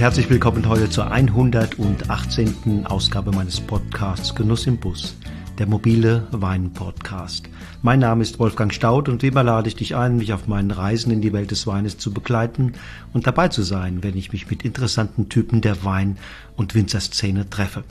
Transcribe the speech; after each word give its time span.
Herzlich 0.00 0.30
willkommen 0.30 0.66
heute 0.66 0.88
zur 0.88 1.10
118. 1.10 2.86
Ausgabe 2.86 3.32
meines 3.32 3.60
Podcasts 3.60 4.34
Genuss 4.34 4.66
im 4.66 4.78
Bus, 4.78 5.14
der 5.58 5.66
mobile 5.66 6.26
Wein-Podcast. 6.30 7.50
Mein 7.82 7.98
Name 7.98 8.22
ist 8.22 8.38
Wolfgang 8.38 8.72
Staud 8.72 9.10
und 9.10 9.22
wie 9.22 9.26
immer 9.26 9.42
lade 9.42 9.68
ich 9.68 9.76
dich 9.76 9.96
ein, 9.96 10.16
mich 10.16 10.32
auf 10.32 10.48
meinen 10.48 10.70
Reisen 10.70 11.12
in 11.12 11.20
die 11.20 11.34
Welt 11.34 11.50
des 11.50 11.66
Weines 11.66 11.98
zu 11.98 12.14
begleiten 12.14 12.72
und 13.12 13.26
dabei 13.26 13.48
zu 13.48 13.60
sein, 13.60 14.02
wenn 14.02 14.16
ich 14.16 14.32
mich 14.32 14.48
mit 14.48 14.64
interessanten 14.64 15.28
Typen 15.28 15.60
der 15.60 15.84
Wein- 15.84 16.16
und 16.56 16.74
Winzerszene 16.74 17.50
treffe. 17.50 17.84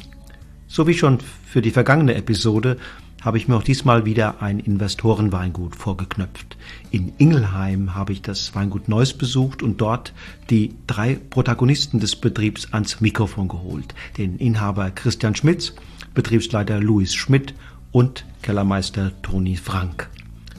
So 0.67 0.87
wie 0.87 0.95
schon 0.95 1.19
für 1.45 1.61
die 1.61 1.69
vergangene 1.69 2.15
Episode 2.15 2.77
habe 3.21 3.37
ich 3.37 3.47
mir 3.47 3.55
auch 3.55 3.63
diesmal 3.63 4.05
wieder 4.05 4.41
ein 4.41 4.59
Investorenweingut 4.59 5.75
vorgeknöpft. 5.75 6.57
In 6.91 7.13
Ingelheim 7.17 7.95
habe 7.95 8.13
ich 8.13 8.21
das 8.21 8.55
Weingut 8.55 8.87
Neuss 8.87 9.13
besucht 9.13 9.61
und 9.61 9.81
dort 9.81 10.13
die 10.49 10.75
drei 10.87 11.15
Protagonisten 11.29 11.99
des 11.99 12.15
Betriebs 12.15 12.73
ans 12.73 13.01
Mikrofon 13.01 13.47
geholt. 13.47 13.93
Den 14.17 14.37
Inhaber 14.37 14.91
Christian 14.91 15.35
Schmitz, 15.35 15.73
Betriebsleiter 16.13 16.79
Louis 16.79 17.13
Schmidt 17.13 17.53
und 17.91 18.25
Kellermeister 18.41 19.11
Toni 19.21 19.57
Frank. 19.57 20.09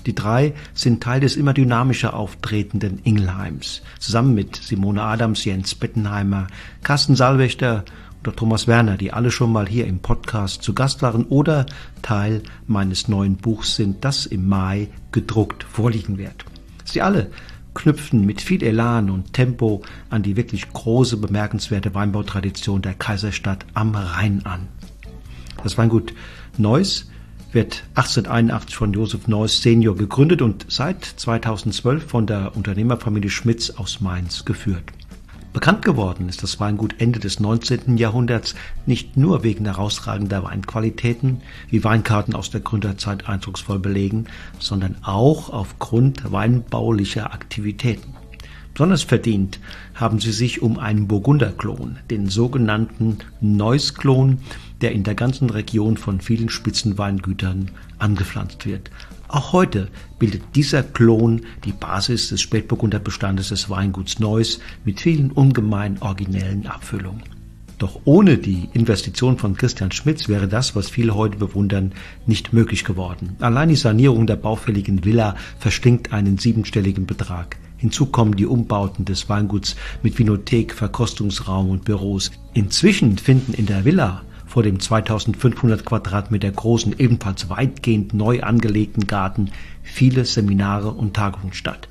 Die 0.06 0.14
drei 0.14 0.55
sind 0.72 1.02
Teil 1.02 1.20
des 1.20 1.36
immer 1.36 1.52
dynamischer 1.52 2.14
auftretenden 2.14 3.00
Ingelheims. 3.05 3.83
Zusammen 3.98 4.34
mit 4.34 4.56
Simone 4.56 5.02
Adams, 5.02 5.45
Jens 5.45 5.74
Bettenheimer, 5.74 6.47
Carsten 6.83 7.17
Salwächter 7.17 7.84
oder 8.23 8.35
Thomas 8.35 8.67
Werner, 8.67 8.97
die 8.97 9.13
alle 9.13 9.31
schon 9.31 9.53
mal 9.53 9.67
hier 9.67 9.87
im 9.87 10.01
Podcast 10.01 10.63
zu 10.63 10.75
Gast 10.75 11.03
waren 11.03 11.25
oder 11.25 11.67
Teil 12.03 12.43
meines 12.67 13.09
neuen 13.09 13.37
Buchs 13.37 13.77
sind, 13.77 14.05
das 14.05 14.27
im 14.27 14.49
Mai 14.49 14.89
gedruckt 15.13 15.65
vorliegen 15.65 16.19
wird. 16.19 16.45
Sie 16.85 17.03
alle 17.03 17.31
knüpfen 17.75 18.27
mit 18.27 18.41
viel 18.41 18.63
Elan 18.63 19.11
und 19.11 19.33
Tempo 19.33 19.83
an 20.11 20.23
die 20.23 20.37
wirklich 20.37 20.73
große, 20.73 21.17
bemerkenswerte 21.17 21.95
Weinbautradition 21.95 22.83
der 22.83 22.95
Kaiserstadt 22.95 23.65
am 23.75 23.95
Rhein 23.95 24.45
an. 24.45 24.69
Das 25.63 25.79
Weingut 25.79 26.13
Neuss 26.59 27.11
wird 27.53 27.85
1881 27.95 28.77
von 28.77 28.93
Josef 28.93 29.29
Neuss 29.29 29.63
Senior 29.63 29.97
gegründet 29.97 30.43
und 30.43 30.67
seit 30.69 31.05
2012 31.05 32.07
von 32.07 32.27
der 32.27 32.57
Unternehmerfamilie 32.57 33.31
Schmitz 33.31 33.71
aus 33.71 34.01
Mainz 34.01 34.45
geführt. 34.45 34.85
Bekannt 35.53 35.84
geworden 35.84 36.29
ist 36.29 36.45
das 36.45 36.61
Weingut 36.61 36.95
Ende 36.98 37.19
des 37.19 37.41
19. 37.41 37.97
Jahrhunderts 37.98 38.55
nicht 38.87 39.17
nur 39.17 39.43
wegen 39.43 39.65
herausragender 39.65 40.45
Weinqualitäten, 40.45 41.42
wie 41.69 41.83
Weinkarten 41.83 42.37
aus 42.37 42.51
der 42.51 42.61
Gründerzeit 42.61 43.29
eindrucksvoll 43.29 43.81
belegen, 43.81 44.27
sondern 44.61 44.97
auch 45.03 45.51
aufgrund 45.51 46.31
weinbaulicher 46.31 47.33
Aktivitäten. 47.33 48.15
Besonders 48.75 49.03
verdient 49.03 49.59
haben 49.95 50.20
sie 50.20 50.31
sich 50.31 50.62
um 50.62 50.79
einen 50.79 51.09
Burgunderklon, 51.09 51.98
den 52.09 52.29
sogenannten 52.29 53.19
Neuss-Klon, 53.41 54.39
der 54.81 54.92
in 54.92 55.03
der 55.03 55.17
ganzen 55.17 55.51
Region 55.51 55.97
von 55.97 56.20
vielen 56.20 56.48
Spitzenweingütern 56.48 57.73
angepflanzt 57.98 58.67
wird. 58.67 58.91
Auch 59.33 59.53
heute 59.53 59.86
bildet 60.19 60.42
dieser 60.56 60.83
Klon 60.83 61.42
die 61.64 61.70
Basis 61.70 62.31
des 62.31 62.41
Spätburgunderbestandes 62.41 63.50
des 63.50 63.70
Weinguts 63.70 64.19
Neuss 64.19 64.59
mit 64.84 65.00
vielen 65.00 65.31
ungemein 65.31 66.03
originellen 66.03 66.67
Abfüllungen. 66.67 67.23
Doch 67.78 68.01
ohne 68.05 68.39
die 68.39 68.68
Investition 68.73 69.39
von 69.39 69.57
Christian 69.57 69.92
Schmitz 69.92 70.29
wäre 70.29 70.48
das, 70.48 70.74
was 70.74 70.91
viele 70.91 71.14
heute 71.14 71.36
bewundern, 71.36 71.92
nicht 72.27 72.52
möglich 72.52 72.85
geworden. 72.85 73.36
Allein 73.39 73.68
die 73.68 73.77
Sanierung 73.77 74.27
der 74.27 74.35
baufälligen 74.35 75.05
Villa 75.05 75.36
verstinkt 75.61 76.12
einen 76.12 76.39
siebenstelligen 76.39 77.07
Betrag. 77.07 77.57
Hinzu 77.77 78.07
kommen 78.07 78.35
die 78.35 78.47
Umbauten 78.47 79.05
des 79.05 79.29
Weinguts 79.29 79.77
mit 80.02 80.18
Vinothek, 80.18 80.74
Verkostungsraum 80.74 81.70
und 81.70 81.85
Büros. 81.85 82.33
Inzwischen 82.52 83.17
finden 83.17 83.52
in 83.52 83.67
der 83.67 83.85
Villa 83.85 84.23
vor 84.50 84.64
dem 84.64 84.80
2500 84.80 85.84
Quadratmeter 85.84 86.50
großen, 86.50 86.98
ebenfalls 86.98 87.48
weitgehend 87.50 88.14
neu 88.14 88.42
angelegten 88.42 89.06
Garten 89.06 89.52
viele 89.84 90.24
Seminare 90.24 90.90
und 90.90 91.14
Tagungen 91.14 91.52
statt. 91.52 91.86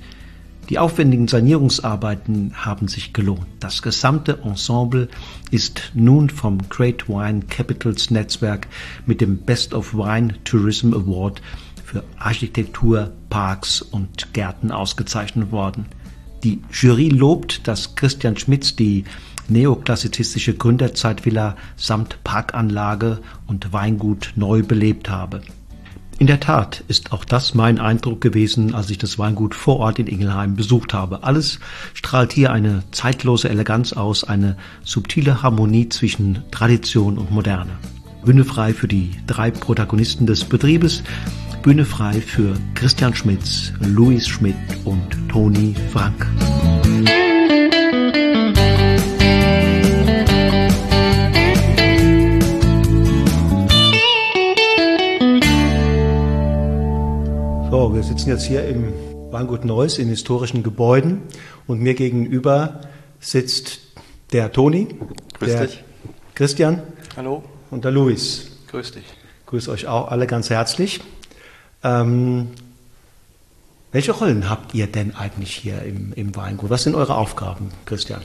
Die 0.67 0.77
aufwendigen 0.77 1.29
Sanierungsarbeiten 1.29 2.51
haben 2.55 2.89
sich 2.89 3.13
gelohnt. 3.13 3.47
Das 3.61 3.81
gesamte 3.81 4.39
Ensemble 4.43 5.07
ist 5.51 5.93
nun 5.93 6.29
vom 6.29 6.67
Great 6.67 7.07
Wine 7.07 7.43
Capitals 7.49 8.11
Netzwerk 8.11 8.67
mit 9.05 9.21
dem 9.21 9.37
Best 9.37 9.73
of 9.73 9.93
Wine 9.93 10.35
Tourism 10.43 10.93
Award 10.93 11.41
für 11.85 12.03
Architektur, 12.17 13.13
Parks 13.29 13.81
und 13.81 14.33
Gärten 14.33 14.71
ausgezeichnet 14.71 15.53
worden. 15.53 15.85
Die 16.43 16.61
Jury 16.73 17.07
lobt, 17.07 17.67
dass 17.67 17.95
Christian 17.95 18.37
Schmitz 18.37 18.75
die 18.75 19.05
neoklassizistische 19.49 20.53
Gründerzeitvilla 20.53 21.55
samt 21.75 22.23
Parkanlage 22.23 23.19
und 23.47 23.73
Weingut 23.73 24.33
neu 24.35 24.63
belebt 24.63 25.09
habe. 25.09 25.41
In 26.19 26.27
der 26.27 26.41
Tat 26.41 26.83
ist 26.89 27.13
auch 27.13 27.23
das 27.23 27.53
mein 27.55 27.79
Eindruck 27.79 28.19
gewesen, 28.19 28.75
als 28.75 28.89
ich 28.89 28.97
das 28.97 29.17
Weingut 29.17 29.55
vor 29.55 29.77
Ort 29.79 29.99
in 29.99 30.07
Ingelheim 30.07 30.57
besucht 30.57 30.93
habe. 30.93 31.23
Alles 31.23 31.59
strahlt 31.93 32.33
hier 32.33 32.51
eine 32.51 32.83
zeitlose 32.91 33.47
Eleganz 33.47 33.93
aus, 33.93 34.25
eine 34.25 34.57
subtile 34.83 35.41
Harmonie 35.41 35.87
zwischen 35.87 36.43
Tradition 36.51 37.17
und 37.17 37.31
Moderne. 37.31 37.71
Bühne 38.25 38.43
frei 38.43 38.73
für 38.73 38.89
die 38.89 39.11
drei 39.27 39.49
Protagonisten 39.49 40.25
des 40.25 40.43
Betriebes, 40.43 41.03
Bühne 41.63 41.85
frei 41.85 42.19
für 42.19 42.53
Christian 42.75 43.15
Schmitz, 43.15 43.71
Louis 43.79 44.27
Schmidt 44.27 44.55
und 44.83 45.29
Toni 45.29 45.73
Frank. 45.93 46.27
So, 57.79 57.95
wir 57.95 58.03
sitzen 58.03 58.27
jetzt 58.27 58.43
hier 58.43 58.67
im 58.67 58.91
Weingut 59.31 59.63
Neuss 59.63 59.99
in 59.99 60.09
historischen 60.09 60.63
Gebäuden 60.63 61.21
und 61.65 61.79
mir 61.79 61.93
gegenüber 61.93 62.81
sitzt 63.21 63.79
der 64.33 64.51
Toni, 64.51 64.89
Grüß 65.39 65.49
der 65.49 65.67
dich. 65.67 65.83
Christian 66.35 66.81
Hallo. 67.15 67.41
und 67.71 67.85
der 67.85 67.91
Luis. 67.91 68.51
Grüß 68.69 68.91
dich. 68.91 69.05
Grüß 69.45 69.69
euch 69.69 69.87
auch 69.87 70.11
alle 70.11 70.27
ganz 70.27 70.49
herzlich. 70.49 70.99
Ähm, 71.81 72.49
welche 73.93 74.11
Rollen 74.11 74.49
habt 74.49 74.73
ihr 74.75 74.87
denn 74.87 75.15
eigentlich 75.15 75.55
hier 75.55 75.81
im, 75.83 76.11
im 76.17 76.35
Weingut? 76.35 76.69
Was 76.69 76.83
sind 76.83 76.95
eure 76.95 77.15
Aufgaben, 77.15 77.71
Christian? 77.85 78.23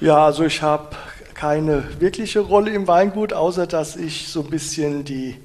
Ja, 0.00 0.26
also 0.26 0.44
ich 0.44 0.60
habe 0.60 0.96
keine 1.34 1.84
wirkliche 2.00 2.40
Rolle 2.40 2.72
im 2.72 2.88
Weingut, 2.88 3.32
außer 3.32 3.68
dass 3.68 3.94
ich 3.94 4.26
so 4.26 4.40
ein 4.40 4.50
bisschen 4.50 5.04
die 5.04 5.36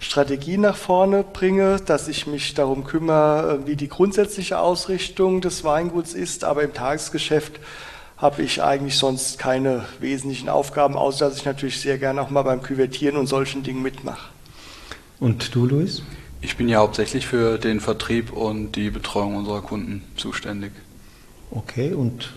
Strategie 0.00 0.56
nach 0.56 0.76
vorne 0.76 1.22
bringe, 1.22 1.76
dass 1.84 2.08
ich 2.08 2.26
mich 2.26 2.54
darum 2.54 2.84
kümmere, 2.84 3.66
wie 3.66 3.76
die 3.76 3.88
grundsätzliche 3.88 4.58
Ausrichtung 4.58 5.42
des 5.42 5.62
Weinguts 5.62 6.14
ist. 6.14 6.42
Aber 6.42 6.62
im 6.62 6.72
Tagesgeschäft 6.72 7.60
habe 8.16 8.42
ich 8.42 8.62
eigentlich 8.62 8.96
sonst 8.96 9.38
keine 9.38 9.84
wesentlichen 10.00 10.48
Aufgaben, 10.48 10.96
außer 10.96 11.28
dass 11.28 11.36
ich 11.36 11.44
natürlich 11.44 11.80
sehr 11.80 11.98
gerne 11.98 12.22
auch 12.22 12.30
mal 12.30 12.42
beim 12.42 12.62
Küvertieren 12.62 13.16
und 13.16 13.26
solchen 13.26 13.62
Dingen 13.62 13.82
mitmache. 13.82 14.30
Und 15.20 15.54
du, 15.54 15.66
Luis? 15.66 16.02
Ich 16.40 16.56
bin 16.56 16.68
ja 16.68 16.78
hauptsächlich 16.78 17.26
für 17.26 17.58
den 17.58 17.80
Vertrieb 17.80 18.32
und 18.32 18.72
die 18.72 18.90
Betreuung 18.90 19.36
unserer 19.36 19.60
Kunden 19.60 20.02
zuständig. 20.16 20.72
Okay, 21.50 21.92
und 21.92 22.32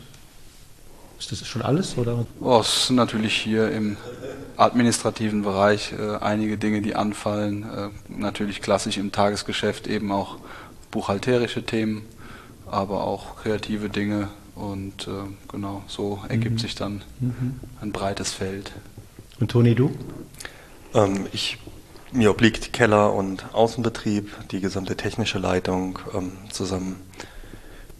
ist 1.31 1.41
das 1.41 1.47
schon 1.47 1.61
alles? 1.61 1.97
Oder? 1.97 2.25
Oh, 2.39 2.59
es 2.59 2.87
sind 2.87 2.95
natürlich 2.95 3.35
hier 3.35 3.71
im 3.71 3.97
administrativen 4.57 5.41
Bereich 5.43 5.93
äh, 5.93 6.17
einige 6.17 6.57
Dinge, 6.57 6.81
die 6.81 6.95
anfallen. 6.95 7.63
Äh, 7.63 7.89
natürlich 8.09 8.61
klassisch 8.61 8.97
im 8.97 9.11
Tagesgeschäft 9.11 9.87
eben 9.87 10.11
auch 10.11 10.37
buchhalterische 10.91 11.63
Themen, 11.65 12.03
aber 12.69 13.03
auch 13.03 13.37
kreative 13.37 13.89
Dinge. 13.89 14.29
Und 14.55 15.07
äh, 15.07 15.11
genau, 15.51 15.83
so 15.87 16.19
ergibt 16.29 16.55
Mhm. 16.55 16.59
sich 16.59 16.75
dann 16.75 17.01
Mhm. 17.19 17.59
ein 17.81 17.91
breites 17.91 18.31
Feld. 18.33 18.71
Und 19.39 19.49
Toni, 19.49 19.73
du? 19.73 19.91
Ähm, 20.93 21.25
ich, 21.33 21.57
mir 22.11 22.29
obliegt 22.29 22.71
Keller- 22.73 23.13
und 23.13 23.53
Außenbetrieb, 23.55 24.29
die 24.51 24.59
gesamte 24.61 24.95
technische 24.95 25.39
Leitung 25.39 25.97
ähm, 26.13 26.33
zusammen 26.51 26.97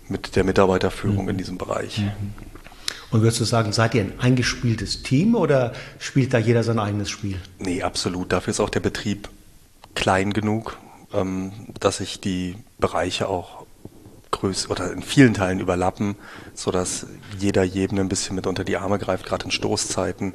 mit 0.08 0.36
der 0.36 0.44
Mitarbeiterführung 0.44 1.24
Mhm. 1.24 1.30
in 1.30 1.38
diesem 1.38 1.58
Bereich. 1.58 2.04
Und 3.14 3.22
würdest 3.22 3.40
du 3.40 3.46
sagen, 3.46 3.72
seid 3.74 3.94
ihr 3.94 4.02
ein 4.02 4.14
eingespieltes 4.20 5.04
Team 5.04 5.36
oder 5.36 5.74
spielt 6.00 6.34
da 6.34 6.40
jeder 6.40 6.64
sein 6.64 6.80
eigenes 6.80 7.12
Spiel? 7.12 7.38
Nee, 7.60 7.84
absolut. 7.84 8.34
Dafür 8.34 8.50
ist 8.50 8.60
auch 8.60 8.72
der 8.72 8.80
Betrieb 8.80 9.30
klein 9.94 10.34
genug, 10.34 10.80
ähm, 11.14 11.52
dass 11.80 11.98
sich 11.98 12.20
die 12.20 12.56
Bereiche 12.80 13.30
auch 13.30 13.68
größ 14.32 14.72
oder 14.72 14.92
in 14.92 15.04
vielen 15.04 15.36
Teilen 15.36 15.60
überlappen, 15.60 16.16
sodass 16.56 17.06
jeder 17.38 17.62
jedem 17.62 18.00
ein 18.00 18.10
bisschen 18.10 18.36
mit 18.36 18.48
unter 18.48 18.64
die 18.64 18.78
Arme 18.78 18.98
greift, 18.98 19.28
gerade 19.28 19.46
in 19.46 19.52
Stoßzeiten, 19.52 20.34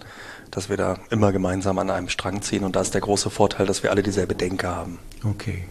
dass 0.52 0.69
wir 0.69 0.76
da 0.76 1.00
immer 1.10 1.32
gemeinsam 1.32 1.80
an 1.80 1.90
einem 1.90 2.08
Strang 2.08 2.42
ziehen. 2.42 2.62
Und 2.62 2.76
da 2.76 2.80
ist 2.80 2.94
der 2.94 3.00
große 3.00 3.28
Vorteil, 3.28 3.66
dass 3.66 3.82
wir 3.82 3.90
alle 3.90 4.04
dieselbe 4.04 4.36
Denke 4.36 4.69
haben. 4.69 5.00
Okay. 5.25 5.64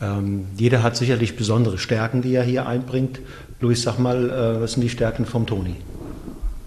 Ähm, 0.00 0.46
jeder 0.56 0.84
hat 0.84 0.96
sicherlich 0.96 1.34
besondere 1.34 1.78
Stärken, 1.78 2.22
die 2.22 2.32
er 2.32 2.44
hier 2.44 2.66
einbringt. 2.66 3.18
Luis, 3.58 3.82
sag 3.82 3.98
mal, 3.98 4.30
äh, 4.30 4.60
was 4.60 4.74
sind 4.74 4.82
die 4.82 4.88
Stärken 4.88 5.26
vom 5.26 5.46
Toni? 5.46 5.74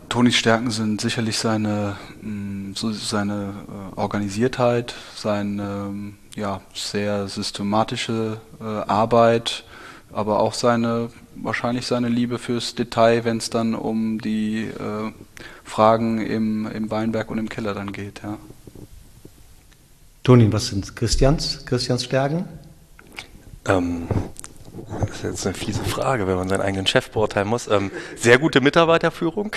Tonis 0.10 0.36
Stärken 0.36 0.72
sind 0.72 1.02
sicherlich 1.02 1.38
seine, 1.38 1.98
mm, 2.22 2.74
so 2.76 2.92
seine 2.92 3.54
äh, 3.96 4.00
Organisiertheit, 4.00 4.94
seine 5.16 5.64
ähm, 5.64 6.18
ja, 6.36 6.62
sehr 6.74 7.28
systematische 7.28 8.40
äh, 8.60 8.64
Arbeit, 8.64 9.64
aber 10.12 10.40
auch 10.40 10.54
seine 10.54 11.10
wahrscheinlich 11.36 11.86
seine 11.86 12.10
Liebe 12.10 12.40
fürs 12.40 12.76
Detail, 12.76 13.26
wenn 13.26 13.38
es 13.38 13.50
dann 13.50 13.76
um 13.76 14.20
die 14.20 14.64
äh, 14.64 15.12
Fragen 15.64 16.26
im, 16.26 16.66
im 16.72 16.90
Weinberg 16.90 17.30
und 17.30 17.38
im 17.38 17.50
Keller 17.50 17.74
dann 17.74 17.92
geht. 17.92 18.22
Ja. 18.24 18.38
Toni, 20.24 20.52
was 20.52 20.68
sind 20.68 20.96
Christians, 20.96 21.66
Christians 21.66 22.04
Stärken? 22.04 22.46
Ähm, 23.68 24.08
das 25.08 25.18
ist 25.18 25.24
jetzt 25.24 25.46
eine 25.46 25.56
fiese 25.56 25.84
Frage, 25.84 26.28
wenn 26.28 26.36
man 26.36 26.50
seinen 26.50 26.62
eigenen 26.62 26.88
Chef 26.88 27.10
beurteilen 27.10 27.48
muss. 27.48 27.68
Ähm, 27.68 27.92
sehr 28.16 28.38
gute 28.40 28.62
Mitarbeiterführung. 28.62 29.52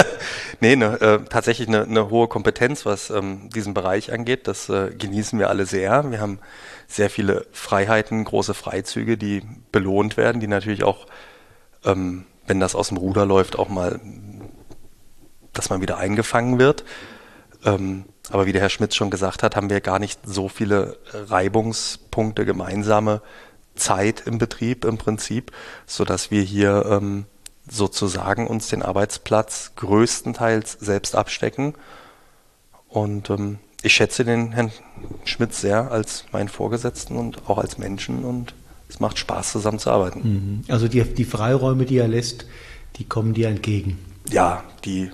nee, 0.60 0.76
ne, 0.76 1.00
äh, 1.00 1.18
tatsächlich 1.28 1.68
eine, 1.68 1.82
eine, 1.82 2.10
hohe 2.10 2.28
Kompetenz, 2.28 2.86
was 2.86 3.10
ähm, 3.10 3.50
diesen 3.50 3.74
Bereich 3.74 4.12
angeht. 4.12 4.46
Das 4.46 4.68
äh, 4.68 4.90
genießen 4.96 5.38
wir 5.38 5.48
alle 5.48 5.66
sehr. 5.66 6.10
Wir 6.10 6.20
haben 6.20 6.38
sehr 6.86 7.10
viele 7.10 7.46
Freiheiten, 7.52 8.24
große 8.24 8.54
Freizüge, 8.54 9.16
die 9.16 9.42
belohnt 9.72 10.16
werden, 10.16 10.40
die 10.40 10.48
natürlich 10.48 10.84
auch, 10.84 11.06
ähm, 11.84 12.26
wenn 12.46 12.60
das 12.60 12.74
aus 12.74 12.88
dem 12.88 12.96
Ruder 12.96 13.26
läuft, 13.26 13.58
auch 13.58 13.68
mal, 13.68 14.00
dass 15.52 15.70
man 15.70 15.80
wieder 15.80 15.98
eingefangen 15.98 16.58
wird. 16.58 16.84
Ähm, 17.64 18.04
aber 18.30 18.46
wie 18.46 18.52
der 18.52 18.62
Herr 18.62 18.70
Schmitz 18.70 18.94
schon 18.94 19.10
gesagt 19.10 19.42
hat, 19.42 19.56
haben 19.56 19.70
wir 19.70 19.80
gar 19.80 19.98
nicht 19.98 20.20
so 20.24 20.48
viele 20.48 20.98
Reibungspunkte 21.12 22.44
gemeinsame 22.44 23.22
Zeit 23.80 24.22
im 24.26 24.38
Betrieb 24.38 24.84
im 24.84 24.98
Prinzip, 24.98 25.52
so 25.86 26.04
dass 26.04 26.30
wir 26.30 26.42
hier 26.42 26.86
ähm, 26.88 27.24
sozusagen 27.68 28.46
uns 28.46 28.68
den 28.68 28.82
Arbeitsplatz 28.82 29.72
größtenteils 29.76 30.76
selbst 30.80 31.14
abstecken. 31.14 31.74
Und 32.88 33.30
ähm, 33.30 33.58
ich 33.82 33.94
schätze 33.94 34.24
den 34.24 34.52
Herrn 34.52 34.72
Schmidt 35.24 35.54
sehr 35.54 35.90
als 35.90 36.24
meinen 36.32 36.48
Vorgesetzten 36.48 37.16
und 37.16 37.48
auch 37.48 37.58
als 37.58 37.78
Menschen 37.78 38.24
und 38.24 38.54
es 38.88 39.00
macht 39.00 39.18
Spaß, 39.18 39.52
zusammen 39.52 39.78
zu 39.78 39.90
arbeiten. 39.90 40.20
Mhm. 40.22 40.64
Also 40.68 40.88
die, 40.88 41.02
die 41.02 41.24
Freiräume, 41.24 41.86
die 41.86 41.98
er 41.98 42.08
lässt, 42.08 42.46
die 42.96 43.04
kommen 43.04 43.34
dir 43.34 43.48
entgegen. 43.48 43.98
Ja, 44.28 44.64
die 44.84 45.10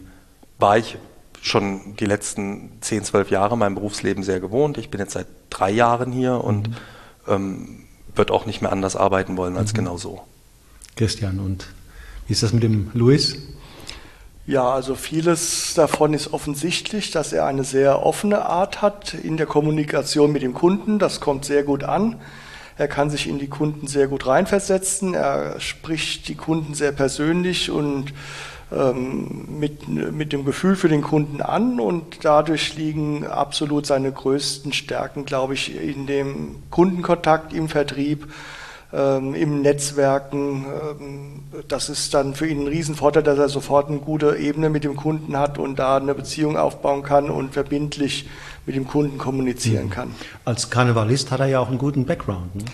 war 0.58 0.78
ich 0.78 0.96
schon 1.42 1.94
die 1.96 2.06
letzten 2.06 2.70
10, 2.80 3.04
12 3.04 3.30
Jahre 3.30 3.54
in 3.54 3.60
meinem 3.60 3.74
Berufsleben 3.74 4.24
sehr 4.24 4.40
gewohnt. 4.40 4.78
Ich 4.78 4.90
bin 4.90 5.00
jetzt 5.00 5.12
seit 5.12 5.26
drei 5.50 5.70
Jahren 5.70 6.10
hier 6.10 6.42
und 6.42 6.70
mhm. 6.70 6.76
ähm, 7.28 7.85
wird 8.16 8.30
auch 8.30 8.46
nicht 8.46 8.62
mehr 8.62 8.72
anders 8.72 8.96
arbeiten 8.96 9.36
wollen 9.36 9.56
als 9.56 9.72
mhm. 9.72 9.76
genau 9.76 9.96
so. 9.96 10.22
Christian, 10.96 11.38
und 11.40 11.66
wie 12.26 12.32
ist 12.32 12.42
das 12.42 12.52
mit 12.52 12.62
dem 12.62 12.90
Luis? 12.94 13.36
Ja, 14.46 14.70
also 14.70 14.94
vieles 14.94 15.74
davon 15.74 16.14
ist 16.14 16.32
offensichtlich, 16.32 17.10
dass 17.10 17.32
er 17.32 17.46
eine 17.46 17.64
sehr 17.64 18.06
offene 18.06 18.46
Art 18.46 18.80
hat 18.80 19.12
in 19.12 19.36
der 19.36 19.46
Kommunikation 19.46 20.30
mit 20.30 20.42
dem 20.42 20.54
Kunden. 20.54 21.00
Das 21.00 21.20
kommt 21.20 21.44
sehr 21.44 21.64
gut 21.64 21.82
an. 21.82 22.20
Er 22.78 22.88
kann 22.88 23.10
sich 23.10 23.26
in 23.26 23.38
die 23.38 23.48
Kunden 23.48 23.88
sehr 23.88 24.06
gut 24.06 24.26
reinversetzen. 24.26 25.14
Er 25.14 25.58
spricht 25.60 26.28
die 26.28 26.36
Kunden 26.36 26.74
sehr 26.74 26.92
persönlich 26.92 27.70
und 27.70 28.12
mit, 28.70 29.86
mit 29.88 30.32
dem 30.32 30.44
Gefühl 30.44 30.74
für 30.74 30.88
den 30.88 31.02
Kunden 31.02 31.40
an 31.40 31.78
und 31.78 32.24
dadurch 32.24 32.74
liegen 32.76 33.24
absolut 33.24 33.86
seine 33.86 34.10
größten 34.10 34.72
Stärken, 34.72 35.24
glaube 35.24 35.54
ich, 35.54 35.80
in 35.80 36.06
dem 36.06 36.56
Kundenkontakt, 36.70 37.52
im 37.52 37.68
Vertrieb 37.68 38.26
ähm, 38.92 39.34
im 39.34 39.62
Netzwerken. 39.62 40.64
Ähm, 40.64 41.42
das 41.68 41.88
ist 41.88 42.14
dann 42.14 42.34
für 42.34 42.46
ihn 42.46 42.62
ein 42.62 42.68
Riesenvorteil, 42.68 43.22
dass 43.22 43.38
er 43.38 43.48
sofort 43.48 43.88
eine 43.88 43.98
gute 43.98 44.36
Ebene 44.36 44.70
mit 44.70 44.84
dem 44.84 44.96
Kunden 44.96 45.36
hat 45.36 45.58
und 45.58 45.78
da 45.78 45.96
eine 45.96 46.14
Beziehung 46.14 46.56
aufbauen 46.56 47.02
kann 47.02 47.30
und 47.30 47.52
verbindlich 47.52 48.28
mit 48.66 48.74
dem 48.74 48.86
Kunden 48.86 49.16
kommunizieren 49.16 49.86
mhm. 49.86 49.90
kann. 49.90 50.14
Als 50.44 50.70
Karnevalist 50.70 51.30
hat 51.30 51.40
er 51.40 51.46
ja 51.46 51.60
auch 51.60 51.68
einen 51.68 51.78
guten 51.78 52.04
Background. 52.04 52.54
Ne? 52.56 52.64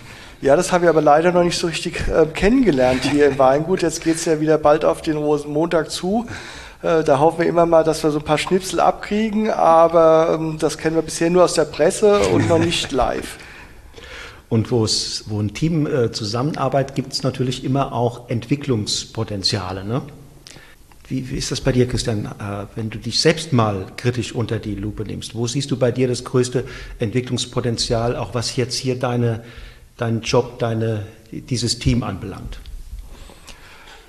Ja, 0.41 0.57
das 0.57 0.71
haben 0.71 0.81
wir 0.81 0.89
aber 0.89 1.01
leider 1.01 1.31
noch 1.31 1.43
nicht 1.43 1.57
so 1.57 1.67
richtig 1.67 2.07
äh, 2.09 2.25
kennengelernt 2.25 3.03
hier 3.03 3.27
im 3.27 3.39
Weingut. 3.39 3.81
Jetzt 3.81 4.03
geht 4.03 4.15
es 4.15 4.25
ja 4.25 4.41
wieder 4.41 4.57
bald 4.57 4.83
auf 4.83 5.01
den 5.01 5.15
Rosenmontag 5.15 5.89
zu. 5.89 6.25
Äh, 6.81 7.03
da 7.03 7.19
hoffen 7.19 7.39
wir 7.39 7.45
immer 7.45 7.65
mal, 7.65 7.83
dass 7.83 8.03
wir 8.03 8.11
so 8.11 8.19
ein 8.19 8.25
paar 8.25 8.37
Schnipsel 8.37 8.81
abkriegen, 8.81 9.49
aber 9.49 10.37
ähm, 10.37 10.57
das 10.59 10.77
kennen 10.77 10.95
wir 10.95 11.01
bisher 11.01 11.29
nur 11.29 11.45
aus 11.45 11.53
der 11.53 11.65
Presse 11.65 12.19
und 12.27 12.49
noch 12.49 12.59
nicht 12.59 12.91
live. 12.91 13.37
Und 14.49 14.69
wo 14.69 14.83
es, 14.83 15.23
wo 15.27 15.39
ein 15.39 15.53
Team 15.53 15.87
äh, 15.87 16.11
zusammenarbeitet, 16.11 16.95
gibt 16.95 17.13
es 17.13 17.23
natürlich 17.23 17.63
immer 17.63 17.93
auch 17.93 18.29
Entwicklungspotenziale. 18.29 19.85
Ne? 19.85 20.01
Wie, 21.13 21.29
wie, 21.29 21.37
ist 21.37 21.51
das 21.51 21.61
bei 21.61 21.71
dir, 21.71 21.87
Christian, 21.87 22.25
äh, 22.25 22.65
wenn 22.75 22.89
du 22.89 22.97
dich 22.97 23.19
selbst 23.19 23.53
mal 23.53 23.85
kritisch 23.97 24.33
unter 24.33 24.57
die 24.57 24.73
Lupe 24.73 25.03
nimmst? 25.03 25.35
Wo 25.35 25.45
siehst 25.45 25.69
du 25.69 25.77
bei 25.77 25.91
dir 25.91 26.07
das 26.07 26.23
größte 26.23 26.65
Entwicklungspotenzial, 26.97 28.15
auch 28.15 28.33
was 28.33 28.55
jetzt 28.55 28.73
hier 28.73 28.97
deine, 28.97 29.43
deinen 29.95 30.21
Job, 30.21 30.57
deine, 30.57 31.05
dieses 31.31 31.77
Team 31.77 32.01
anbelangt? 32.01 32.59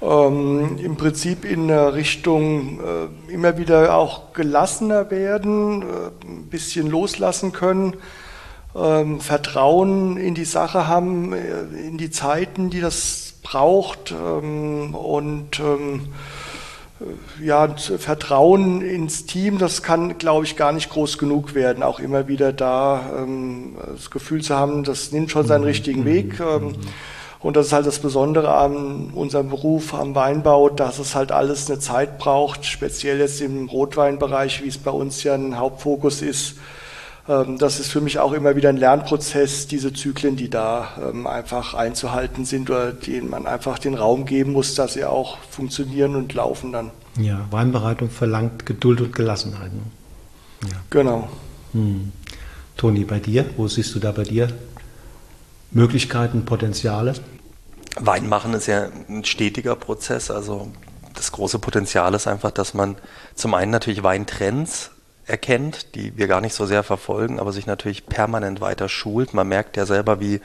Ähm, 0.01 0.79
Im 0.79 0.97
Prinzip 0.97 1.45
in 1.45 1.69
Richtung 1.71 2.81
äh, 2.81 3.33
immer 3.35 3.59
wieder 3.59 3.95
auch 3.95 4.33
gelassener 4.33 5.11
werden, 5.11 5.83
äh, 5.83 5.85
ein 6.27 6.47
bisschen 6.47 6.89
loslassen 6.89 7.53
können 7.53 7.99
ähm, 8.75 9.21
Vertrauen 9.21 10.17
in 10.17 10.35
die 10.35 10.47
Sache 10.47 10.89
haben, 10.89 11.35
äh, 11.35 11.65
in 11.87 11.99
die 11.99 12.11
Zeiten, 12.11 12.71
die 12.71 12.81
das 12.81 13.35
braucht 13.43 14.11
ähm, 14.11 14.95
und 14.95 15.61
ähm, 15.61 16.01
äh, 16.01 16.44
ja, 17.43 17.69
Vertrauen 17.77 18.81
ins 18.83 19.27
Team, 19.27 19.59
das 19.59 19.83
kann, 19.83 20.19
glaube 20.19 20.45
ich, 20.45 20.57
gar 20.57 20.73
nicht 20.73 20.91
groß 20.91 21.19
genug 21.19 21.55
werden. 21.55 21.83
Auch 21.83 22.01
immer 22.01 22.29
wieder 22.29 22.53
da 22.53 23.13
ähm, 23.19 23.77
das 23.95 24.11
Gefühl 24.11 24.43
zu 24.43 24.55
haben, 24.55 24.85
das 24.85 25.13
nimmt 25.13 25.31
schon 25.31 25.47
seinen 25.47 25.63
mhm. 25.63 25.67
richtigen 25.67 26.01
mhm. 26.01 26.07
Weg. 26.07 26.41
Ähm, 26.41 26.75
und 27.41 27.57
das 27.57 27.67
ist 27.67 27.73
halt 27.75 27.87
das 27.87 27.99
Besondere 27.99 28.55
an 28.55 29.11
unserem 29.15 29.51
Beruf, 29.51 29.93
am 29.93 30.15
Weinbau, 30.15 30.71
dass 30.71 30.99
es 30.99 31.15
halt 31.15 31.31
alles 31.31 31.69
eine 31.71 31.79
Zeit 31.79 32.19
braucht, 32.19 32.65
speziell 32.65 33.19
jetzt 33.19 33.43
im 33.43 33.69
Rotweinbereich, 33.69 34.65
wie 34.65 34.69
es 34.69 34.79
bei 34.79 34.91
uns 34.91 35.23
ja 35.25 35.35
ein 35.35 35.59
Hauptfokus 35.59 36.23
ist 36.23 36.57
das 37.27 37.81
ist 37.81 37.91
für 37.91 38.03
mich 38.03 38.19
auch 38.19 38.33
immer 38.33 38.55
wieder 38.55 38.69
ein 38.69 38.77
Lernprozess, 38.77 39.67
diese 39.67 39.95
Zyklen, 39.95 40.37
die 40.37 40.51
da 40.51 40.89
ähm, 41.01 41.27
einfach 41.27 41.73
einzuhalten 41.73 42.45
sind 42.45 42.69
oder 42.69 42.93
denen 42.93 43.31
man 43.31 43.47
einfach 43.47 43.79
den 43.79 43.95
Raum 43.95 44.27
geben 44.27 44.53
muss, 44.53 44.75
dass 44.75 44.93
sie 44.93 45.07
auch 45.07 45.39
funktionieren 45.51 46.17
und 46.17 46.35
laufen 46.35 46.73
dann. 46.73 46.91
Ja, 47.19 47.47
Weinbereitung 47.51 48.11
verlangt 48.11 48.67
Geduld 48.67 49.01
und 49.01 49.15
Gelassenheit. 49.15 49.73
Ne? 49.73 49.81
Ja. 50.69 50.77
Genau. 50.91 51.29
Hm. 51.73 52.13
Toni, 52.77 53.05
bei 53.05 53.21
dir, 53.21 53.47
wo 53.57 53.69
siehst 53.69 53.95
du 53.95 54.01
da 54.01 54.13
bei 54.13 54.25
dir 54.25 54.49
Möglichkeiten, 55.71 56.45
Potenziale? 56.45 57.15
Weinmachen 57.97 58.53
ist 58.53 58.67
ja 58.67 58.89
ein 59.09 59.25
stetiger 59.25 59.77
Prozess. 59.77 60.31
Also 60.31 60.69
das 61.15 61.33
große 61.33 61.59
Potenzial 61.59 62.13
ist 62.13 62.27
einfach, 62.27 62.51
dass 62.51 62.75
man 62.75 62.97
zum 63.35 63.55
einen 63.55 63.71
natürlich 63.71 64.03
Weintrends 64.03 64.91
erkennt, 65.27 65.95
die 65.95 66.17
wir 66.17 66.27
gar 66.27 66.41
nicht 66.41 66.55
so 66.55 66.67
sehr 66.67 66.83
verfolgen, 66.83 67.39
aber 67.39 67.53
sich 67.53 67.67
natürlich 67.67 68.07
permanent 68.07 68.61
weiter 68.61 68.89
schult. 68.89 69.35
Man 69.35 69.49
merkt 69.49 69.77
ja 69.77 69.87
selber, 69.87 70.21
wie 70.21 70.41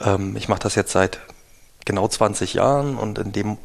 ähm, 0.00 0.36
ich 0.36 0.48
mache 0.48 0.60
das 0.60 0.74
jetzt 0.74 0.92
seit 0.92 1.20
genau 1.84 2.08
20 2.08 2.54
Jahren 2.54 2.96
und 2.96 3.18
in 3.18 3.32
dem 3.32 3.58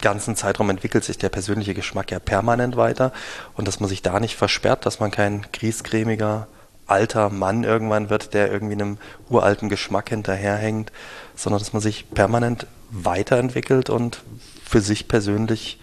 ganzen 0.00 0.36
Zeitraum 0.36 0.70
entwickelt 0.70 1.04
sich 1.04 1.18
der 1.18 1.28
persönliche 1.28 1.74
Geschmack 1.74 2.10
ja 2.10 2.18
permanent 2.18 2.76
weiter 2.76 3.12
und 3.54 3.66
dass 3.66 3.80
man 3.80 3.88
sich 3.88 4.02
da 4.02 4.20
nicht 4.20 4.36
versperrt, 4.36 4.86
dass 4.86 5.00
man 5.00 5.10
kein 5.10 5.46
griesgrämiger 5.52 6.46
alter 6.86 7.30
Mann 7.30 7.64
irgendwann 7.64 8.10
wird, 8.10 8.34
der 8.34 8.52
irgendwie 8.52 8.74
einem 8.74 8.98
uralten 9.30 9.68
Geschmack 9.68 10.10
hinterherhängt, 10.10 10.92
sondern 11.34 11.60
dass 11.60 11.72
man 11.72 11.80
sich 11.80 12.10
permanent 12.10 12.66
weiterentwickelt 12.90 13.88
und 13.88 14.22
für 14.62 14.80
sich 14.80 15.08
persönlich 15.08 15.80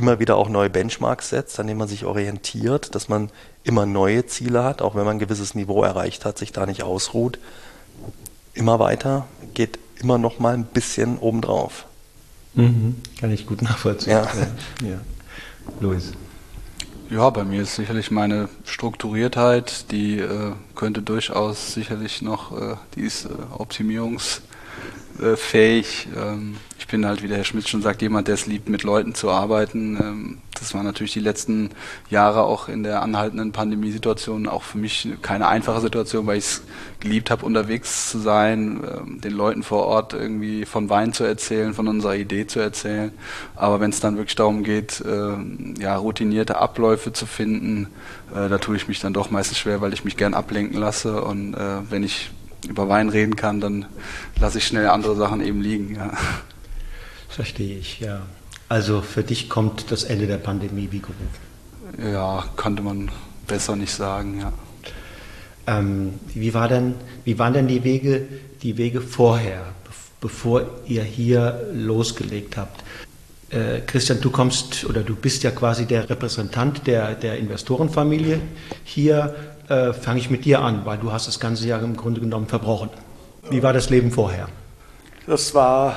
immer 0.00 0.18
wieder 0.18 0.36
auch 0.36 0.48
neue 0.48 0.70
Benchmarks 0.70 1.28
setzt, 1.28 1.60
an 1.60 1.66
denen 1.66 1.78
man 1.78 1.86
sich 1.86 2.06
orientiert, 2.06 2.94
dass 2.94 3.10
man 3.10 3.28
immer 3.64 3.84
neue 3.84 4.26
Ziele 4.26 4.64
hat, 4.64 4.80
auch 4.80 4.94
wenn 4.94 5.04
man 5.04 5.16
ein 5.16 5.18
gewisses 5.18 5.54
Niveau 5.54 5.84
erreicht 5.84 6.24
hat, 6.24 6.38
sich 6.38 6.52
da 6.52 6.64
nicht 6.64 6.82
ausruht. 6.82 7.38
Immer 8.54 8.78
weiter, 8.78 9.26
geht 9.52 9.78
immer 10.00 10.16
noch 10.16 10.38
mal 10.38 10.54
ein 10.54 10.64
bisschen 10.64 11.18
obendrauf. 11.18 11.84
Mhm, 12.54 12.96
kann 13.20 13.30
ich 13.30 13.46
gut 13.46 13.60
nachvollziehen. 13.60 14.12
Ja. 14.12 14.22
ja. 14.82 15.00
Luis. 15.80 16.12
Ja, 17.10 17.28
bei 17.28 17.44
mir 17.44 17.62
ist 17.62 17.74
sicherlich 17.74 18.10
meine 18.10 18.48
Strukturiertheit, 18.64 19.90
die 19.90 20.18
äh, 20.18 20.52
könnte 20.76 21.02
durchaus 21.02 21.74
sicherlich 21.74 22.22
noch, 22.22 22.58
äh, 22.58 22.76
die 22.94 23.02
ist 23.02 23.26
äh, 23.26 23.28
Optimierungs- 23.58 24.40
fähig. 25.36 26.08
Ähm, 26.16 26.56
ich 26.78 26.86
bin 26.86 27.04
halt, 27.04 27.22
wie 27.22 27.28
der 27.28 27.36
Herr 27.36 27.44
Schmidt 27.44 27.68
schon 27.68 27.82
sagt, 27.82 28.00
jemand, 28.00 28.26
der 28.26 28.34
es 28.34 28.46
liebt, 28.46 28.68
mit 28.68 28.82
Leuten 28.82 29.14
zu 29.14 29.30
arbeiten. 29.30 29.98
Ähm, 30.00 30.38
das 30.58 30.74
war 30.74 30.82
natürlich 30.82 31.12
die 31.12 31.20
letzten 31.20 31.70
Jahre 32.08 32.42
auch 32.42 32.68
in 32.68 32.82
der 32.82 33.02
anhaltenden 33.02 33.52
Pandemiesituation 33.52 34.48
auch 34.48 34.62
für 34.62 34.78
mich 34.78 35.08
keine 35.22 35.48
einfache 35.48 35.80
Situation, 35.80 36.26
weil 36.26 36.38
ich 36.38 36.44
es 36.44 36.62
geliebt 37.00 37.30
habe, 37.30 37.44
unterwegs 37.44 38.10
zu 38.10 38.18
sein, 38.18 38.82
ähm, 38.82 39.20
den 39.20 39.32
Leuten 39.32 39.62
vor 39.62 39.86
Ort 39.86 40.14
irgendwie 40.14 40.64
von 40.64 40.88
Wein 40.88 41.12
zu 41.12 41.24
erzählen, 41.24 41.74
von 41.74 41.86
unserer 41.86 42.16
Idee 42.16 42.46
zu 42.46 42.60
erzählen. 42.60 43.12
Aber 43.56 43.80
wenn 43.80 43.90
es 43.90 44.00
dann 44.00 44.16
wirklich 44.16 44.36
darum 44.36 44.62
geht, 44.62 45.02
äh, 45.02 45.82
ja, 45.82 45.96
routinierte 45.96 46.56
Abläufe 46.58 47.12
zu 47.12 47.26
finden, 47.26 47.88
äh, 48.34 48.48
da 48.48 48.58
tue 48.58 48.76
ich 48.76 48.88
mich 48.88 49.00
dann 49.00 49.12
doch 49.12 49.30
meistens 49.30 49.58
schwer, 49.58 49.80
weil 49.80 49.92
ich 49.92 50.04
mich 50.04 50.16
gern 50.16 50.34
ablenken 50.34 50.78
lasse. 50.78 51.22
Und 51.22 51.54
äh, 51.54 51.90
wenn 51.90 52.02
ich 52.02 52.30
über 52.68 52.88
Wein 52.88 53.08
reden 53.08 53.36
kann, 53.36 53.60
dann 53.60 53.86
lasse 54.38 54.58
ich 54.58 54.66
schnell 54.66 54.88
andere 54.88 55.16
Sachen 55.16 55.40
eben 55.40 55.60
liegen. 55.60 55.94
Ja. 55.96 56.12
Verstehe 57.28 57.78
ich, 57.78 58.00
ja. 58.00 58.22
Also 58.68 59.02
für 59.02 59.22
dich 59.22 59.48
kommt 59.48 59.90
das 59.90 60.04
Ende 60.04 60.26
der 60.26 60.38
Pandemie 60.38 60.88
wie 60.90 61.00
gerufen. 61.00 61.50
Ja, 62.12 62.44
könnte 62.56 62.82
man 62.82 63.10
besser 63.46 63.76
nicht 63.76 63.92
sagen, 63.92 64.40
ja. 64.40 64.52
Ähm, 65.66 66.14
wie, 66.34 66.54
war 66.54 66.68
denn, 66.68 66.94
wie 67.24 67.38
waren 67.38 67.52
denn 67.52 67.68
die 67.68 67.84
Wege, 67.84 68.26
die 68.62 68.76
Wege 68.76 69.00
vorher, 69.00 69.64
bevor 70.20 70.62
ihr 70.86 71.02
hier 71.02 71.68
losgelegt 71.72 72.56
habt? 72.56 72.82
Äh, 73.50 73.80
Christian, 73.86 74.20
du 74.20 74.30
kommst 74.30 74.84
oder 74.84 75.02
du 75.02 75.16
bist 75.16 75.42
ja 75.42 75.50
quasi 75.50 75.84
der 75.84 76.08
Repräsentant 76.08 76.86
der, 76.86 77.14
der 77.14 77.38
Investorenfamilie. 77.38 78.40
Hier 78.84 79.34
äh, 79.70 79.92
fange 79.92 80.18
ich 80.18 80.30
mit 80.30 80.44
dir 80.44 80.60
an, 80.60 80.84
weil 80.84 80.98
du 80.98 81.12
hast 81.12 81.28
das 81.28 81.40
ganze 81.40 81.66
Jahr 81.66 81.82
im 81.82 81.96
Grunde 81.96 82.20
genommen 82.20 82.48
verbrochen. 82.48 82.90
Wie 83.48 83.62
war 83.62 83.72
das 83.72 83.88
Leben 83.88 84.10
vorher? 84.10 84.48
Das 85.26 85.54
war 85.54 85.96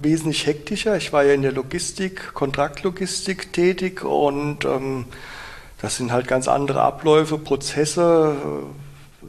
wesentlich 0.00 0.46
hektischer. 0.46 0.96
Ich 0.96 1.12
war 1.12 1.22
ja 1.22 1.32
in 1.32 1.42
der 1.42 1.52
Logistik, 1.52 2.34
Kontraktlogistik 2.34 3.52
tätig 3.52 4.04
und 4.04 4.64
ähm, 4.64 5.04
das 5.80 5.96
sind 5.96 6.12
halt 6.12 6.26
ganz 6.26 6.48
andere 6.48 6.82
Abläufe, 6.82 7.38
Prozesse, 7.38 8.36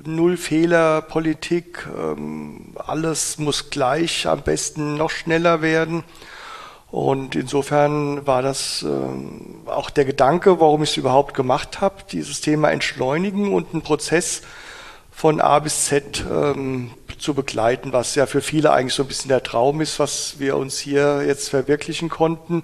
Null 0.06 0.38
Fehler, 0.38 1.02
Politik, 1.02 1.88
ähm, 1.96 2.74
alles 2.76 3.38
muss 3.38 3.70
gleich, 3.70 4.28
am 4.28 4.42
besten 4.42 4.98
noch 4.98 5.12
schneller 5.12 5.62
werden. 5.62 6.04
Und 6.94 7.36
insofern 7.36 8.28
war 8.28 8.44
das 8.44 8.86
äh, 8.88 9.68
auch 9.68 9.90
der 9.90 10.06
Gedanke, 10.06 10.60
warum 10.60 10.84
ich 10.84 10.92
es 10.92 10.98
überhaupt 10.98 11.34
gemacht 11.34 11.82
habe, 11.82 11.96
dieses 12.12 12.40
Thema 12.40 12.70
entschleunigen 12.70 13.52
und 13.52 13.74
einen 13.74 13.82
Prozess 13.82 14.44
von 15.12 15.42
A 15.42 15.58
bis 15.58 15.86
Z 15.86 16.24
ähm, 16.30 16.92
zu 17.18 17.34
begleiten, 17.34 17.94
was 17.94 18.14
ja 18.14 18.28
für 18.28 18.42
viele 18.42 18.72
eigentlich 18.74 18.94
so 18.94 19.02
ein 19.02 19.08
bisschen 19.08 19.30
der 19.30 19.42
Traum 19.42 19.82
ist, 19.82 19.98
was 19.98 20.36
wir 20.38 20.56
uns 20.56 20.78
hier 20.78 21.24
jetzt 21.26 21.50
verwirklichen 21.50 22.10
konnten, 22.10 22.62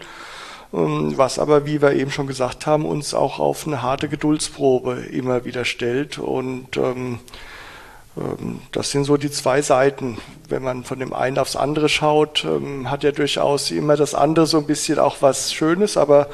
ähm, 0.75 1.17
was 1.17 1.39
aber, 1.39 1.65
wie 1.65 1.81
wir 1.81 1.93
eben 1.93 2.11
schon 2.11 2.27
gesagt 2.27 2.67
haben, 2.67 2.85
uns 2.85 3.15
auch 3.15 3.39
auf 3.39 3.65
eine 3.65 3.81
harte 3.81 4.09
Geduldsprobe 4.09 5.07
immer 5.11 5.43
wieder 5.43 5.65
stellt. 5.65 6.19
Und 6.19 6.77
ähm, 6.77 7.17
das 8.71 8.91
sind 8.91 9.05
so 9.05 9.17
die 9.17 9.31
zwei 9.31 9.61
Seiten. 9.61 10.17
Wenn 10.47 10.63
man 10.63 10.83
von 10.83 10.99
dem 10.99 11.13
einen 11.13 11.37
aufs 11.37 11.55
andere 11.55 11.89
schaut, 11.89 12.43
ähm, 12.43 12.89
hat 12.89 13.03
ja 13.03 13.11
durchaus 13.11 13.71
immer 13.71 13.95
das 13.95 14.15
andere 14.15 14.47
so 14.47 14.57
ein 14.57 14.65
bisschen 14.65 14.99
auch 14.99 15.17
was 15.21 15.53
Schönes, 15.53 15.95
aber 15.95 16.27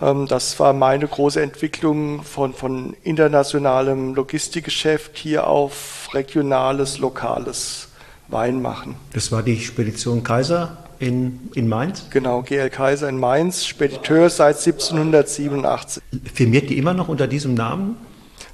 ähm, 0.00 0.26
das 0.26 0.58
war 0.58 0.72
meine 0.72 1.06
große 1.06 1.40
Entwicklung 1.40 2.22
von, 2.22 2.54
von 2.54 2.96
internationalem 3.04 4.14
Logistikgeschäft 4.14 5.16
hier 5.16 5.46
auf 5.46 6.08
regionales, 6.12 6.98
lokales 6.98 7.88
Weinmachen. 8.28 8.96
Das 9.12 9.30
war 9.30 9.42
die 9.42 9.60
Spedition 9.60 10.22
Kaiser 10.24 10.78
in, 10.98 11.50
in 11.54 11.68
Mainz? 11.68 12.06
Genau, 12.10 12.42
GL 12.42 12.70
Kaiser 12.70 13.08
in 13.08 13.18
Mainz, 13.18 13.66
Spediteur 13.66 14.30
seit 14.30 14.56
1787. 14.56 16.02
Firmiert 16.32 16.70
die 16.70 16.78
immer 16.78 16.94
noch 16.94 17.08
unter 17.08 17.26
diesem 17.26 17.54
Namen? 17.54 17.96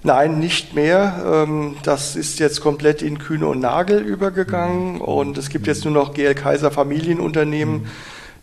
Nein, 0.02 0.38
nicht 0.38 0.74
mehr. 0.74 1.44
Ähm, 1.48 1.76
das 1.82 2.14
ist 2.14 2.38
jetzt 2.38 2.60
komplett 2.60 3.02
in 3.02 3.18
Kühne 3.18 3.46
und 3.48 3.60
Nagel 3.60 4.00
übergegangen 4.00 4.94
mhm. 4.94 5.00
und 5.00 5.38
es 5.38 5.48
gibt 5.48 5.66
jetzt 5.66 5.84
nur 5.84 5.94
noch 5.94 6.14
GL 6.14 6.34
Kaiser 6.34 6.70
Familienunternehmen. 6.70 7.82
Mhm. 7.82 7.86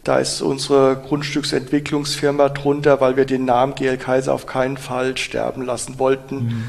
Da 0.03 0.19
ist 0.19 0.41
unsere 0.41 0.97
Grundstücksentwicklungsfirma 0.97 2.49
drunter, 2.49 3.01
weil 3.01 3.17
wir 3.17 3.25
den 3.25 3.45
Namen 3.45 3.73
GL 3.73 3.97
Kaiser 3.97 4.33
auf 4.33 4.45
keinen 4.45 4.77
Fall 4.77 5.17
sterben 5.17 5.63
lassen 5.63 5.97
wollten, 5.97 6.35
mhm. 6.35 6.63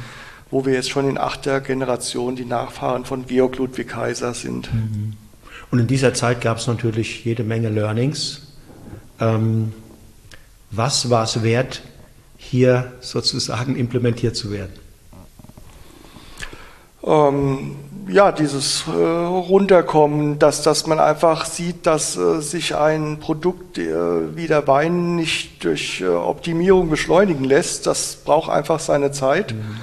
wo 0.50 0.64
wir 0.64 0.72
jetzt 0.72 0.88
schon 0.88 1.08
in 1.08 1.18
achter 1.18 1.60
Generation 1.60 2.36
die 2.36 2.46
Nachfahren 2.46 3.04
von 3.04 3.26
Georg 3.26 3.58
Ludwig 3.58 3.88
Kaiser 3.88 4.32
sind. 4.34 4.72
Mhm. 4.72 5.14
Und 5.70 5.80
in 5.80 5.86
dieser 5.86 6.14
Zeit 6.14 6.40
gab 6.40 6.58
es 6.58 6.66
natürlich 6.66 7.24
jede 7.24 7.42
Menge 7.42 7.68
Learnings. 7.68 8.52
Ähm, 9.20 9.72
was 10.70 11.10
war 11.10 11.24
es 11.24 11.42
wert, 11.42 11.82
hier 12.50 12.92
sozusagen 13.00 13.76
implementiert 13.76 14.36
zu 14.36 14.50
werden? 14.50 14.72
Ähm, 17.04 17.76
ja, 18.08 18.32
dieses 18.32 18.84
äh, 18.88 18.90
Runterkommen, 18.92 20.38
dass, 20.38 20.62
dass 20.62 20.86
man 20.86 20.98
einfach 20.98 21.44
sieht, 21.44 21.86
dass 21.86 22.16
äh, 22.16 22.40
sich 22.40 22.74
ein 22.76 23.18
Produkt 23.20 23.78
äh, 23.78 24.36
wie 24.36 24.46
der 24.46 24.66
Wein 24.66 25.16
nicht 25.16 25.64
durch 25.64 26.00
äh, 26.00 26.06
Optimierung 26.06 26.88
beschleunigen 26.88 27.44
lässt. 27.44 27.86
Das 27.86 28.16
braucht 28.24 28.50
einfach 28.50 28.80
seine 28.80 29.12
Zeit. 29.12 29.52
Mhm. 29.54 29.78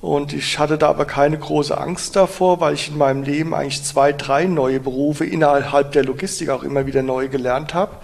Und 0.00 0.32
ich 0.32 0.58
hatte 0.58 0.78
da 0.78 0.88
aber 0.88 1.04
keine 1.04 1.38
große 1.38 1.76
Angst 1.76 2.14
davor, 2.14 2.60
weil 2.60 2.74
ich 2.74 2.90
in 2.90 2.98
meinem 2.98 3.24
Leben 3.24 3.54
eigentlich 3.54 3.82
zwei, 3.82 4.12
drei 4.12 4.44
neue 4.44 4.78
Berufe 4.78 5.24
innerhalb 5.24 5.92
der 5.92 6.04
Logistik 6.04 6.50
auch 6.50 6.62
immer 6.62 6.86
wieder 6.86 7.02
neu 7.02 7.28
gelernt 7.28 7.74
habe. 7.74 7.96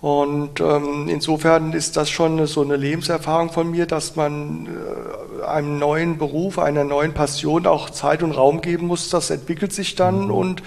Und 0.00 0.60
ähm, 0.60 1.08
insofern 1.08 1.72
ist 1.72 1.96
das 1.96 2.08
schon 2.08 2.46
so 2.46 2.62
eine 2.62 2.76
Lebenserfahrung 2.76 3.50
von 3.50 3.68
mir, 3.68 3.86
dass 3.86 4.14
man 4.14 4.66
äh, 4.66 5.44
einem 5.44 5.78
neuen 5.80 6.18
Beruf, 6.18 6.60
einer 6.60 6.84
neuen 6.84 7.14
Passion 7.14 7.66
auch 7.66 7.90
Zeit 7.90 8.22
und 8.22 8.30
Raum 8.30 8.60
geben 8.60 8.86
muss. 8.86 9.10
Das 9.10 9.30
entwickelt 9.30 9.72
sich 9.72 9.96
dann 9.96 10.26
mhm. 10.26 10.30
und 10.30 10.62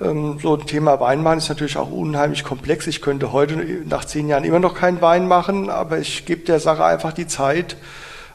ähm, 0.00 0.38
so 0.40 0.56
ein 0.56 0.66
Thema 0.66 1.00
Weinmachen 1.00 1.38
ist 1.38 1.50
natürlich 1.50 1.76
auch 1.76 1.90
unheimlich 1.90 2.44
komplex. 2.44 2.86
Ich 2.86 3.02
könnte 3.02 3.32
heute 3.32 3.56
nach 3.86 4.06
zehn 4.06 4.28
Jahren 4.28 4.44
immer 4.44 4.58
noch 4.58 4.74
keinen 4.74 5.02
Wein 5.02 5.28
machen, 5.28 5.68
aber 5.68 5.98
ich 5.98 6.24
gebe 6.24 6.42
der 6.44 6.58
Sache 6.58 6.82
einfach 6.82 7.12
die 7.12 7.26
Zeit, 7.26 7.76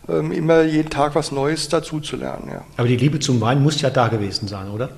ähm, 0.08 0.32
immer 0.32 0.62
jeden 0.62 0.92
Tag 0.92 1.16
was 1.16 1.32
Neues 1.32 1.68
dazu 1.70 2.00
zu 2.00 2.16
lernen. 2.16 2.50
Ja. 2.52 2.62
Aber 2.78 2.88
die 2.88 2.98
Liebe 2.98 3.20
zum 3.20 3.42
Wein 3.42 3.64
muss 3.64 3.82
ja 3.82 3.90
da 3.90 4.08
gewesen 4.08 4.48
sein, 4.48 4.70
oder? 4.70 4.90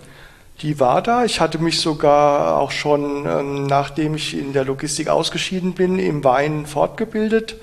Die 0.61 0.79
war 0.79 1.01
da. 1.01 1.23
Ich 1.23 1.39
hatte 1.39 1.57
mich 1.57 1.79
sogar 1.79 2.57
auch 2.57 2.71
schon, 2.71 3.25
ähm, 3.25 3.65
nachdem 3.65 4.15
ich 4.15 4.37
in 4.37 4.51
der 4.51 4.65
Logistik 4.65 5.07
ausgeschieden 5.07 5.73
bin, 5.73 5.99
im 5.99 6.23
Wein 6.23 6.65
fortgebildet. 6.65 7.55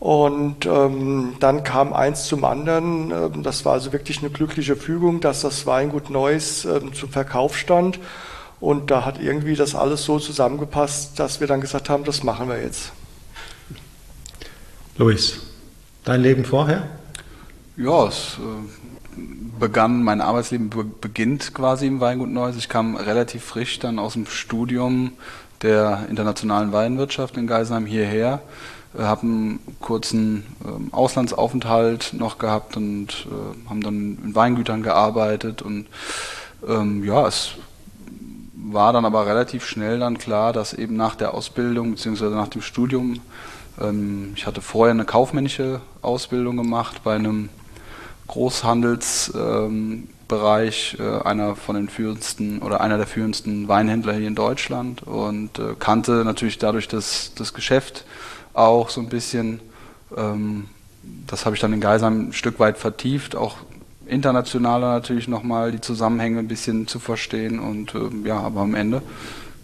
Und 0.00 0.66
ähm, 0.66 1.36
dann 1.38 1.62
kam 1.62 1.92
eins 1.92 2.24
zum 2.24 2.44
anderen. 2.44 3.12
Ähm, 3.12 3.42
das 3.44 3.64
war 3.64 3.74
also 3.74 3.92
wirklich 3.92 4.18
eine 4.18 4.30
glückliche 4.30 4.74
Fügung, 4.74 5.20
dass 5.20 5.42
das 5.42 5.66
Weingut 5.66 6.10
Neuss 6.10 6.64
ähm, 6.64 6.92
zum 6.94 7.10
Verkauf 7.10 7.56
stand. 7.56 8.00
Und 8.60 8.90
da 8.90 9.04
hat 9.04 9.20
irgendwie 9.20 9.54
das 9.54 9.74
alles 9.74 10.04
so 10.04 10.18
zusammengepasst, 10.18 11.18
dass 11.18 11.40
wir 11.40 11.46
dann 11.46 11.60
gesagt 11.60 11.90
haben, 11.90 12.04
das 12.04 12.24
machen 12.24 12.48
wir 12.48 12.60
jetzt. 12.60 12.92
Luis, 14.96 15.40
dein 16.04 16.22
Leben 16.22 16.44
vorher? 16.44 16.88
Ja, 17.76 18.06
es 18.08 18.36
äh 18.38 18.83
begann, 19.58 20.02
mein 20.02 20.20
Arbeitsleben 20.20 20.70
beginnt 21.00 21.54
quasi 21.54 21.86
im 21.86 22.00
Weingut 22.00 22.30
Neuss. 22.30 22.56
Ich 22.56 22.68
kam 22.68 22.96
relativ 22.96 23.44
frisch 23.44 23.78
dann 23.78 23.98
aus 23.98 24.14
dem 24.14 24.26
Studium 24.26 25.12
der 25.62 26.06
internationalen 26.10 26.72
Weinwirtschaft 26.72 27.36
in 27.36 27.46
Geisenheim 27.46 27.86
hierher, 27.86 28.40
äh, 28.96 29.02
habe 29.02 29.22
einen 29.22 29.60
kurzen 29.80 30.44
äh, 30.64 30.94
Auslandsaufenthalt 30.94 32.12
noch 32.12 32.38
gehabt 32.38 32.76
und 32.76 33.26
äh, 33.26 33.68
haben 33.68 33.80
dann 33.80 34.18
in 34.22 34.34
Weingütern 34.34 34.82
gearbeitet 34.82 35.62
und 35.62 35.86
ähm, 36.68 37.04
ja, 37.04 37.26
es 37.26 37.52
war 38.54 38.92
dann 38.92 39.04
aber 39.04 39.26
relativ 39.26 39.66
schnell 39.66 39.98
dann 39.98 40.18
klar, 40.18 40.52
dass 40.52 40.74
eben 40.74 40.96
nach 40.96 41.14
der 41.14 41.34
Ausbildung 41.34 41.92
bzw. 41.92 42.30
nach 42.30 42.48
dem 42.48 42.62
Studium, 42.62 43.20
ähm, 43.80 44.32
ich 44.36 44.46
hatte 44.46 44.60
vorher 44.60 44.92
eine 44.92 45.04
kaufmännische 45.04 45.80
Ausbildung 46.02 46.56
gemacht 46.56 47.02
bei 47.04 47.14
einem 47.14 47.48
Großhandelsbereich, 48.26 50.96
äh, 50.98 51.20
einer 51.24 51.56
von 51.56 51.76
den 51.76 51.88
führendsten 51.88 52.62
oder 52.62 52.80
einer 52.80 52.96
der 52.96 53.06
führendsten 53.06 53.68
Weinhändler 53.68 54.14
hier 54.14 54.28
in 54.28 54.34
Deutschland 54.34 55.02
und 55.02 55.58
äh, 55.58 55.74
kannte 55.78 56.24
natürlich 56.24 56.58
dadurch 56.58 56.88
das, 56.88 57.32
das 57.36 57.54
Geschäft 57.54 58.04
auch 58.54 58.88
so 58.88 59.00
ein 59.00 59.08
bisschen. 59.08 59.60
Ähm, 60.16 60.68
das 61.26 61.44
habe 61.44 61.54
ich 61.54 61.60
dann 61.60 61.74
in 61.74 61.80
Geisheim 61.80 62.28
ein 62.28 62.32
Stück 62.32 62.58
weit 62.58 62.78
vertieft, 62.78 63.36
auch 63.36 63.58
internationaler 64.06 64.92
natürlich 64.92 65.28
nochmal 65.28 65.72
die 65.72 65.80
Zusammenhänge 65.80 66.38
ein 66.38 66.48
bisschen 66.48 66.86
zu 66.86 66.98
verstehen 66.98 67.58
und 67.58 67.94
ähm, 67.94 68.24
ja, 68.24 68.38
aber 68.38 68.60
am 68.60 68.74
Ende 68.74 69.02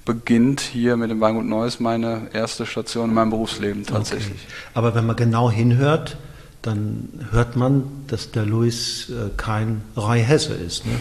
beginnt 0.05 0.61
hier 0.61 0.97
mit 0.97 1.11
dem 1.11 1.21
Weingut 1.21 1.45
Neues 1.45 1.81
meine 1.81 2.29
erste 2.33 2.67
Station 2.67 3.11
in 3.11 3.15
meinem 3.15 3.31
Berufsleben 3.31 3.87
tatsächlich. 3.87 4.43
Okay. 4.43 4.53
Aber 4.75 4.95
wenn 4.95 5.07
man 5.07 5.17
genau 5.17 5.51
hinhört, 5.51 6.17
dann 6.63 7.09
hört 7.31 7.57
man, 7.57 7.85
dass 8.07 8.31
der 8.31 8.45
Louis 8.45 9.09
äh, 9.11 9.31
kein 9.37 9.83
Rai 9.97 10.21
Hesse 10.21 10.55
ist. 10.55 10.87
Ne? 10.87 10.93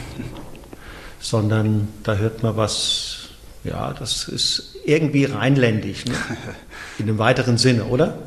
sondern 1.20 1.90
da 2.04 2.16
hört 2.16 2.44
man 2.44 2.58
was, 2.58 3.30
ja, 3.64 3.94
das 3.94 4.28
ist 4.28 4.76
irgendwie 4.86 5.26
rheinländisch, 5.26 6.06
ne? 6.06 6.14
in 6.98 7.08
dem 7.08 7.18
weiteren 7.18 7.58
Sinne, 7.58 7.86
oder? 7.86 8.18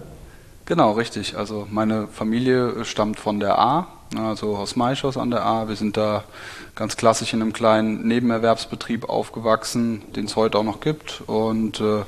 Genau, 0.66 0.92
richtig. 0.92 1.36
Also 1.36 1.66
meine 1.70 2.06
Familie 2.06 2.84
stammt 2.84 3.18
von 3.18 3.40
der 3.40 3.58
A, 3.58 3.88
also 4.18 4.56
aus 4.56 4.76
Maischos 4.76 5.16
an 5.16 5.30
der 5.30 5.44
A. 5.44 5.68
Wir 5.68 5.76
sind 5.76 5.96
da 5.96 6.24
ganz 6.74 6.96
klassisch 6.96 7.32
in 7.32 7.42
einem 7.42 7.52
kleinen 7.52 8.06
Nebenerwerbsbetrieb 8.06 9.08
aufgewachsen, 9.08 10.02
den 10.14 10.26
es 10.26 10.36
heute 10.36 10.58
auch 10.58 10.64
noch 10.64 10.80
gibt. 10.80 11.22
Und 11.26 11.80
äh, 11.80 12.02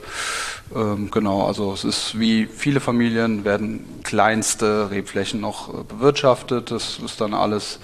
ähm, 0.75 1.11
genau, 1.11 1.47
also 1.47 1.73
es 1.73 1.85
ist 1.85 2.19
wie 2.19 2.47
viele 2.47 2.81
Familien 2.81 3.45
werden 3.45 3.85
kleinste 4.03 4.91
Rebflächen 4.91 5.41
noch 5.41 5.69
äh, 5.69 5.83
bewirtschaftet. 5.83 6.71
Das 6.71 6.99
ist 6.99 7.21
dann 7.21 7.35
alles 7.35 7.79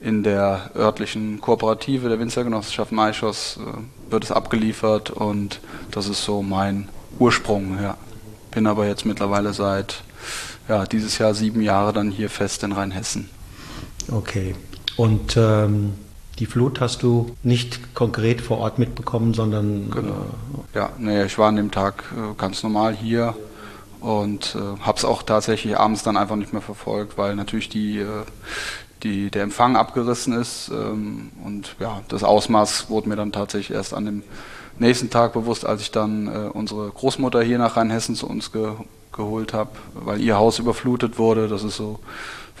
in 0.00 0.22
der 0.22 0.70
örtlichen 0.76 1.40
Kooperative 1.40 2.08
der 2.08 2.20
Winzergenossenschaft 2.20 2.92
Maischos 2.92 3.58
äh, 3.58 4.10
wird 4.10 4.24
es 4.24 4.32
abgeliefert 4.32 5.10
und 5.10 5.60
das 5.90 6.08
ist 6.08 6.22
so 6.22 6.42
mein 6.42 6.88
Ursprung. 7.18 7.78
Ja. 7.82 7.96
Bin 8.50 8.66
aber 8.66 8.86
jetzt 8.86 9.06
mittlerweile 9.06 9.54
seit 9.54 10.02
ja, 10.68 10.84
dieses 10.84 11.18
Jahr 11.18 11.34
sieben 11.34 11.62
Jahre 11.62 11.92
dann 11.92 12.10
hier 12.10 12.30
fest 12.30 12.62
in 12.62 12.72
Rheinhessen. 12.72 13.30
Okay. 14.10 14.54
Und 14.96 15.36
ähm, 15.36 15.94
die 16.38 16.46
Flut 16.46 16.80
hast 16.80 17.02
du 17.02 17.34
nicht 17.42 17.94
konkret 17.94 18.40
vor 18.40 18.58
Ort 18.58 18.78
mitbekommen, 18.78 19.34
sondern. 19.34 19.90
Genau. 19.90 20.26
Äh, 20.72 20.78
ja, 20.78 20.90
nee, 20.98 21.24
ich 21.24 21.38
war 21.38 21.48
an 21.48 21.56
dem 21.56 21.70
Tag 21.70 22.04
äh, 22.12 22.34
ganz 22.36 22.62
normal 22.62 22.94
hier 22.94 23.34
und 24.00 24.54
äh, 24.54 24.80
habe 24.80 24.98
es 24.98 25.04
auch 25.04 25.22
tatsächlich 25.22 25.78
abends 25.78 26.02
dann 26.02 26.16
einfach 26.16 26.36
nicht 26.36 26.52
mehr 26.52 26.62
verfolgt, 26.62 27.16
weil 27.18 27.34
natürlich 27.34 27.68
die, 27.68 27.98
äh, 27.98 28.06
die, 29.02 29.30
der 29.30 29.42
Empfang 29.42 29.76
abgerissen 29.76 30.34
ist 30.34 30.70
ähm, 30.72 31.30
und 31.44 31.76
ja, 31.80 32.02
das 32.08 32.22
Ausmaß 32.22 32.90
wurde 32.90 33.08
mir 33.08 33.16
dann 33.16 33.32
tatsächlich 33.32 33.74
erst 33.74 33.94
an 33.94 34.04
dem 34.04 34.22
nächsten 34.78 35.10
Tag 35.10 35.32
bewusst, 35.32 35.64
als 35.64 35.80
ich 35.80 35.90
dann 35.90 36.28
äh, 36.28 36.48
unsere 36.52 36.90
Großmutter 36.90 37.42
hier 37.42 37.58
nach 37.58 37.76
Rheinhessen 37.76 38.14
zu 38.14 38.28
uns 38.28 38.52
ge 38.52 38.72
geholt 39.12 39.54
habe, 39.54 39.70
weil 39.94 40.20
ihr 40.20 40.36
Haus 40.36 40.58
überflutet 40.58 41.18
wurde. 41.18 41.48
Das 41.48 41.64
ist 41.64 41.76
so 41.76 42.00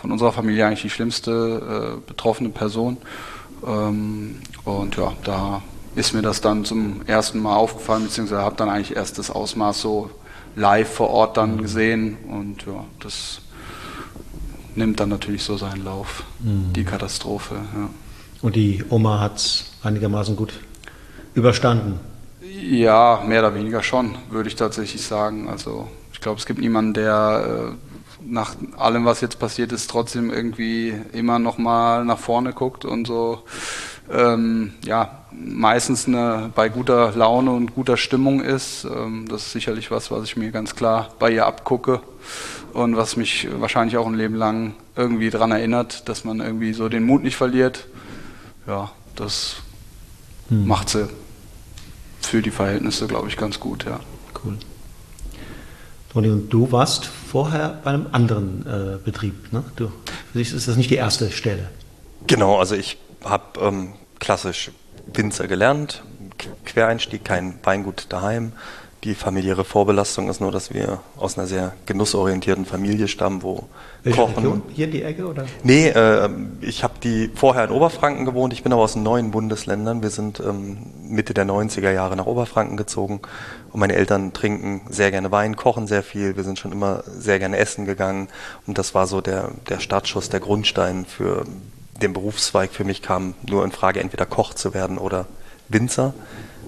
von 0.06 0.12
unserer 0.12 0.30
Familie 0.30 0.64
eigentlich 0.64 0.82
die 0.82 0.90
schlimmste 0.90 1.96
äh, 1.98 2.08
betroffene 2.08 2.50
Person. 2.50 2.96
Ähm, 3.66 4.36
und 4.64 4.96
ja, 4.96 5.12
da 5.24 5.62
ist 5.96 6.14
mir 6.14 6.22
das 6.22 6.40
dann 6.40 6.64
zum 6.64 7.00
ersten 7.06 7.40
Mal 7.40 7.56
aufgefallen, 7.56 8.04
beziehungsweise 8.04 8.40
habe 8.40 8.54
dann 8.54 8.68
eigentlich 8.68 8.94
erst 8.94 9.18
das 9.18 9.32
Ausmaß 9.32 9.80
so 9.80 10.10
live 10.54 10.88
vor 10.88 11.10
Ort 11.10 11.36
dann 11.36 11.60
gesehen 11.60 12.18
und 12.28 12.64
ja, 12.66 12.84
das 13.00 13.40
nimmt 14.76 15.00
dann 15.00 15.08
natürlich 15.08 15.42
so 15.42 15.56
seinen 15.56 15.84
Lauf, 15.84 16.22
mhm. 16.38 16.72
die 16.72 16.84
Katastrophe. 16.84 17.56
Ja. 17.56 17.88
Und 18.42 18.54
die 18.54 18.84
Oma 18.88 19.18
hat 19.20 19.38
es 19.38 19.72
einigermaßen 19.82 20.36
gut 20.36 20.52
überstanden? 21.34 21.98
Ja, 22.40 23.24
mehr 23.26 23.40
oder 23.40 23.56
weniger 23.56 23.82
schon, 23.82 24.14
würde 24.30 24.48
ich 24.48 24.54
tatsächlich 24.54 25.02
sagen. 25.02 25.48
Also 25.48 25.88
ich 26.12 26.20
glaube, 26.20 26.38
es 26.38 26.46
gibt 26.46 26.60
niemanden, 26.60 26.94
der 26.94 27.72
äh, 27.72 27.85
nach 28.26 28.56
allem, 28.76 29.04
was 29.04 29.20
jetzt 29.20 29.38
passiert 29.38 29.72
ist, 29.72 29.88
trotzdem 29.88 30.30
irgendwie 30.30 30.94
immer 31.12 31.38
noch 31.38 31.58
mal 31.58 32.04
nach 32.04 32.18
vorne 32.18 32.52
guckt 32.52 32.84
und 32.84 33.06
so 33.06 33.42
ähm, 34.10 34.74
ja 34.84 35.26
meistens 35.32 36.06
eine, 36.06 36.50
bei 36.54 36.68
guter 36.68 37.12
Laune 37.12 37.50
und 37.50 37.74
guter 37.74 37.96
Stimmung 37.96 38.40
ist. 38.40 38.84
Ähm, 38.84 39.26
das 39.28 39.46
ist 39.46 39.52
sicherlich 39.52 39.90
was, 39.90 40.10
was 40.10 40.24
ich 40.24 40.36
mir 40.36 40.50
ganz 40.50 40.74
klar 40.74 41.10
bei 41.18 41.30
ihr 41.30 41.46
abgucke 41.46 42.00
und 42.72 42.96
was 42.96 43.16
mich 43.16 43.48
wahrscheinlich 43.58 43.96
auch 43.96 44.06
ein 44.06 44.14
Leben 44.14 44.34
lang 44.34 44.74
irgendwie 44.96 45.30
daran 45.30 45.52
erinnert, 45.52 46.08
dass 46.08 46.24
man 46.24 46.40
irgendwie 46.40 46.72
so 46.72 46.88
den 46.88 47.04
Mut 47.04 47.22
nicht 47.22 47.36
verliert. 47.36 47.86
Ja, 48.66 48.90
das 49.14 49.56
hm. 50.48 50.66
macht 50.66 50.88
sie 50.88 51.08
für 52.20 52.42
die 52.42 52.50
Verhältnisse, 52.50 53.06
glaube 53.06 53.28
ich, 53.28 53.36
ganz 53.36 53.60
gut, 53.60 53.84
ja. 53.84 54.00
Cool. 54.44 54.56
Und 56.16 56.48
du 56.48 56.72
warst 56.72 57.04
vorher 57.04 57.78
bei 57.84 57.90
einem 57.90 58.06
anderen 58.12 58.64
äh, 58.66 58.96
Betrieb. 59.04 59.52
Ne? 59.52 59.62
Du, 59.76 59.92
für 60.32 60.38
dich 60.38 60.50
ist 60.54 60.66
das 60.66 60.76
nicht 60.76 60.88
die 60.88 60.96
erste 60.96 61.30
Stelle. 61.30 61.68
Genau, 62.26 62.58
also 62.58 62.74
ich 62.74 62.96
habe 63.22 63.60
ähm, 63.60 63.92
klassisch 64.18 64.70
Winzer 65.12 65.46
gelernt, 65.46 66.02
Quereinstieg, 66.64 67.22
kein 67.22 67.58
Weingut 67.64 68.06
daheim. 68.08 68.52
Die 69.04 69.14
familiäre 69.14 69.64
Vorbelastung 69.64 70.28
ist 70.28 70.40
nur, 70.40 70.50
dass 70.50 70.72
wir 70.72 71.00
aus 71.16 71.38
einer 71.38 71.46
sehr 71.46 71.74
genussorientierten 71.84 72.64
Familie 72.64 73.08
stammen, 73.08 73.42
wo 73.42 73.68
Welche 74.02 74.20
Kochen. 74.20 74.34
Region? 74.34 74.62
Hier 74.72 74.86
in 74.86 74.90
die 74.90 75.02
Ecke 75.02 75.26
oder? 75.26 75.44
Nee, 75.62 75.88
äh, 75.88 76.28
ich 76.60 76.82
habe 76.82 76.94
die 77.02 77.30
vorher 77.34 77.64
in 77.64 77.70
Oberfranken 77.70 78.24
gewohnt. 78.24 78.52
Ich 78.52 78.62
bin 78.62 78.72
aber 78.72 78.82
aus 78.82 78.96
neuen 78.96 79.30
Bundesländern. 79.30 80.02
Wir 80.02 80.10
sind 80.10 80.40
ähm, 80.40 80.78
Mitte 81.02 81.34
der 81.34 81.46
90er 81.46 81.92
Jahre 81.92 82.16
nach 82.16 82.26
Oberfranken 82.26 82.76
gezogen 82.76 83.20
und 83.70 83.80
meine 83.80 83.94
Eltern 83.94 84.32
trinken 84.32 84.80
sehr 84.88 85.10
gerne 85.10 85.30
Wein, 85.30 85.54
kochen 85.54 85.86
sehr 85.86 86.02
viel. 86.02 86.36
Wir 86.36 86.44
sind 86.44 86.58
schon 86.58 86.72
immer 86.72 87.04
sehr 87.06 87.38
gerne 87.38 87.58
essen 87.58 87.84
gegangen. 87.84 88.28
Und 88.66 88.78
das 88.78 88.94
war 88.94 89.06
so 89.06 89.20
der, 89.20 89.50
der 89.68 89.78
Startschuss, 89.78 90.30
der 90.30 90.40
Grundstein 90.40 91.04
für 91.04 91.44
den 92.00 92.12
Berufszweig. 92.12 92.72
Für 92.72 92.84
mich 92.84 93.02
kam 93.02 93.34
nur 93.46 93.64
in 93.64 93.72
Frage, 93.72 94.00
entweder 94.00 94.26
Koch 94.26 94.54
zu 94.54 94.74
werden 94.74 94.98
oder 94.98 95.26
Winzer. 95.68 96.14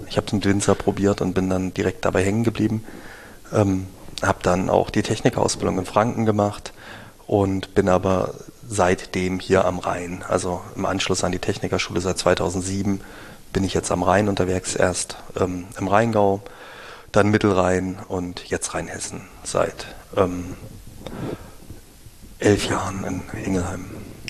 Ich 0.08 0.16
habe 0.16 0.26
es 0.26 0.32
mit 0.32 0.44
Winzer 0.44 0.74
probiert 0.74 1.20
und 1.20 1.34
bin 1.34 1.50
dann 1.50 1.74
direkt 1.74 2.04
dabei 2.04 2.24
hängen 2.24 2.44
geblieben. 2.44 2.84
Ähm, 3.52 3.86
habe 4.22 4.38
dann 4.42 4.68
auch 4.68 4.90
die 4.90 5.02
Technikausbildung 5.02 5.78
in 5.78 5.84
Franken 5.84 6.26
gemacht 6.26 6.72
und 7.26 7.74
bin 7.74 7.88
aber 7.88 8.34
seitdem 8.66 9.38
hier 9.38 9.64
am 9.64 9.78
Rhein. 9.78 10.24
Also 10.28 10.60
im 10.76 10.86
Anschluss 10.86 11.24
an 11.24 11.32
die 11.32 11.38
Technikerschule 11.38 12.00
seit 12.00 12.18
2007 12.18 13.00
bin 13.52 13.64
ich 13.64 13.74
jetzt 13.74 13.90
am 13.90 14.02
Rhein 14.02 14.28
unterwegs, 14.28 14.74
erst 14.74 15.16
ähm, 15.38 15.66
im 15.78 15.88
Rheingau, 15.88 16.42
dann 17.12 17.30
Mittelrhein 17.30 17.98
und 18.08 18.48
jetzt 18.48 18.74
Rheinhessen 18.74 19.22
seit 19.42 19.86
ähm, 20.16 20.54
elf 22.38 22.68
Jahren 22.68 23.04
in 23.04 23.44
Ingelheim. 23.44 23.86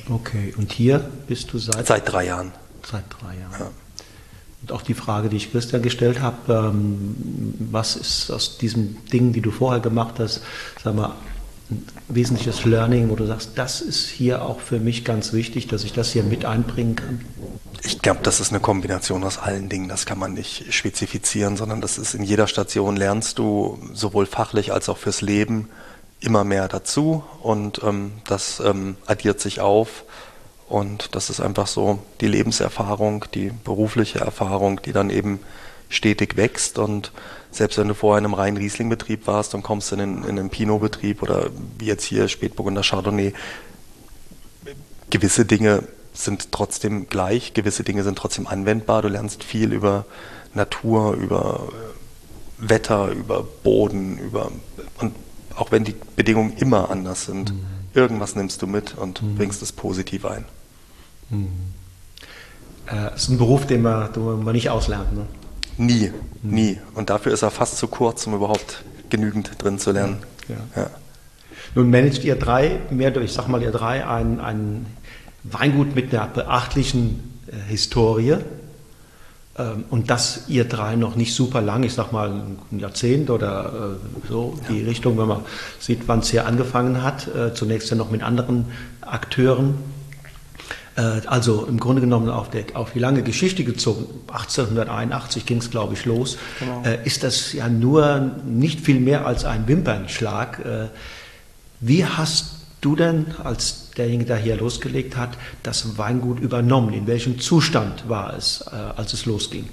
Okay, 0.09 0.55
und 0.57 0.73
hier 0.73 1.01
bist 1.27 1.53
du 1.53 1.59
seit? 1.59 1.87
Seit 1.87 2.11
drei 2.11 2.27
Jahren. 2.27 2.53
Seit 2.91 3.05
drei 3.11 3.37
Jahren. 3.37 3.53
Ja. 3.59 3.71
Und 4.63 4.73
auch 4.73 4.83
die 4.83 4.95
Frage, 4.95 5.29
die 5.29 5.37
ich 5.37 5.53
Christian 5.53 5.83
gestellt 5.83 6.21
habe, 6.21 6.71
ähm, 6.73 7.55
was 7.71 7.97
ist 7.97 8.31
aus 8.31 8.59
diesem 8.59 8.97
Ding, 9.13 9.33
die 9.33 9.41
du 9.41 9.51
vorher 9.51 9.81
gemacht 9.81 10.17
hast, 10.19 10.43
sag 10.83 10.95
mal, 10.95 11.15
ein 11.71 11.87
wesentliches 12.09 12.65
Learning, 12.65 13.11
wo 13.11 13.15
du 13.15 13.27
sagst, 13.27 13.53
das 13.57 13.81
ist 13.81 14.09
hier 14.09 14.43
auch 14.43 14.61
für 14.61 14.81
mich 14.81 15.05
ganz 15.05 15.33
wichtig, 15.33 15.67
dass 15.67 15.85
ich 15.85 15.93
das 15.93 16.13
hier 16.13 16.23
mit 16.23 16.45
einbringen 16.45 16.97
kann? 16.97 17.21
Ich 17.83 18.01
glaube, 18.01 18.21
das 18.23 18.41
ist 18.41 18.51
eine 18.51 18.61
Kombination 18.61 19.23
aus 19.23 19.39
allen 19.39 19.69
Dingen. 19.69 19.89
Das 19.89 20.07
kann 20.07 20.19
man 20.19 20.33
nicht 20.33 20.73
spezifizieren, 20.73 21.57
sondern 21.57 21.81
das 21.81 21.99
ist 21.99 22.15
in 22.15 22.23
jeder 22.23 22.47
Station 22.47 22.97
lernst 22.97 23.39
du 23.39 23.79
sowohl 23.93 24.27
fachlich 24.27 24.73
als 24.73 24.89
auch 24.89 24.99
fürs 24.99 25.21
Leben 25.21 25.69
immer 26.21 26.43
mehr 26.43 26.69
dazu 26.69 27.23
und 27.43 27.81
ähm, 27.85 28.13
das 28.27 28.61
ähm, 28.61 28.97
addiert 29.07 29.41
sich 29.41 29.61
auf 29.61 30.05
und 30.69 31.15
das 31.15 31.31
ist 31.31 31.41
einfach 31.41 31.67
so 31.67 31.99
die 32.21 32.27
Lebenserfahrung, 32.27 33.25
die 33.35 33.51
berufliche 33.65 34.21
Erfahrung, 34.21 34.83
die 34.83 34.93
dann 34.93 35.11
eben 35.11 35.41
stetig 35.89 36.37
wächst 36.37 36.79
und 36.79 37.13
selbst 37.51 37.79
wenn 37.79 37.89
du 37.89 37.95
vorher 37.95 38.19
in 38.19 38.27
einem 38.27 38.35
reinen 38.35 38.57
Riesling-Betrieb 38.59 39.27
warst 39.27 39.55
und 39.55 39.63
kommst 39.63 39.93
in, 39.93 40.01
in 40.01 40.25
einen 40.25 40.51
Pinot-Betrieb 40.51 41.23
oder 41.23 41.49
wie 41.79 41.87
jetzt 41.87 42.05
hier 42.05 42.29
Spätburgunder 42.29 42.83
Chardonnay, 42.83 43.33
gewisse 45.09 45.47
Dinge 45.47 45.85
sind 46.13 46.53
trotzdem 46.53 47.09
gleich, 47.09 47.55
gewisse 47.55 47.85
Dinge 47.85 48.03
sind 48.03 48.19
trotzdem 48.19 48.47
anwendbar. 48.47 49.03
Du 49.03 49.09
lernst 49.09 49.45
viel 49.45 49.73
über 49.73 50.05
Natur, 50.53 51.15
über 51.15 51.69
Wetter, 52.59 53.09
über 53.11 53.47
Boden, 53.63 54.19
über 54.19 54.51
und 54.99 55.15
auch 55.57 55.73
wenn 55.73 55.85
die 55.85 55.95
Bedingungen 56.17 56.57
immer 56.57 56.91
anders 56.91 57.25
sind, 57.25 57.53
mhm. 57.53 57.61
irgendwas 57.95 58.37
nimmst 58.37 58.63
du 58.63 58.67
mit 58.67 58.97
und 58.97 59.23
mhm. 59.23 59.37
bringst 59.37 59.63
es 59.63 59.73
positiv 59.73 60.25
ein. 60.25 60.45
Mhm. 61.31 61.49
Äh, 62.91 63.15
ist 63.15 63.29
ein 63.29 63.39
Beruf, 63.39 63.67
den 63.67 63.83
man, 63.83 64.13
den 64.13 64.45
man 64.45 64.55
nicht 64.55 64.71
auslernt. 64.71 65.13
Ne? 65.13 65.27
Nie, 65.77 66.11
mhm. 66.43 66.55
nie. 66.55 66.79
Und 66.95 67.11
dafür 67.11 67.33
ist 67.33 67.43
er 67.43 67.51
fast 67.51 67.79
zu 67.79 67.87
kurz, 67.87 68.27
um 68.27 68.35
überhaupt 68.35 68.85
genügend 69.11 69.63
drin 69.63 69.79
zu 69.79 69.93
lernen. 69.93 70.19
Ja. 70.49 70.57
Ja. 70.83 70.91
Nun 71.75 71.91
managt 71.91 72.25
ihr 72.25 72.37
drei, 72.37 72.81
mehr 72.91 73.11
durch, 73.11 73.27
ich 73.27 73.33
sag 73.33 73.49
mal, 73.49 73.63
ihr 73.63 73.71
drei, 73.71 74.07
ein, 74.07 74.41
ein 74.41 74.87
Weingut 75.45 75.95
mit 75.95 76.15
einer 76.15 76.27
beachtlichen 76.27 77.43
äh, 77.47 77.71
Historie. 77.71 78.39
Ähm, 79.59 79.85
und 79.91 80.11
das 80.11 80.45
ihr 80.49 80.65
drei 80.65 80.97
noch 80.97 81.15
nicht 81.15 81.35
super 81.35 81.61
lang, 81.61 81.83
ich 81.83 81.93
sag 81.93 82.13
mal 82.13 82.31
ein 82.31 82.79
Jahrzehnt 82.79 83.29
oder 83.29 83.99
äh, 84.25 84.29
so 84.29 84.59
ja. 84.63 84.75
die 84.75 84.83
Richtung, 84.83 85.19
wenn 85.19 85.29
man 85.29 85.43
sieht, 85.79 86.07
wann 86.07 86.21
es 86.21 86.31
hier 86.31 86.47
angefangen 86.47 87.03
hat. 87.03 87.29
Äh, 87.29 87.55
zunächst 87.55 87.91
ja 87.91 87.97
noch 87.97 88.11
mit 88.11 88.23
anderen 88.23 88.67
Akteuren 89.03 89.75
also 91.01 91.67
im 91.67 91.79
Grunde 91.79 92.01
genommen 92.01 92.29
auf, 92.29 92.51
der, 92.51 92.65
auf 92.75 92.93
die 92.93 92.99
lange 92.99 93.23
Geschichte 93.23 93.65
gezogen, 93.65 94.07
1881 94.29 95.47
ging 95.47 95.59
es, 95.59 95.71
glaube 95.71 95.95
ich, 95.95 96.05
los, 96.05 96.39
genau. 96.59 96.83
Äh, 96.85 97.07
ist 97.07 97.23
das 97.23 97.53
ja 97.53 97.69
nur 97.69 98.33
nicht 98.45 98.81
viel 98.81 99.01
mehr 99.01 99.27
als 99.27 99.45
ein 99.45 99.69
Wimpernschlag. 99.69 100.59
Äh, 100.65 100.87
wie 101.81 102.05
hast 102.05 102.57
du 102.81 102.97
denn 102.97 103.27
als 103.43 103.91
derjenige, 103.97 104.27
der 104.27 104.37
hier 104.37 104.57
losgelegt 104.57 105.17
hat, 105.17 105.31
das 105.63 105.99
Weingut 105.99 106.41
übernommen? 106.41 106.93
In 106.93 107.07
welchem 107.07 107.39
Zustand 107.39 108.09
war 108.09 108.37
es, 108.37 108.65
äh, 108.73 108.75
als 108.75 109.13
es 109.13 109.27
losging? 109.27 109.69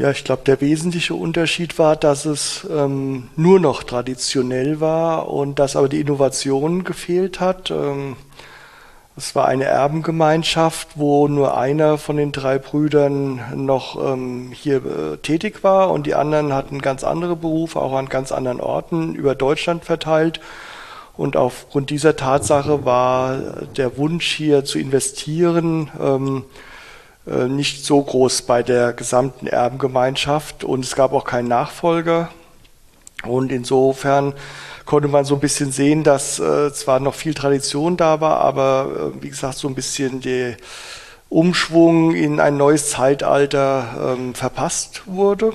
Ja, 0.00 0.10
ich 0.10 0.24
glaube, 0.24 0.44
der 0.46 0.62
wesentliche 0.62 1.14
Unterschied 1.14 1.78
war, 1.78 1.94
dass 1.94 2.24
es 2.24 2.66
ähm, 2.70 3.28
nur 3.36 3.60
noch 3.60 3.82
traditionell 3.82 4.80
war 4.80 5.28
und 5.28 5.58
dass 5.58 5.76
aber 5.76 5.90
die 5.90 6.00
Innovation 6.00 6.84
gefehlt 6.84 7.38
hat. 7.38 7.70
Ähm, 7.70 8.16
es 9.20 9.34
war 9.34 9.46
eine 9.46 9.64
Erbengemeinschaft, 9.64 10.88
wo 10.94 11.28
nur 11.28 11.54
einer 11.54 11.98
von 11.98 12.16
den 12.16 12.32
drei 12.32 12.56
Brüdern 12.56 13.42
noch 13.54 14.02
ähm, 14.02 14.50
hier 14.54 14.76
äh, 14.76 15.16
tätig 15.18 15.62
war 15.62 15.90
und 15.90 16.06
die 16.06 16.14
anderen 16.14 16.54
hatten 16.54 16.80
ganz 16.80 17.04
andere 17.04 17.36
Berufe, 17.36 17.80
auch 17.80 17.92
an 17.92 18.08
ganz 18.08 18.32
anderen 18.32 18.60
Orten 18.60 19.14
über 19.14 19.34
Deutschland 19.34 19.84
verteilt. 19.84 20.40
Und 21.18 21.36
aufgrund 21.36 21.90
dieser 21.90 22.16
Tatsache 22.16 22.86
war 22.86 23.36
der 23.76 23.98
Wunsch 23.98 24.32
hier 24.32 24.64
zu 24.64 24.78
investieren 24.78 25.90
ähm, 26.00 26.44
äh, 27.26 27.44
nicht 27.44 27.84
so 27.84 28.00
groß 28.00 28.42
bei 28.42 28.62
der 28.62 28.94
gesamten 28.94 29.46
Erbengemeinschaft 29.46 30.64
und 30.64 30.82
es 30.82 30.96
gab 30.96 31.12
auch 31.12 31.24
keinen 31.24 31.48
Nachfolger. 31.48 32.30
Und 33.26 33.52
insofern 33.52 34.32
konnte 34.90 35.06
man 35.06 35.24
so 35.24 35.34
ein 35.34 35.40
bisschen 35.40 35.70
sehen, 35.70 36.02
dass 36.02 36.40
äh, 36.40 36.72
zwar 36.72 36.98
noch 36.98 37.14
viel 37.14 37.32
Tradition 37.32 37.96
da 37.96 38.20
war, 38.20 38.40
aber 38.40 39.12
äh, 39.14 39.22
wie 39.22 39.28
gesagt, 39.28 39.56
so 39.56 39.68
ein 39.68 39.76
bisschen 39.76 40.20
der 40.20 40.56
Umschwung 41.28 42.12
in 42.12 42.40
ein 42.40 42.56
neues 42.56 42.90
Zeitalter 42.90 44.16
ähm, 44.18 44.34
verpasst 44.34 45.02
wurde. 45.06 45.52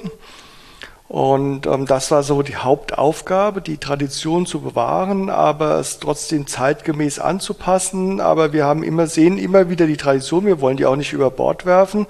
Und 1.09 1.67
ähm, 1.67 1.85
das 1.85 2.11
war 2.11 2.23
so 2.23 2.43
die 2.43 2.55
Hauptaufgabe, 2.55 3.61
die 3.61 3.77
Tradition 3.77 4.45
zu 4.45 4.61
bewahren, 4.61 5.29
aber 5.29 5.79
es 5.81 5.99
trotzdem 5.99 6.47
zeitgemäß 6.47 7.19
anzupassen. 7.19 8.21
Aber 8.21 8.53
wir 8.53 8.63
haben 8.63 8.83
immer 8.83 9.05
sehen 9.05 9.37
immer 9.37 9.69
wieder 9.69 9.85
die 9.85 9.97
Tradition. 9.97 10.45
Wir 10.45 10.61
wollen 10.61 10.77
die 10.77 10.85
auch 10.85 10.95
nicht 10.95 11.11
über 11.11 11.29
Bord 11.29 11.65
werfen, 11.65 12.07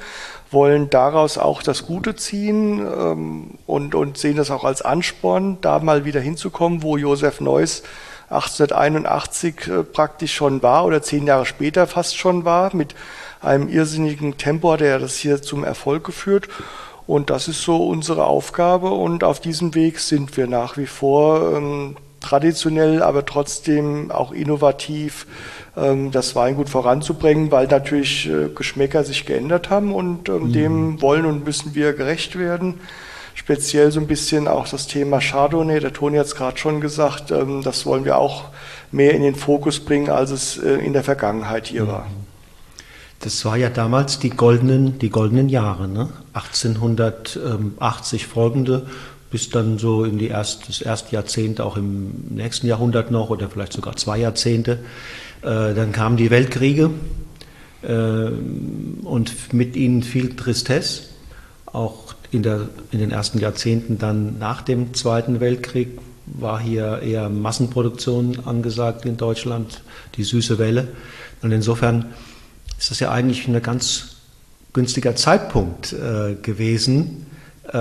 wollen 0.55 0.89
daraus 0.89 1.37
auch 1.37 1.61
das 1.61 1.85
Gute 1.85 2.15
ziehen 2.15 2.79
ähm, 2.79 3.51
und, 3.67 3.93
und 3.93 4.17
sehen 4.17 4.37
das 4.37 4.49
auch 4.49 4.63
als 4.63 4.81
Ansporn, 4.81 5.59
da 5.61 5.77
mal 5.77 6.05
wieder 6.05 6.19
hinzukommen, 6.19 6.81
wo 6.81 6.97
Josef 6.97 7.41
Neuss 7.41 7.83
1881 8.29 9.67
äh, 9.67 9.83
praktisch 9.83 10.33
schon 10.33 10.63
war 10.63 10.85
oder 10.85 11.03
zehn 11.03 11.27
Jahre 11.27 11.45
später 11.45 11.85
fast 11.85 12.17
schon 12.17 12.43
war, 12.43 12.75
mit 12.75 12.95
einem 13.41 13.69
irrsinnigen 13.69 14.37
Tempo 14.37 14.71
hat 14.71 14.81
er 14.81 14.97
das 14.97 15.15
hier 15.17 15.41
zum 15.43 15.63
Erfolg 15.63 16.03
geführt. 16.03 16.47
Und 17.05 17.29
das 17.29 17.47
ist 17.47 17.61
so 17.61 17.85
unsere 17.87 18.25
Aufgabe 18.25 18.89
und 18.89 19.23
auf 19.23 19.39
diesem 19.39 19.75
Weg 19.75 19.99
sind 19.99 20.35
wir 20.37 20.47
nach 20.47 20.75
wie 20.75 20.87
vor 20.87 21.55
ähm, 21.55 21.97
traditionell, 22.19 23.03
aber 23.03 23.25
trotzdem 23.25 24.09
auch 24.09 24.31
innovativ 24.31 25.27
das 25.75 26.35
Weingut 26.35 26.69
voranzubringen, 26.69 27.51
weil 27.51 27.67
natürlich 27.67 28.29
äh, 28.29 28.47
Geschmäcker 28.55 29.03
sich 29.03 29.25
geändert 29.25 29.69
haben 29.69 29.93
und 29.93 30.29
ähm, 30.29 30.43
mhm. 30.47 30.53
dem 30.53 31.01
wollen 31.01 31.25
und 31.25 31.43
müssen 31.43 31.75
wir 31.75 31.93
gerecht 31.93 32.37
werden. 32.39 32.75
Speziell 33.33 33.91
so 33.91 33.99
ein 33.99 34.07
bisschen 34.07 34.47
auch 34.47 34.69
das 34.69 34.87
Thema 34.87 35.19
Chardonnay, 35.19 35.81
der 35.81 35.91
Toni 35.91 36.17
hat 36.17 36.27
es 36.27 36.35
gerade 36.35 36.57
schon 36.57 36.79
gesagt, 36.79 37.31
ähm, 37.31 37.61
das 37.61 37.85
wollen 37.85 38.05
wir 38.05 38.17
auch 38.17 38.45
mehr 38.93 39.13
in 39.13 39.21
den 39.21 39.35
Fokus 39.35 39.81
bringen, 39.81 40.09
als 40.09 40.31
es 40.31 40.57
äh, 40.57 40.75
in 40.75 40.93
der 40.93 41.03
Vergangenheit 41.03 41.67
hier 41.67 41.83
mhm. 41.83 41.87
war. 41.89 42.07
Das 43.19 43.43
war 43.43 43.57
ja 43.57 43.69
damals 43.69 44.19
die 44.19 44.29
goldenen, 44.29 44.99
die 44.99 45.09
goldenen 45.09 45.49
Jahre, 45.49 45.87
ne? 45.87 46.09
1880 46.33 48.27
folgende, 48.27 48.85
bis 49.31 49.49
dann 49.49 49.77
so 49.79 50.05
in 50.05 50.17
die 50.17 50.27
erst, 50.27 50.69
das 50.69 50.81
erste 50.81 51.15
Jahrzehnt, 51.15 51.59
auch 51.59 51.75
im 51.75 52.11
nächsten 52.29 52.67
Jahrhundert 52.67 53.11
noch 53.11 53.29
oder 53.29 53.49
vielleicht 53.49 53.73
sogar 53.73 53.95
zwei 53.95 54.19
Jahrzehnte. 54.19 54.79
Äh, 55.45 55.75
dann 55.75 55.91
kamen 55.91 56.17
die 56.17 56.31
Weltkriege 56.31 56.89
äh, 57.83 57.87
und 57.93 59.53
mit 59.53 59.75
ihnen 59.75 60.01
viel 60.01 60.35
Tristesse, 60.35 61.03
auch 61.67 62.15
in, 62.31 62.41
der, 62.41 62.69
in 62.91 62.97
den 62.97 63.11
ersten 63.11 63.37
Jahrzehnten 63.37 63.99
dann 63.99 64.39
nach 64.39 64.63
dem 64.63 64.95
Zweiten 64.95 65.39
Weltkrieg 65.39 65.99
war 66.25 66.59
hier 66.59 67.03
eher 67.03 67.29
Massenproduktion 67.29 68.39
angesagt 68.45 69.05
in 69.05 69.17
Deutschland, 69.17 69.83
die 70.15 70.23
süße 70.23 70.57
Welle. 70.57 70.87
Und 71.43 71.51
insofern 71.51 72.13
ist 72.79 72.89
das 72.89 72.99
ja 72.99 73.11
eigentlich 73.11 73.47
ein 73.47 73.61
ganz 73.61 74.15
günstiger 74.73 75.15
Zeitpunkt 75.15 75.93
äh, 75.93 76.33
gewesen, 76.41 77.27
äh, 77.67 77.71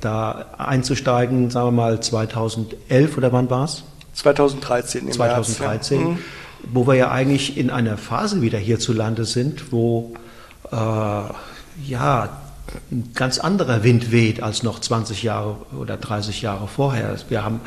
da 0.00 0.46
einzusteigen, 0.56 1.50
sagen 1.50 1.66
wir 1.66 1.72
mal 1.72 2.00
2011 2.00 3.18
oder 3.18 3.32
wann 3.32 3.50
war 3.50 3.64
es? 3.64 3.84
2013 4.14 5.08
im 5.08 5.12
2013, 5.12 5.98
März, 5.98 6.18
ja. 6.18 6.22
Wo 6.72 6.86
wir 6.86 6.94
ja 6.94 7.10
eigentlich 7.10 7.56
in 7.56 7.70
einer 7.70 7.96
Phase 7.96 8.42
wieder 8.42 8.58
hierzulande 8.58 9.24
sind, 9.24 9.72
wo 9.72 10.14
äh, 10.72 10.76
ja 10.76 12.28
ein 12.90 13.12
ganz 13.14 13.38
anderer 13.38 13.82
Wind 13.84 14.12
weht 14.12 14.42
als 14.42 14.62
noch 14.62 14.80
20 14.80 15.22
Jahre 15.22 15.56
oder 15.78 15.96
30 15.96 16.42
Jahre 16.42 16.68
vorher. 16.68 17.16
Wir 17.28 17.44
haben, 17.44 17.60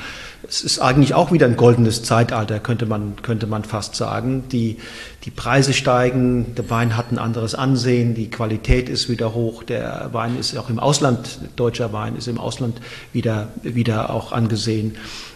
es 0.47 0.61
ist 0.61 0.79
eigentlich 0.79 1.13
auch 1.13 1.31
wieder 1.31 1.45
ein 1.45 1.55
goldenes 1.55 2.03
Zeitalter, 2.03 2.59
könnte 2.59 2.85
man, 2.85 3.15
könnte 3.21 3.47
man 3.47 3.63
fast 3.63 3.95
sagen. 3.95 4.43
Die, 4.51 4.77
die 5.25 5.31
Preise 5.31 5.73
steigen, 5.73 6.55
der 6.55 6.69
Wein 6.69 6.95
hat 6.97 7.11
ein 7.11 7.19
anderes 7.19 7.55
Ansehen, 7.55 8.15
die 8.15 8.29
Qualität 8.29 8.89
ist 8.89 9.09
wieder 9.09 9.33
hoch, 9.33 9.63
der 9.63 10.09
Wein 10.11 10.37
ist 10.37 10.57
auch 10.57 10.69
im 10.69 10.79
Ausland, 10.79 11.39
deutscher 11.55 11.93
Wein 11.93 12.15
ist 12.15 12.27
im 12.27 12.39
Ausland 12.39 12.79
wieder, 13.13 13.49
wieder 13.63 14.09
auch 14.09 14.31
angesehen. 14.31 14.95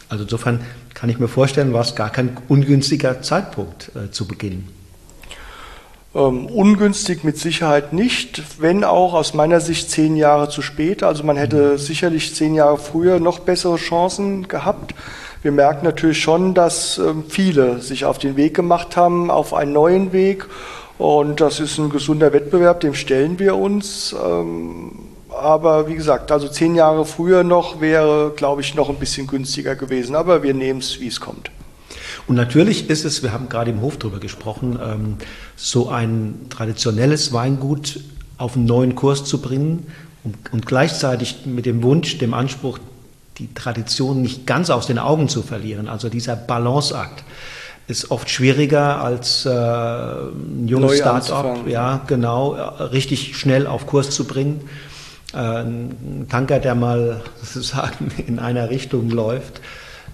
Also 0.09 0.23
insofern 0.23 0.61
kann 0.93 1.09
ich 1.09 1.19
mir 1.19 1.27
vorstellen, 1.27 1.73
war 1.73 1.81
es 1.81 1.95
gar 1.95 2.09
kein 2.09 2.37
ungünstiger 2.47 3.21
Zeitpunkt 3.21 3.91
äh, 3.95 4.11
zu 4.11 4.27
beginnen. 4.27 4.82
Ähm, 6.15 6.45
ungünstig 6.45 7.23
mit 7.23 7.39
Sicherheit 7.39 7.91
nicht, 7.91 8.43
wenn 8.61 8.83
auch 8.83 9.15
aus 9.15 9.33
meiner 9.33 9.59
Sicht 9.59 9.89
zehn 9.89 10.15
Jahre 10.15 10.47
zu 10.47 10.61
spät. 10.61 11.01
Also 11.01 11.23
man 11.23 11.37
hätte 11.37 11.79
sicherlich 11.79 12.35
zehn 12.35 12.53
Jahre 12.53 12.77
früher 12.77 13.19
noch 13.19 13.39
bessere 13.39 13.77
Chancen 13.77 14.47
gehabt. 14.47 14.93
Wir 15.41 15.51
merken 15.51 15.85
natürlich 15.85 16.21
schon, 16.21 16.53
dass 16.53 16.99
ähm, 16.99 17.23
viele 17.27 17.79
sich 17.79 18.05
auf 18.05 18.19
den 18.19 18.37
Weg 18.37 18.53
gemacht 18.53 18.95
haben, 18.95 19.31
auf 19.31 19.55
einen 19.55 19.73
neuen 19.73 20.13
Weg. 20.13 20.45
Und 20.99 21.41
das 21.41 21.59
ist 21.59 21.79
ein 21.79 21.89
gesunder 21.89 22.31
Wettbewerb, 22.31 22.81
dem 22.81 22.93
stellen 22.93 23.39
wir 23.39 23.55
uns. 23.55 24.15
Ähm, 24.23 24.91
aber 25.29 25.87
wie 25.87 25.95
gesagt, 25.95 26.31
also 26.31 26.47
zehn 26.47 26.75
Jahre 26.75 27.05
früher 27.05 27.43
noch 27.43 27.81
wäre, 27.81 28.31
glaube 28.35 28.61
ich, 28.61 28.75
noch 28.75 28.89
ein 28.89 28.97
bisschen 28.97 29.25
günstiger 29.25 29.75
gewesen. 29.75 30.15
Aber 30.15 30.43
wir 30.43 30.53
nehmen 30.53 30.79
es, 30.79 30.99
wie 30.99 31.07
es 31.07 31.19
kommt. 31.19 31.49
Und 32.27 32.35
natürlich 32.35 32.89
ist 32.89 33.05
es, 33.05 33.21
wir 33.21 33.33
haben 33.33 33.49
gerade 33.49 33.71
im 33.71 33.81
Hof 33.81 33.97
darüber 33.97 34.19
gesprochen, 34.19 34.79
ähm, 34.81 35.17
so 35.55 35.89
ein 35.89 36.47
traditionelles 36.49 37.33
Weingut 37.33 37.99
auf 38.37 38.55
einen 38.55 38.65
neuen 38.65 38.95
Kurs 38.95 39.25
zu 39.25 39.41
bringen 39.41 39.87
und, 40.23 40.35
und 40.51 40.65
gleichzeitig 40.65 41.45
mit 41.45 41.65
dem 41.65 41.83
Wunsch, 41.83 42.17
dem 42.17 42.33
Anspruch, 42.33 42.79
die 43.37 43.53
Tradition 43.53 44.21
nicht 44.21 44.45
ganz 44.45 44.69
aus 44.69 44.87
den 44.87 44.99
Augen 44.99 45.27
zu 45.27 45.41
verlieren. 45.41 45.87
Also 45.87 46.07
dieser 46.09 46.35
Balanceakt 46.35 47.23
ist 47.87 48.11
oft 48.11 48.29
schwieriger 48.29 49.01
als 49.01 49.45
äh, 49.45 49.49
ein 49.49 50.67
junges 50.67 50.99
Start-up, 50.99 51.67
ja, 51.67 52.01
genau, 52.07 52.51
richtig 52.51 53.37
schnell 53.37 53.67
auf 53.67 53.87
Kurs 53.87 54.11
zu 54.11 54.25
bringen. 54.25 54.61
Äh, 55.33 55.37
ein 55.37 56.27
Tanker, 56.29 56.59
der 56.59 56.75
mal 56.75 57.21
sozusagen 57.41 58.11
in 58.25 58.39
einer 58.39 58.69
Richtung 58.69 59.09
läuft, 59.09 59.61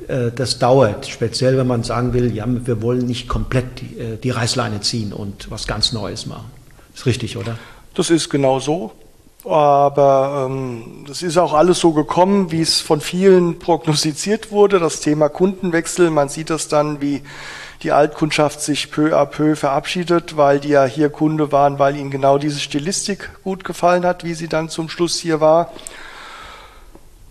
das 0.07 0.59
dauert, 0.59 1.07
speziell 1.07 1.57
wenn 1.57 1.67
man 1.67 1.83
sagen 1.83 2.13
will, 2.13 2.33
ja, 2.33 2.45
wir 2.47 2.81
wollen 2.81 3.05
nicht 3.05 3.27
komplett 3.27 3.81
die, 3.81 3.99
äh, 3.99 4.17
die 4.17 4.31
Reißleine 4.31 4.81
ziehen 4.81 5.13
und 5.13 5.51
was 5.51 5.67
ganz 5.67 5.93
Neues 5.93 6.25
machen. 6.25 6.51
Ist 6.95 7.05
richtig, 7.05 7.37
oder? 7.37 7.57
Das 7.93 8.09
ist 8.09 8.29
genau 8.29 8.59
so. 8.59 8.91
Aber 9.45 10.47
ähm, 10.49 11.05
das 11.07 11.21
ist 11.21 11.37
auch 11.37 11.53
alles 11.53 11.79
so 11.79 11.93
gekommen, 11.93 12.51
wie 12.51 12.61
es 12.61 12.81
von 12.81 12.99
vielen 12.99 13.59
prognostiziert 13.59 14.51
wurde. 14.51 14.79
Das 14.79 14.99
Thema 14.99 15.29
Kundenwechsel, 15.29 16.09
man 16.09 16.29
sieht 16.29 16.49
das 16.49 16.67
dann, 16.67 17.01
wie 17.01 17.21
die 17.83 17.93
Altkundschaft 17.93 18.59
sich 18.59 18.91
peu 18.91 19.17
à 19.17 19.25
peu 19.25 19.55
verabschiedet, 19.55 20.35
weil 20.35 20.59
die 20.59 20.69
ja 20.69 20.83
hier 20.83 21.09
Kunde 21.09 21.53
waren, 21.53 21.79
weil 21.79 21.95
ihnen 21.95 22.11
genau 22.11 22.37
diese 22.37 22.59
Stilistik 22.59 23.29
gut 23.43 23.63
gefallen 23.63 24.05
hat, 24.05 24.25
wie 24.25 24.33
sie 24.33 24.49
dann 24.49 24.67
zum 24.67 24.89
Schluss 24.89 25.17
hier 25.17 25.39
war. 25.39 25.71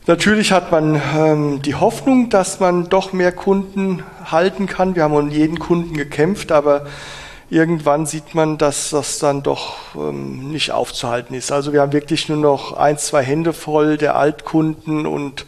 Natürlich 0.09 0.53
hat 0.53 0.73
man 0.73 0.99
ähm, 1.19 1.61
die 1.61 1.75
Hoffnung, 1.75 2.31
dass 2.31 2.61
man 2.61 2.89
doch 2.89 3.13
mehr 3.13 3.31
Kunden 3.31 4.03
halten 4.25 4.65
kann. 4.65 4.95
Wir 4.97 5.03
haben 5.03 5.13
um 5.13 5.29
jeden 5.29 5.59
Kunden 5.59 5.95
gekämpft, 5.95 6.51
aber 6.51 6.87
irgendwann 7.51 8.07
sieht 8.07 8.35
man, 8.35 8.57
dass 8.57 8.89
das 8.89 9.19
dann 9.19 9.43
doch 9.43 9.77
ähm, 9.95 10.51
nicht 10.51 10.73
aufzuhalten 10.73 11.35
ist. 11.35 11.53
Also 11.53 11.75
wir 11.75 11.83
haben 11.83 11.93
wirklich 11.93 12.27
nur 12.31 12.39
noch 12.39 12.73
ein, 12.73 12.97
zwei 12.97 13.23
Hände 13.23 13.53
voll 13.53 13.99
der 13.99 14.17
Altkunden 14.17 15.05
und 15.05 15.45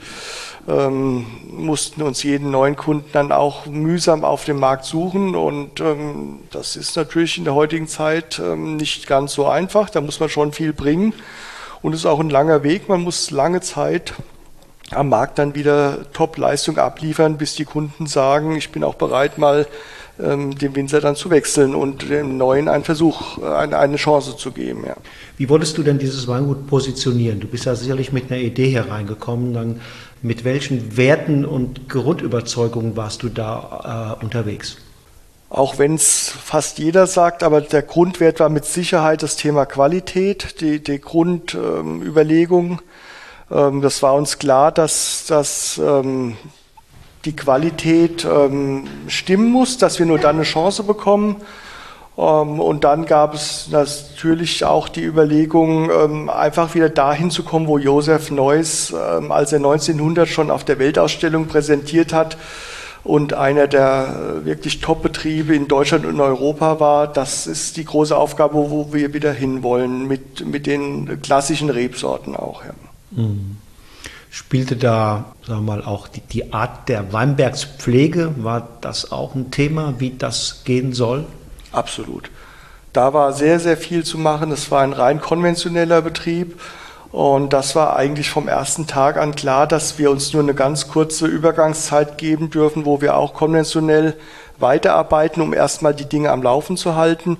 ähm, 0.68 1.24
mussten 1.50 2.02
uns 2.02 2.22
jeden 2.22 2.50
neuen 2.50 2.76
Kunden 2.76 3.08
dann 3.14 3.32
auch 3.32 3.64
mühsam 3.64 4.26
auf 4.26 4.44
dem 4.44 4.60
Markt 4.60 4.84
suchen. 4.84 5.36
Und 5.36 5.80
ähm, 5.80 6.40
das 6.50 6.76
ist 6.76 6.98
natürlich 6.98 7.38
in 7.38 7.44
der 7.44 7.54
heutigen 7.54 7.88
Zeit 7.88 8.38
ähm, 8.38 8.76
nicht 8.76 9.06
ganz 9.06 9.32
so 9.32 9.46
einfach. 9.46 9.88
Da 9.88 10.02
muss 10.02 10.20
man 10.20 10.28
schon 10.28 10.52
viel 10.52 10.74
bringen. 10.74 11.14
Und 11.80 11.94
es 11.94 12.00
ist 12.00 12.06
auch 12.06 12.20
ein 12.20 12.28
langer 12.28 12.62
Weg. 12.62 12.90
Man 12.90 13.00
muss 13.00 13.30
lange 13.30 13.62
Zeit 13.62 14.12
am 14.90 15.08
Markt 15.08 15.38
dann 15.38 15.54
wieder 15.54 15.98
Top-Leistung 16.12 16.78
abliefern, 16.78 17.38
bis 17.38 17.54
die 17.54 17.64
Kunden 17.64 18.06
sagen, 18.06 18.56
ich 18.56 18.70
bin 18.70 18.84
auch 18.84 18.94
bereit, 18.94 19.38
mal 19.38 19.66
ähm, 20.22 20.56
den 20.58 20.74
Winzer 20.76 21.00
dann 21.00 21.16
zu 21.16 21.30
wechseln 21.30 21.74
und 21.74 22.08
dem 22.10 22.36
Neuen 22.36 22.68
einen 22.68 22.84
Versuch, 22.84 23.38
äh, 23.38 23.46
eine, 23.46 23.78
eine 23.78 23.96
Chance 23.96 24.36
zu 24.36 24.52
geben. 24.52 24.84
Ja. 24.86 24.96
Wie 25.36 25.48
wolltest 25.48 25.78
du 25.78 25.82
denn 25.82 25.98
dieses 25.98 26.28
Weingut 26.28 26.66
positionieren? 26.66 27.40
Du 27.40 27.46
bist 27.46 27.64
ja 27.64 27.74
sicherlich 27.74 28.12
mit 28.12 28.30
einer 28.30 28.40
Idee 28.40 28.70
hereingekommen. 28.70 29.54
Dann 29.54 29.80
mit 30.22 30.44
welchen 30.44 30.96
Werten 30.96 31.44
und 31.44 31.88
Grundüberzeugungen 31.88 32.96
warst 32.96 33.22
du 33.22 33.28
da 33.28 34.16
äh, 34.20 34.24
unterwegs? 34.24 34.76
Auch 35.48 35.78
wenn 35.78 35.94
es 35.94 36.28
fast 36.28 36.78
jeder 36.78 37.08
sagt, 37.08 37.42
aber 37.42 37.60
der 37.60 37.82
Grundwert 37.82 38.38
war 38.38 38.48
mit 38.48 38.64
Sicherheit 38.64 39.22
das 39.22 39.34
Thema 39.36 39.66
Qualität, 39.66 40.60
die, 40.60 40.80
die 40.80 41.00
Grundüberlegung. 41.00 42.70
Ähm, 42.72 42.78
das 43.50 44.02
war 44.02 44.14
uns 44.14 44.38
klar, 44.38 44.70
dass, 44.70 45.26
dass 45.26 45.78
ähm, 45.78 46.36
die 47.24 47.34
Qualität 47.34 48.24
ähm, 48.24 48.84
stimmen 49.08 49.50
muss, 49.50 49.76
dass 49.76 49.98
wir 49.98 50.06
nur 50.06 50.18
dann 50.18 50.36
eine 50.36 50.44
Chance 50.44 50.84
bekommen. 50.84 51.36
Ähm, 52.16 52.60
und 52.60 52.84
dann 52.84 53.06
gab 53.06 53.34
es 53.34 53.68
natürlich 53.70 54.64
auch 54.64 54.88
die 54.88 55.02
Überlegung, 55.02 55.90
ähm, 55.90 56.30
einfach 56.30 56.74
wieder 56.74 56.88
dahin 56.88 57.30
zu 57.30 57.42
kommen, 57.42 57.66
wo 57.66 57.78
Josef 57.78 58.30
Neuss, 58.30 58.92
ähm, 58.92 59.32
als 59.32 59.52
er 59.52 59.58
1900 59.58 60.28
schon 60.28 60.50
auf 60.50 60.64
der 60.64 60.78
Weltausstellung 60.78 61.46
präsentiert 61.46 62.12
hat, 62.12 62.36
und 63.02 63.32
einer 63.32 63.66
der 63.66 64.42
äh, 64.42 64.44
wirklich 64.44 64.80
Top-Betriebe 64.80 65.54
in 65.54 65.68
Deutschland 65.68 66.04
und 66.04 66.20
Europa 66.20 66.80
war. 66.80 67.06
Das 67.06 67.46
ist 67.46 67.78
die 67.78 67.84
große 67.86 68.14
Aufgabe, 68.14 68.54
wo 68.70 68.92
wir 68.92 69.14
wieder 69.14 69.32
hinwollen, 69.32 70.06
mit, 70.06 70.44
mit 70.46 70.66
den 70.66 71.22
klassischen 71.22 71.70
Rebsorten 71.70 72.36
auch. 72.36 72.62
Ja. 72.62 72.72
Mhm. 73.10 73.56
Spielte 74.30 74.76
da, 74.76 75.32
sagen 75.44 75.66
wir 75.66 75.76
mal, 75.76 75.84
auch 75.84 76.06
die, 76.06 76.20
die 76.20 76.52
Art 76.52 76.88
der 76.88 77.12
Weinbergspflege, 77.12 78.34
war 78.44 78.68
das 78.80 79.10
auch 79.10 79.34
ein 79.34 79.50
Thema, 79.50 79.94
wie 79.98 80.10
das 80.10 80.62
gehen 80.64 80.92
soll? 80.92 81.26
Absolut. 81.72 82.30
Da 82.92 83.12
war 83.12 83.32
sehr, 83.32 83.58
sehr 83.60 83.76
viel 83.76 84.04
zu 84.04 84.18
machen. 84.18 84.52
Es 84.52 84.70
war 84.70 84.82
ein 84.82 84.92
rein 84.92 85.20
konventioneller 85.20 86.02
Betrieb. 86.02 86.60
Und 87.12 87.52
das 87.52 87.74
war 87.74 87.96
eigentlich 87.96 88.30
vom 88.30 88.46
ersten 88.46 88.86
Tag 88.86 89.16
an 89.16 89.34
klar, 89.34 89.66
dass 89.66 89.98
wir 89.98 90.12
uns 90.12 90.32
nur 90.32 90.42
eine 90.42 90.54
ganz 90.54 90.86
kurze 90.88 91.26
Übergangszeit 91.26 92.18
geben 92.18 92.50
dürfen, 92.50 92.84
wo 92.84 93.00
wir 93.00 93.16
auch 93.16 93.34
konventionell 93.34 94.16
weiterarbeiten, 94.58 95.42
um 95.42 95.52
erstmal 95.52 95.94
die 95.94 96.08
Dinge 96.08 96.30
am 96.30 96.42
Laufen 96.42 96.76
zu 96.76 96.94
halten. 96.94 97.38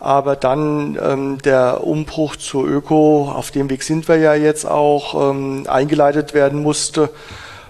Aber 0.00 0.36
dann 0.36 0.98
ähm, 1.02 1.38
der 1.42 1.84
Umbruch 1.84 2.36
zur 2.36 2.66
Öko, 2.66 3.32
auf 3.34 3.50
dem 3.50 3.68
Weg 3.68 3.82
sind 3.82 4.06
wir 4.08 4.16
ja 4.16 4.34
jetzt 4.34 4.64
auch, 4.64 5.30
ähm, 5.30 5.64
eingeleitet 5.68 6.34
werden 6.34 6.62
musste, 6.62 7.10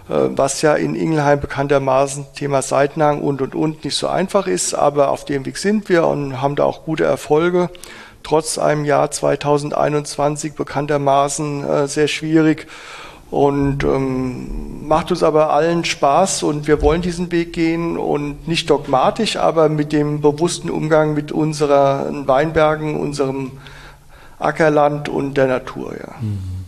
äh, 0.09 0.29
was 0.37 0.61
ja 0.61 0.75
in 0.75 0.95
Ingelheim 0.95 1.41
bekanntermaßen 1.41 2.27
Thema 2.35 2.61
Seitenhang 2.61 3.23
und 3.23 3.41
und 3.41 3.55
und 3.55 3.85
nicht 3.85 3.97
so 3.97 4.09
einfach 4.09 4.47
ist. 4.47 4.75
Aber 4.75 5.11
auf 5.11 5.25
dem 5.25 5.47
Weg 5.47 5.57
sind 5.57 5.89
wir 5.89 6.07
und 6.07 6.43
haben 6.43 6.57
da 6.57 6.65
auch 6.65 6.85
gute 6.85 7.05
Erfolge 7.05 7.71
trotz 8.23 8.59
einem 8.59 8.85
Jahr 8.85 9.11
2021 9.11 10.55
bekanntermaßen 10.55 11.65
äh, 11.65 11.89
sehr 11.89 12.09
schwierig 12.09 12.67
und 13.31 13.85
ähm, 13.85 14.87
macht 14.89 15.11
uns 15.11 15.23
aber 15.23 15.53
allen 15.53 15.85
Spaß 15.85 16.43
und 16.43 16.67
wir 16.67 16.81
wollen 16.81 17.03
diesen 17.03 17.31
Weg 17.31 17.53
gehen 17.53 17.99
und 17.99 18.49
nicht 18.49 18.71
dogmatisch, 18.71 19.37
aber 19.37 19.69
mit 19.69 19.93
dem 19.93 20.21
bewussten 20.21 20.71
Umgang 20.71 21.15
mit 21.15 21.31
unseren 21.31 22.27
Weinbergen, 22.27 22.97
unserem 22.99 23.53
Ackerland 24.39 25.09
und 25.09 25.37
der 25.37 25.47
Natur. 25.47 25.95
Ja. 25.99 26.15
Mhm. 26.21 26.59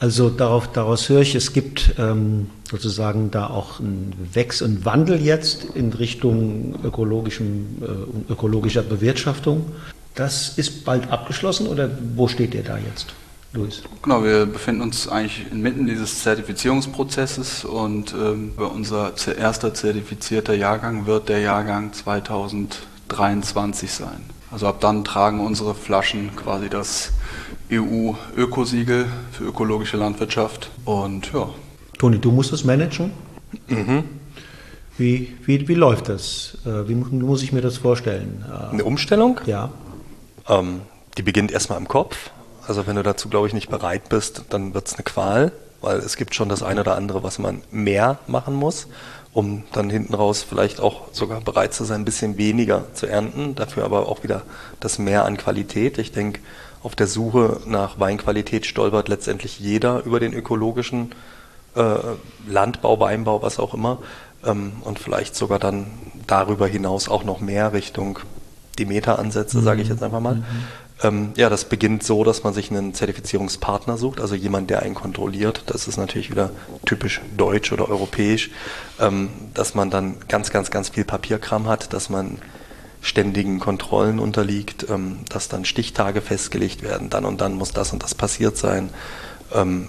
Also 0.00 0.30
darauf, 0.30 0.72
daraus 0.72 1.10
höre 1.10 1.20
ich, 1.20 1.34
es 1.34 1.52
gibt 1.52 1.94
ähm, 1.98 2.48
sozusagen 2.70 3.30
da 3.30 3.48
auch 3.48 3.80
einen 3.80 4.14
Wechsel 4.32 4.66
und 4.66 4.84
Wandel 4.86 5.20
jetzt 5.20 5.64
in 5.74 5.92
Richtung 5.92 6.74
ökologischem, 6.82 7.66
äh, 7.82 8.32
ökologischer 8.32 8.82
Bewirtschaftung. 8.82 9.66
Das 10.14 10.56
ist 10.56 10.86
bald 10.86 11.10
abgeschlossen 11.10 11.66
oder 11.66 11.90
wo 12.16 12.28
steht 12.28 12.54
ihr 12.54 12.62
da 12.62 12.78
jetzt? 12.78 13.14
Luis. 13.52 13.82
Genau, 14.02 14.22
wir 14.22 14.46
befinden 14.46 14.80
uns 14.80 15.08
eigentlich 15.08 15.50
inmitten 15.50 15.86
dieses 15.86 16.22
Zertifizierungsprozesses 16.22 17.64
und 17.64 18.14
ähm, 18.14 18.52
unser 18.56 19.12
erster 19.36 19.74
zertifizierter 19.74 20.54
Jahrgang 20.54 21.06
wird 21.06 21.28
der 21.28 21.40
Jahrgang 21.40 21.92
2023 21.92 23.90
sein. 23.90 24.20
Also 24.52 24.68
ab 24.68 24.80
dann 24.80 25.04
tragen 25.04 25.40
unsere 25.40 25.74
Flaschen 25.74 26.34
quasi 26.36 26.68
das 26.68 27.12
EU-Ökosiegel 27.72 29.06
für 29.32 29.44
ökologische 29.44 29.96
Landwirtschaft 29.96 30.70
und 30.84 31.32
ja. 31.32 31.48
Toni, 31.98 32.18
du 32.18 32.30
musst 32.30 32.52
das 32.52 32.64
managen? 32.64 33.10
Mhm. 33.68 34.04
Wie, 34.96 35.36
wie, 35.44 35.66
wie 35.66 35.74
läuft 35.74 36.08
das? 36.08 36.58
Äh, 36.64 36.88
wie 36.88 36.94
muss 36.94 37.42
ich 37.42 37.52
mir 37.52 37.62
das 37.62 37.78
vorstellen? 37.78 38.44
Eine 38.70 38.84
Umstellung? 38.84 39.40
Ja. 39.46 39.70
Ähm, 40.48 40.82
die 41.16 41.22
beginnt 41.22 41.50
erstmal 41.50 41.78
im 41.78 41.88
Kopf. 41.88 42.30
Also 42.66 42.86
wenn 42.86 42.96
du 42.96 43.02
dazu, 43.02 43.28
glaube 43.28 43.46
ich, 43.46 43.54
nicht 43.54 43.70
bereit 43.70 44.08
bist, 44.08 44.44
dann 44.50 44.74
wird 44.74 44.88
es 44.88 44.94
eine 44.94 45.04
Qual, 45.04 45.52
weil 45.80 45.98
es 45.98 46.16
gibt 46.16 46.34
schon 46.34 46.48
das 46.48 46.62
eine 46.62 46.80
oder 46.80 46.96
andere, 46.96 47.22
was 47.22 47.38
man 47.38 47.62
mehr 47.70 48.18
machen 48.26 48.54
muss, 48.54 48.86
um 49.32 49.64
dann 49.72 49.90
hinten 49.90 50.14
raus 50.14 50.44
vielleicht 50.48 50.80
auch 50.80 51.12
sogar 51.12 51.40
bereit 51.40 51.72
zu 51.72 51.84
sein, 51.84 52.02
ein 52.02 52.04
bisschen 52.04 52.36
weniger 52.36 52.84
zu 52.94 53.06
ernten, 53.06 53.54
dafür 53.54 53.84
aber 53.84 54.08
auch 54.08 54.22
wieder 54.22 54.42
das 54.80 54.98
Mehr 54.98 55.24
an 55.24 55.36
Qualität. 55.36 55.98
Ich 55.98 56.12
denke, 56.12 56.40
auf 56.82 56.96
der 56.96 57.06
Suche 57.06 57.60
nach 57.66 58.00
Weinqualität 58.00 58.66
stolpert 58.66 59.08
letztendlich 59.08 59.60
jeder 59.60 60.04
über 60.04 60.18
den 60.18 60.32
ökologischen 60.32 61.12
äh, 61.74 61.94
Landbau, 62.48 62.98
Weinbau, 63.00 63.42
was 63.42 63.58
auch 63.58 63.74
immer. 63.74 63.98
Ähm, 64.44 64.72
und 64.82 64.98
vielleicht 64.98 65.36
sogar 65.36 65.58
dann 65.58 65.86
darüber 66.26 66.66
hinaus 66.66 67.08
auch 67.08 67.24
noch 67.24 67.40
mehr 67.40 67.72
Richtung 67.72 68.20
die 68.78 68.86
Meta-Ansätze, 68.86 69.58
mhm. 69.58 69.64
sage 69.64 69.82
ich 69.82 69.88
jetzt 69.88 70.02
einfach 70.02 70.20
mal. 70.20 70.36
Mhm. 70.36 70.44
Ähm, 71.02 71.32
ja, 71.36 71.48
das 71.48 71.64
beginnt 71.64 72.02
so, 72.02 72.24
dass 72.24 72.44
man 72.44 72.52
sich 72.52 72.70
einen 72.70 72.92
Zertifizierungspartner 72.92 73.96
sucht, 73.96 74.20
also 74.20 74.34
jemand, 74.34 74.70
der 74.70 74.82
einen 74.82 74.94
kontrolliert. 74.94 75.64
Das 75.66 75.88
ist 75.88 75.96
natürlich 75.96 76.30
wieder 76.30 76.50
typisch 76.84 77.20
deutsch 77.36 77.72
oder 77.72 77.88
europäisch, 77.88 78.50
ähm, 78.98 79.30
dass 79.54 79.74
man 79.74 79.90
dann 79.90 80.16
ganz, 80.28 80.50
ganz, 80.50 80.70
ganz 80.70 80.90
viel 80.90 81.04
Papierkram 81.04 81.66
hat, 81.68 81.92
dass 81.92 82.10
man 82.10 82.38
ständigen 83.00 83.60
Kontrollen 83.60 84.18
unterliegt, 84.18 84.86
ähm, 84.90 85.20
dass 85.28 85.48
dann 85.48 85.64
Stichtage 85.64 86.20
festgelegt 86.20 86.82
werden, 86.82 87.08
dann 87.08 87.24
und 87.24 87.40
dann 87.40 87.54
muss 87.54 87.72
das 87.72 87.92
und 87.92 88.02
das 88.02 88.14
passiert 88.14 88.58
sein. 88.58 88.90
Ähm, 89.54 89.86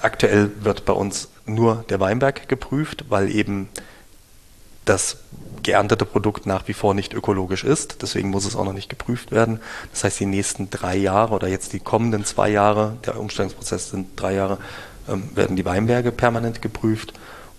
aktuell 0.00 0.50
wird 0.60 0.84
bei 0.84 0.92
uns 0.92 1.28
nur 1.46 1.84
der 1.88 2.00
Weinberg 2.00 2.48
geprüft, 2.48 3.04
weil 3.08 3.30
eben 3.30 3.68
das 4.84 5.18
geerntete 5.62 6.04
Produkt 6.04 6.46
nach 6.46 6.66
wie 6.68 6.72
vor 6.72 6.94
nicht 6.94 7.14
ökologisch 7.14 7.64
ist. 7.64 8.02
Deswegen 8.02 8.30
muss 8.30 8.44
es 8.44 8.56
auch 8.56 8.64
noch 8.64 8.72
nicht 8.72 8.88
geprüft 8.88 9.30
werden. 9.30 9.60
Das 9.92 10.04
heißt, 10.04 10.20
die 10.20 10.26
nächsten 10.26 10.70
drei 10.70 10.96
Jahre 10.96 11.34
oder 11.34 11.48
jetzt 11.48 11.72
die 11.72 11.80
kommenden 11.80 12.24
zwei 12.24 12.50
Jahre, 12.50 12.96
der 13.06 13.18
Umstellungsprozess 13.18 13.90
sind 13.90 14.08
drei 14.16 14.34
Jahre, 14.34 14.58
ähm, 15.08 15.30
werden 15.34 15.56
die 15.56 15.64
Weinberge 15.64 16.12
permanent 16.12 16.62
geprüft. 16.62 17.12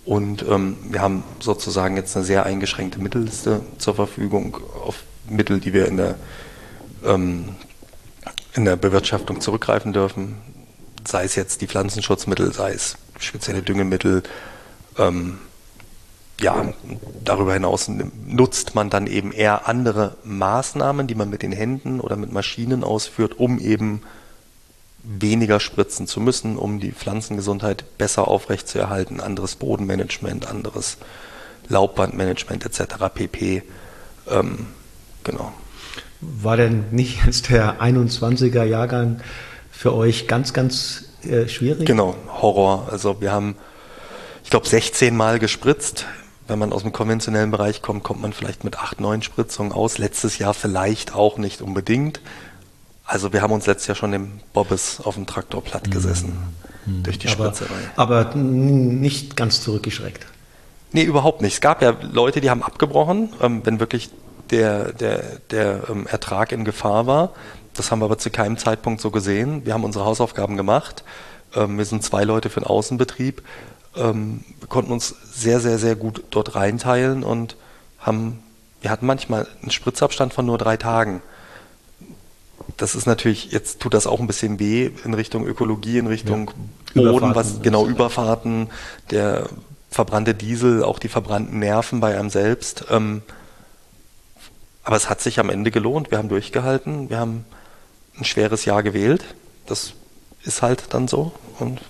Und 0.04 0.44
ähm, 0.48 0.76
wir 0.90 1.00
haben 1.00 1.24
sozusagen 1.40 1.96
jetzt 1.96 2.14
eine 2.14 2.24
sehr 2.24 2.44
eingeschränkte 2.44 3.00
Mittelliste 3.00 3.60
zur 3.78 3.94
Verfügung 3.94 4.58
auf 4.84 5.02
Mittel, 5.28 5.60
die 5.60 5.72
wir 5.72 5.86
in 5.86 5.96
der, 5.96 6.16
ähm, 7.04 7.56
in 8.54 8.66
der 8.66 8.76
Bewirtschaftung 8.76 9.40
zurückgreifen 9.40 9.94
dürfen. 9.94 10.36
Sei 11.06 11.24
es 11.24 11.34
jetzt 11.36 11.62
die 11.62 11.66
Pflanzenschutzmittel, 11.66 12.52
sei 12.52 12.72
es 12.72 12.96
spezielle 13.18 13.62
Düngemittel, 13.62 14.22
ähm, 14.98 15.38
ja, 16.40 16.72
darüber 17.24 17.54
hinaus 17.54 17.88
nutzt 17.88 18.74
man 18.74 18.90
dann 18.90 19.06
eben 19.06 19.32
eher 19.32 19.68
andere 19.68 20.16
Maßnahmen, 20.24 21.06
die 21.06 21.14
man 21.14 21.30
mit 21.30 21.42
den 21.42 21.52
Händen 21.52 22.00
oder 22.00 22.16
mit 22.16 22.32
Maschinen 22.32 22.82
ausführt, 22.82 23.38
um 23.38 23.58
eben 23.58 24.02
weniger 25.04 25.60
spritzen 25.60 26.06
zu 26.06 26.20
müssen, 26.20 26.56
um 26.56 26.80
die 26.80 26.92
Pflanzengesundheit 26.92 27.84
besser 27.98 28.26
aufrechtzuerhalten, 28.26 29.20
anderes 29.20 29.56
Bodenmanagement, 29.56 30.48
anderes 30.48 30.96
Laubbandmanagement 31.68 32.64
etc. 32.64 32.94
pp. 33.14 33.62
Ähm, 34.30 34.66
genau. 35.22 35.52
War 36.20 36.56
denn 36.56 36.86
nicht 36.90 37.24
jetzt 37.26 37.50
der 37.50 37.80
21er 37.80 38.64
Jahrgang 38.64 39.20
für 39.70 39.94
euch 39.94 40.26
ganz, 40.26 40.52
ganz 40.52 41.04
äh, 41.22 41.48
schwierig? 41.48 41.86
Genau, 41.86 42.16
Horror. 42.28 42.88
Also 42.90 43.20
wir 43.20 43.30
haben, 43.30 43.56
ich 44.42 44.50
glaube, 44.50 44.66
16 44.66 45.14
Mal 45.14 45.38
gespritzt 45.38 46.06
wenn 46.46 46.58
man 46.58 46.72
aus 46.72 46.82
dem 46.82 46.92
konventionellen 46.92 47.50
Bereich 47.50 47.82
kommt, 47.82 48.02
kommt 48.02 48.20
man 48.20 48.32
vielleicht 48.32 48.64
mit 48.64 48.78
acht, 48.78 49.00
neun 49.00 49.22
Spritzungen 49.22 49.72
aus. 49.72 49.98
Letztes 49.98 50.38
Jahr 50.38 50.54
vielleicht 50.54 51.14
auch 51.14 51.38
nicht 51.38 51.62
unbedingt. 51.62 52.20
Also 53.04 53.32
wir 53.32 53.42
haben 53.42 53.52
uns 53.52 53.66
letztes 53.66 53.86
Jahr 53.86 53.96
schon 53.96 54.12
im 54.12 54.40
Bobbes 54.52 55.00
auf 55.00 55.14
dem 55.14 55.26
Traktor 55.26 55.62
platt 55.62 55.90
gesessen 55.90 56.36
mhm. 56.86 57.02
durch 57.02 57.18
die 57.18 57.28
aber, 57.28 57.52
Spritzerei. 57.52 57.74
Aber 57.96 58.34
nicht 58.34 59.36
ganz 59.36 59.62
zurückgeschreckt. 59.62 60.26
Nee, 60.92 61.02
überhaupt 61.02 61.42
nicht. 61.42 61.54
Es 61.54 61.60
gab 61.60 61.82
ja 61.82 61.96
Leute, 62.02 62.40
die 62.40 62.50
haben 62.50 62.62
abgebrochen, 62.62 63.30
ähm, 63.40 63.62
wenn 63.64 63.80
wirklich 63.80 64.10
der, 64.50 64.92
der, 64.92 65.22
der 65.50 65.88
ähm, 65.90 66.06
Ertrag 66.06 66.52
in 66.52 66.64
Gefahr 66.64 67.06
war. 67.06 67.32
Das 67.74 67.90
haben 67.90 67.98
wir 67.98 68.04
aber 68.04 68.18
zu 68.18 68.30
keinem 68.30 68.56
Zeitpunkt 68.56 69.00
so 69.00 69.10
gesehen. 69.10 69.66
Wir 69.66 69.74
haben 69.74 69.84
unsere 69.84 70.04
Hausaufgaben 70.04 70.56
gemacht 70.56 71.02
Ähm, 71.56 71.78
wir 71.78 71.84
sind 71.84 72.02
zwei 72.02 72.24
Leute 72.24 72.50
für 72.50 72.60
den 72.60 72.66
Außenbetrieb. 72.66 73.42
Ähm, 73.96 74.44
wir 74.60 74.68
konnten 74.68 74.92
uns 74.92 75.14
sehr, 75.32 75.60
sehr, 75.60 75.78
sehr 75.78 75.96
gut 75.96 76.24
dort 76.30 76.54
reinteilen 76.54 77.24
und 77.24 77.56
haben, 77.98 78.42
wir 78.80 78.90
hatten 78.90 79.06
manchmal 79.06 79.46
einen 79.62 79.70
Spritzabstand 79.70 80.34
von 80.34 80.46
nur 80.46 80.58
drei 80.58 80.76
Tagen. 80.76 81.22
Das 82.76 82.94
ist 82.94 83.06
natürlich, 83.06 83.52
jetzt 83.52 83.80
tut 83.80 83.94
das 83.94 84.06
auch 84.06 84.20
ein 84.20 84.26
bisschen 84.26 84.58
weh 84.58 84.90
in 85.04 85.14
Richtung 85.14 85.46
Ökologie, 85.46 85.98
in 85.98 86.06
Richtung 86.06 86.50
ja. 86.94 87.10
Boden, 87.10 87.34
was 87.34 87.62
genau 87.62 87.86
Überfahrten, 87.86 88.68
der 89.10 89.48
verbrannte 89.90 90.34
Diesel, 90.34 90.82
auch 90.82 90.98
die 90.98 91.08
verbrannten 91.08 91.58
Nerven 91.58 92.00
bei 92.00 92.18
einem 92.18 92.30
selbst. 92.30 92.86
Ähm, 92.90 93.22
aber 94.82 94.96
es 94.96 95.08
hat 95.08 95.20
sich 95.20 95.38
am 95.40 95.50
Ende 95.50 95.70
gelohnt. 95.70 96.10
Wir 96.10 96.18
haben 96.18 96.28
durchgehalten. 96.28 97.10
Wir 97.10 97.18
haben 97.18 97.44
ein 98.18 98.24
schweres 98.24 98.64
Jahr 98.64 98.82
gewählt. 98.82 99.24
Das 99.66 99.94
ist 100.42 100.62
halt 100.62 100.92
dann 100.92 101.08
so 101.08 101.32
und 101.58 101.80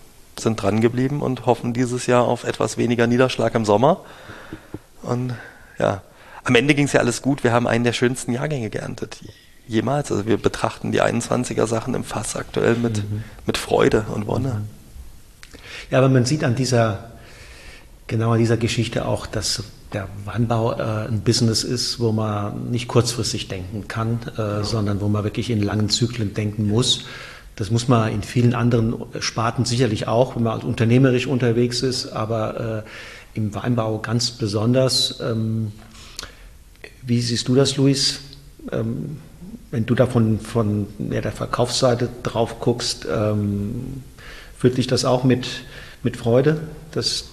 sind 0.40 0.62
dran 0.62 0.80
geblieben 0.80 1.20
und 1.20 1.46
hoffen 1.46 1.72
dieses 1.72 2.06
Jahr 2.06 2.24
auf 2.24 2.44
etwas 2.44 2.76
weniger 2.76 3.06
Niederschlag 3.06 3.54
im 3.54 3.64
Sommer. 3.64 4.00
Und 5.02 5.34
ja, 5.78 6.02
am 6.44 6.54
Ende 6.54 6.74
ging 6.74 6.86
es 6.86 6.92
ja 6.92 7.00
alles 7.00 7.22
gut. 7.22 7.44
Wir 7.44 7.52
haben 7.52 7.66
einen 7.66 7.84
der 7.84 7.92
schönsten 7.92 8.32
Jahrgänge 8.32 8.70
geerntet. 8.70 9.18
Jemals. 9.66 10.12
Also 10.12 10.26
wir 10.26 10.36
betrachten 10.36 10.92
die 10.92 11.02
21er 11.02 11.66
Sachen 11.66 11.94
im 11.94 12.04
Fass 12.04 12.36
aktuell 12.36 12.76
mit, 12.76 12.98
mhm. 12.98 13.24
mit 13.46 13.56
Freude 13.56 14.04
und 14.14 14.26
Wonne. 14.26 14.62
Ja, 15.90 15.98
aber 15.98 16.08
man 16.08 16.24
sieht 16.24 16.44
an 16.44 16.54
dieser, 16.54 17.12
genau 18.06 18.32
an 18.32 18.38
dieser 18.38 18.58
Geschichte 18.58 19.06
auch, 19.06 19.26
dass 19.26 19.64
der 19.94 20.08
Weinbau 20.24 20.72
äh, 20.72 21.08
ein 21.08 21.20
Business 21.20 21.64
ist, 21.64 22.00
wo 22.00 22.12
man 22.12 22.70
nicht 22.70 22.88
kurzfristig 22.88 23.48
denken 23.48 23.88
kann, 23.88 24.18
äh, 24.36 24.64
sondern 24.64 25.00
wo 25.00 25.08
man 25.08 25.24
wirklich 25.24 25.50
in 25.50 25.62
langen 25.62 25.88
Zyklen 25.88 26.34
denken 26.34 26.68
muss. 26.68 27.04
Das 27.56 27.70
muss 27.70 27.86
man 27.88 28.12
in 28.12 28.22
vielen 28.22 28.54
anderen 28.54 28.96
Sparten 29.20 29.64
sicherlich 29.64 30.08
auch, 30.08 30.34
wenn 30.34 30.42
man 30.42 30.60
unternehmerisch 30.62 31.26
unterwegs 31.26 31.82
ist, 31.82 32.08
aber 32.08 32.84
äh, 32.84 33.38
im 33.38 33.54
Weinbau 33.54 33.98
ganz 33.98 34.32
besonders. 34.32 35.20
Ähm, 35.20 35.72
wie 37.02 37.20
siehst 37.20 37.48
du 37.48 37.54
das, 37.54 37.76
Luis? 37.76 38.20
Ähm, 38.72 39.18
wenn 39.70 39.86
du 39.86 39.94
da 39.94 40.06
von, 40.06 40.38
von 40.40 40.86
ja, 41.10 41.20
der 41.20 41.32
Verkaufsseite 41.32 42.08
drauf 42.22 42.60
guckst, 42.60 43.06
ähm, 43.10 44.02
fühlt 44.56 44.76
dich 44.76 44.86
das 44.86 45.04
auch 45.04 45.24
mit, 45.24 45.46
mit 46.02 46.16
Freude, 46.16 46.60
dass 46.92 47.24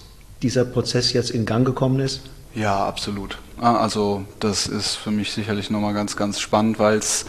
dieser 0.42 0.64
Prozess 0.64 1.12
jetzt 1.12 1.30
in 1.30 1.46
Gang 1.46 1.64
gekommen 1.64 2.00
ist? 2.00 2.20
Ja, 2.54 2.84
absolut. 2.86 3.38
Ah, 3.58 3.76
also 3.76 4.24
das 4.40 4.66
ist 4.66 4.96
für 4.96 5.10
mich 5.10 5.32
sicherlich 5.32 5.70
nochmal 5.70 5.94
ganz, 5.94 6.16
ganz 6.16 6.40
spannend, 6.40 6.78
weil 6.78 6.98
es 6.98 7.24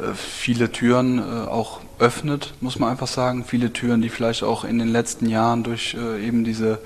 äh, 0.00 0.14
viele 0.14 0.72
Türen 0.72 1.18
äh, 1.18 1.46
auch 1.46 1.80
öffnet, 1.98 2.54
muss 2.60 2.78
man 2.78 2.90
einfach 2.90 3.06
sagen. 3.06 3.44
Viele 3.44 3.72
Türen, 3.72 4.02
die 4.02 4.08
vielleicht 4.08 4.42
auch 4.42 4.64
in 4.64 4.78
den 4.78 4.88
letzten 4.88 5.28
Jahren 5.28 5.62
durch 5.62 5.94
äh, 5.94 6.26
eben 6.26 6.42
diese 6.42 6.80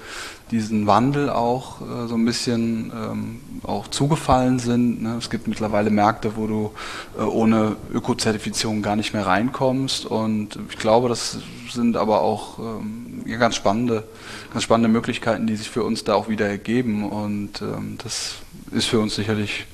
diesen 0.51 0.87
Wandel 0.87 1.31
auch 1.31 1.81
äh, 1.81 2.09
so 2.09 2.15
ein 2.15 2.25
bisschen 2.25 2.93
ähm, 2.95 3.41
auch 3.63 3.89
zugefallen 3.89 4.59
sind. 4.59 5.03
Ne? 5.03 5.17
Es 5.19 5.31
gibt 5.31 5.47
mittlerweile 5.47 5.91
Märkte, 5.91 6.37
wo 6.37 6.47
du 6.47 6.71
äh, 7.19 7.23
ohne 7.23 7.77
Ökozertifizierung 7.93 8.83
gar 8.83 8.97
nicht 8.97 9.13
mehr 9.13 9.27
reinkommst 9.27 10.07
und 10.07 10.59
ich 10.71 10.79
glaube, 10.79 11.09
das 11.09 11.39
sind 11.71 11.97
aber 11.97 12.21
auch 12.23 12.59
ähm, 12.59 13.23
ja, 13.27 13.37
ganz 13.37 13.57
spannende, 13.57 14.05
ganz 14.53 14.65
spannende 14.65 14.89
Möglichkeiten, 14.89 15.47
die 15.47 15.57
sich 15.57 15.69
für 15.69 15.85
uns 15.85 16.05
da 16.05 16.15
auch 16.15 16.29
wieder 16.29 16.47
ergeben 16.47 17.09
und 17.09 17.63
ähm, 17.63 17.99
das 18.03 18.37
ist 18.73 18.87
für 18.87 19.01
uns 19.01 19.15
sicherlich 19.15 19.67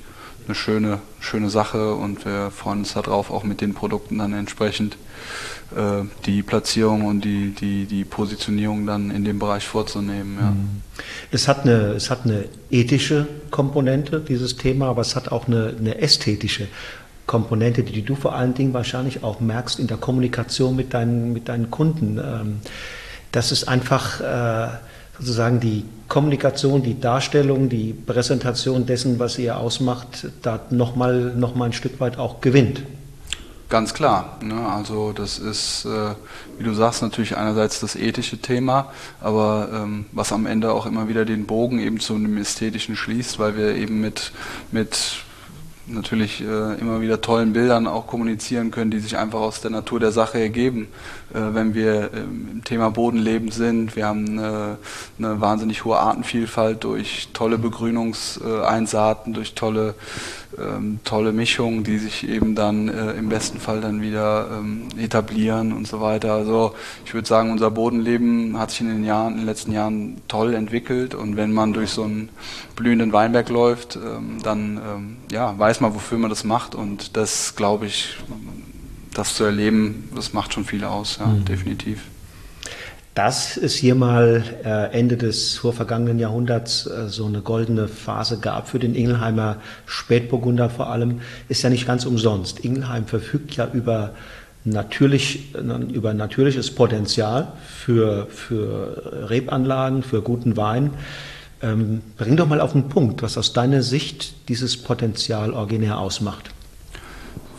eine 0.47 0.55
schöne, 0.55 1.01
schöne 1.21 1.51
Sache 1.51 1.95
und 1.95 2.25
wir 2.25 2.51
freuen 2.51 2.81
uns 2.81 2.95
darauf, 2.95 3.31
auch 3.31 3.45
mit 3.45 3.61
den 3.61 3.75
Produkten 3.75 4.19
dann 4.19 4.33
entsprechend 4.33 4.97
äh, 5.75 6.05
die 6.27 6.43
Platzierung 6.43 7.05
und 7.07 7.25
die, 7.25 7.51
die, 7.51 7.87
die 7.87 8.05
Positionierung 8.05 8.87
dann 8.87 9.11
in 9.11 9.25
dem 9.25 9.39
Bereich 9.39 9.67
vorzunehmen. 9.67 10.39
Ja. 10.41 10.51
Mhm. 10.51 10.83
Es, 11.31 11.49
hat 11.49 11.63
eine, 11.63 11.93
es 11.93 12.11
hat 12.11 12.25
eine 12.25 12.45
ethische 12.71 13.27
Komponente, 13.51 14.21
dieses 14.21 14.57
Thema, 14.57 14.89
aber 14.89 15.03
es 15.03 15.17
hat 15.17 15.33
auch 15.33 15.47
eine, 15.47 15.75
eine 15.79 15.99
ästhetische 16.01 16.69
Komponente, 17.27 17.83
die 17.83 18.03
du 18.03 18.15
vor 18.15 18.35
allen 18.35 18.55
Dingen 18.55 18.75
wahrscheinlich 18.75 19.25
auch 19.25 19.41
merkst 19.41 19.79
in 19.79 19.87
der 19.87 19.97
Kommunikation 19.97 20.77
mit 20.77 20.93
deinen, 20.93 21.33
mit 21.33 21.49
deinen 21.49 21.71
Kunden. 21.71 22.19
Ähm, 22.19 22.61
das 23.33 23.51
ist 23.51 23.67
einfach 23.67 24.21
äh, 24.21 24.69
sozusagen 25.19 25.59
die 25.59 25.85
Kommunikation, 26.09 26.83
die 26.83 27.01
Darstellung, 27.01 27.69
die 27.69 27.93
Präsentation 27.93 28.87
dessen, 28.87 29.19
was 29.19 29.39
ihr 29.39 29.59
ausmacht, 29.59 30.29
da 30.43 30.61
nochmal 30.71 31.35
noch 31.37 31.55
mal 31.55 31.67
ein 31.67 31.73
Stück 31.73 32.01
weit 32.01 32.19
auch 32.19 32.41
gewinnt. 32.41 32.83
Ganz 33.71 33.95
klar. 33.95 34.39
Ne? 34.43 34.69
Also 34.69 35.13
das 35.13 35.39
ist, 35.39 35.87
äh, 35.87 36.15
wie 36.59 36.65
du 36.65 36.75
sagst, 36.75 37.03
natürlich 37.03 37.37
einerseits 37.37 37.81
das 37.81 37.97
ethische 37.97 38.39
Thema, 38.39 38.93
aber 39.21 39.69
ähm, 39.73 40.07
was 40.13 40.33
am 40.33 40.47
Ende 40.47 40.73
auch 40.73 40.87
immer 40.87 41.09
wieder 41.09 41.25
den 41.25 41.47
Bogen 41.47 41.81
eben 41.81 41.99
zu 41.99 42.15
einem 42.15 42.37
ästhetischen 42.37 42.95
schließt, 42.95 43.39
weil 43.39 43.57
wir 43.57 43.75
eben 43.75 44.01
mit, 44.01 44.33
mit 44.71 45.25
natürlich 45.87 46.41
äh, 46.43 46.75
immer 46.79 47.01
wieder 47.01 47.21
tollen 47.21 47.53
Bildern 47.53 47.87
auch 47.87 48.07
kommunizieren 48.07 48.71
können, 48.71 48.91
die 48.91 49.01
sich 49.01 49.17
einfach 49.17 49.41
aus 49.41 49.61
der 49.61 49.71
Natur 49.71 49.99
der 49.99 50.13
Sache 50.13 50.39
ergeben. 50.39 50.89
Äh, 51.35 51.55
wenn 51.55 51.75
wir 51.75 52.11
ähm, 52.15 52.49
im 52.53 52.65
Thema 52.65 52.91
Bodenleben 52.91 53.51
sind, 53.51 53.97
wir 53.97 54.07
haben 54.07 54.27
eine, 54.27 54.79
eine 55.19 55.41
wahnsinnig 55.41 55.85
hohe 55.85 55.99
Artenvielfalt 55.99 56.85
durch 56.85 57.29
tolle 57.33 57.59
Begrünungseinsaaten, 57.59 59.35
durch 59.35 59.55
tolle 59.55 59.95
ähm, 60.59 61.01
tolle 61.05 61.33
Mischungen, 61.33 61.85
die 61.85 61.99
sich 61.99 62.29
eben 62.29 62.55
dann 62.55 62.89
äh, 62.89 63.13
im 63.13 63.29
besten 63.29 63.59
Fall 63.59 63.81
dann 63.81 64.01
wieder 64.01 64.49
ähm, 64.53 64.89
etablieren 64.97 65.73
und 65.73 65.87
so 65.87 66.01
weiter. 66.01 66.33
Also 66.33 66.75
ich 67.05 67.15
würde 67.15 67.27
sagen, 67.27 67.51
unser 67.51 67.71
Bodenleben 67.71 68.59
hat 68.59 68.71
sich 68.71 68.83
in 68.83 68.89
den 68.89 69.05
Jahren, 69.05 69.33
in 69.33 69.39
den 69.39 69.47
letzten 69.47 69.73
Jahren 69.73 70.21
toll 70.29 70.55
entwickelt 70.55 71.15
und 71.15 71.37
wenn 71.37 71.53
man 71.53 71.73
durch 71.73 71.91
so 71.91 72.05
einen 72.05 72.29
blühenden 72.77 73.13
Weinberg 73.13 73.49
läuft, 73.49 73.97
ähm, 73.97 74.39
dann 74.43 74.77
ähm, 74.77 75.17
ja, 75.31 75.59
weiß 75.59 75.81
man, 75.81 75.95
wofür 75.95 76.19
man 76.19 76.31
das 76.31 76.45
macht 76.45 76.75
und 76.75 77.17
das 77.17 77.57
glaube 77.57 77.87
ich, 77.87 78.17
das 79.15 79.35
zu 79.35 79.45
erleben, 79.45 80.09
das 80.15 80.33
macht 80.33 80.53
schon 80.53 80.65
viel 80.65 80.85
aus, 80.85 81.19
ja, 81.21 81.27
mhm. 81.27 81.45
definitiv 81.45 82.01
dass 83.15 83.57
es 83.57 83.75
hier 83.77 83.95
mal 83.95 84.43
äh, 84.65 84.93
Ende 84.93 85.17
des 85.17 85.57
vorvergangenen 85.57 86.19
Jahrhunderts 86.19 86.87
äh, 86.87 87.09
so 87.09 87.27
eine 87.27 87.43
goldene 87.43 87.87
Phase 87.87 88.39
gab 88.39 88.69
für 88.69 88.81
den 88.81 88.97
Ingelheimer 88.97 89.59
Spätburgunder 89.87 90.69
vor 90.69 90.91
allem, 90.91 91.21
ist 91.49 91.63
ja 91.63 91.71
nicht 91.71 91.87
ganz 91.87 92.07
umsonst. 92.07 92.61
Ingelheim 92.61 93.07
verfügt 93.07 93.55
ja 93.57 93.69
über 93.73 94.15
natürlich, 94.65 95.55
über 95.93 96.15
natürliches 96.15 96.75
Potenzial 96.75 97.53
für, 97.69 98.27
für 98.31 99.29
Rebanlagen, 99.29 100.03
für 100.03 100.23
guten 100.23 100.57
Wein. 100.57 100.91
Ähm, 101.63 102.01
bring 102.17 102.37
doch 102.37 102.49
mal 102.49 102.61
auf 102.61 102.73
den 102.73 102.89
Punkt, 102.89 103.23
was 103.23 103.39
aus 103.39 103.53
deiner 103.53 103.83
Sicht 103.83 104.49
dieses 104.49 104.77
Potenzial 104.79 105.53
originär 105.53 105.99
ausmacht. 105.99 106.51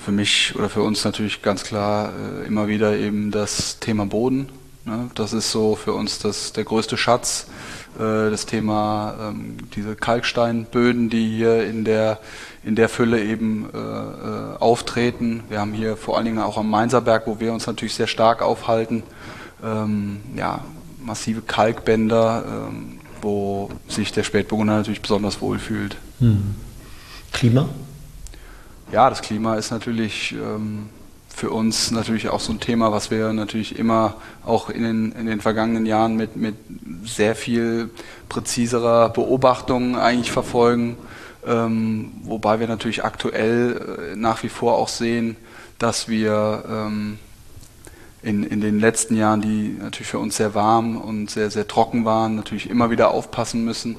Für 0.06 0.12
mich 0.12 0.54
oder 0.56 0.70
für 0.70 0.84
uns 0.84 1.04
natürlich 1.04 1.42
ganz 1.42 1.64
klar 1.64 2.14
äh, 2.14 2.48
immer 2.48 2.68
wieder 2.68 2.96
eben 2.96 3.32
das 3.32 3.80
Thema 3.80 4.06
Boden 4.06 4.50
Ne? 4.86 5.10
Das 5.16 5.34
ist 5.34 5.52
so 5.52 5.76
für 5.76 5.94
uns 5.94 6.20
das, 6.20 6.54
der 6.54 6.64
größte 6.64 6.96
Schatz. 6.96 7.48
Äh, 7.98 8.30
das 8.30 8.46
Thema 8.46 9.16
ähm, 9.20 9.58
diese 9.76 9.96
Kalksteinböden, 9.96 11.10
die 11.10 11.28
hier 11.28 11.66
in 11.66 11.84
der, 11.86 12.20
in 12.64 12.76
der 12.76 12.88
Fülle 12.88 13.24
eben 13.24 13.68
äh, 13.74 13.78
äh, 13.78 14.58
auftreten. 14.60 15.44
Wir 15.50 15.60
haben 15.60 15.74
hier 15.74 15.98
vor 15.98 16.16
allen 16.18 16.26
Dingen 16.26 16.40
auch 16.40 16.58
am 16.58 16.70
Mainzerberg, 16.70 17.26
wo 17.26 17.40
wir 17.40 17.52
uns 17.52 17.66
natürlich 17.66 17.96
sehr 17.96 18.08
stark 18.08 18.44
aufhalten, 18.44 19.04
ähm, 19.64 20.22
ja, 20.36 20.64
massive 21.04 21.42
Kalkbänder, 21.42 22.44
ähm, 22.48 23.00
wo 23.22 23.72
sich 23.88 24.12
der 24.12 24.24
Spätburgunder 24.24 24.78
natürlich 24.78 25.02
besonders 25.02 25.42
wohl 25.42 25.58
fühlt. 25.58 25.98
Hm. 26.20 26.56
Klima? 27.32 27.70
Ja, 28.92 29.10
das 29.10 29.22
Klima 29.22 29.56
ist 29.56 29.72
natürlich 29.72 30.34
ähm, 30.34 30.90
für 31.36 31.50
uns 31.50 31.92
natürlich 31.92 32.30
auch 32.30 32.40
so 32.40 32.54
ein 32.54 32.60
Thema, 32.60 32.92
was 32.92 33.12
wir 33.12 33.34
natürlich 33.34 33.78
immer 33.78 34.16
auch 34.46 34.70
in 34.70 34.84
den, 34.84 35.12
in 35.12 35.26
den 35.26 35.42
vergangenen 35.42 35.86
Jahren 35.86 36.16
mit, 36.16 36.36
mit 36.36 36.56
sehr 37.04 37.36
viel 37.36 37.90
präziserer 38.30 39.10
Beobachtung 39.10 39.98
eigentlich 39.98 40.32
verfolgen. 40.32 40.98
Ähm, 41.46 42.12
wobei 42.24 42.60
wir 42.60 42.68
natürlich 42.68 43.04
aktuell 43.04 44.14
äh, 44.14 44.16
nach 44.16 44.44
wie 44.44 44.50
vor 44.50 44.78
auch 44.78 44.88
sehen, 44.88 45.36
dass 45.78 46.08
wir 46.08 46.64
ähm, 46.70 47.20
in, 48.26 48.44
in 48.44 48.60
den 48.60 48.80
letzten 48.80 49.16
Jahren, 49.16 49.42
die 49.42 49.78
natürlich 49.80 50.08
für 50.08 50.18
uns 50.18 50.36
sehr 50.36 50.56
warm 50.56 50.98
und 50.98 51.30
sehr, 51.30 51.52
sehr 51.52 51.68
trocken 51.68 52.06
waren, 52.06 52.36
natürlich 52.36 52.70
immer 52.72 52.90
wieder 52.90 53.12
aufpassen 53.12 53.64
müssen. 53.64 53.96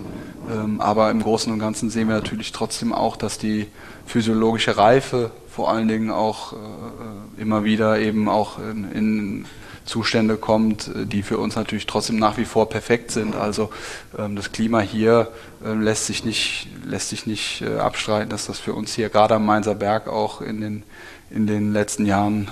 Ähm, 0.51 0.81
aber 0.81 1.13
im 1.13 1.23
Großen 1.23 1.53
und 1.53 1.61
Ganzen 1.61 1.91
sehen 1.91 2.09
wir 2.09 2.17
natürlich 2.17 2.51
trotzdem 2.51 2.93
auch, 2.93 3.17
dass 3.17 3.39
die 3.39 3.69
physiologische 4.05 4.77
Reife 4.77 5.31
vor 5.49 5.71
allen 5.71 5.87
Dingen 5.87 6.11
auch 6.11 6.55
äh, 6.55 7.41
immer 7.41 7.63
wieder 7.63 8.01
eben 8.01 8.29
auch 8.29 8.59
in, 8.59 8.91
in 8.91 9.45
Zustände 9.85 10.37
kommt, 10.37 10.89
äh, 10.89 11.07
die 11.07 11.23
für 11.23 11.39
uns 11.39 11.55
natürlich 11.55 11.87
trotzdem 11.87 12.19
nach 12.19 12.37
wie 12.37 12.47
vor 12.47 12.69
perfekt 12.69 13.13
sind. 13.13 13.37
Also 13.37 13.71
ähm, 14.19 14.35
das 14.35 14.51
Klima 14.51 14.81
hier 14.81 15.29
äh, 15.65 15.73
lässt 15.73 16.07
sich 16.07 16.25
nicht, 16.25 16.67
lässt 16.85 17.11
sich 17.11 17.27
nicht 17.27 17.63
äh, 17.63 17.79
abstreiten, 17.79 18.31
dass 18.31 18.47
das 18.47 18.59
für 18.59 18.75
uns 18.75 18.93
hier 18.93 19.09
gerade 19.09 19.37
am 19.37 19.47
Mainzer 19.47 19.77
Berg 19.77 20.09
auch 20.09 20.41
in 20.41 20.61
den, 20.61 20.83
in 21.31 21.47
den 21.47 21.73
letzten 21.73 22.07
Jahren 22.07 22.49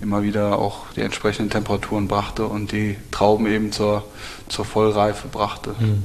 immer 0.00 0.22
wieder 0.22 0.58
auch 0.58 0.86
die 0.96 1.00
entsprechenden 1.00 1.50
Temperaturen 1.50 2.08
brachte 2.08 2.46
und 2.46 2.72
die 2.72 2.96
Trauben 3.10 3.46
eben 3.46 3.72
zur, 3.72 4.04
zur 4.48 4.64
Vollreife 4.64 5.28
brachte. 5.28 5.70
Mhm. 5.78 6.02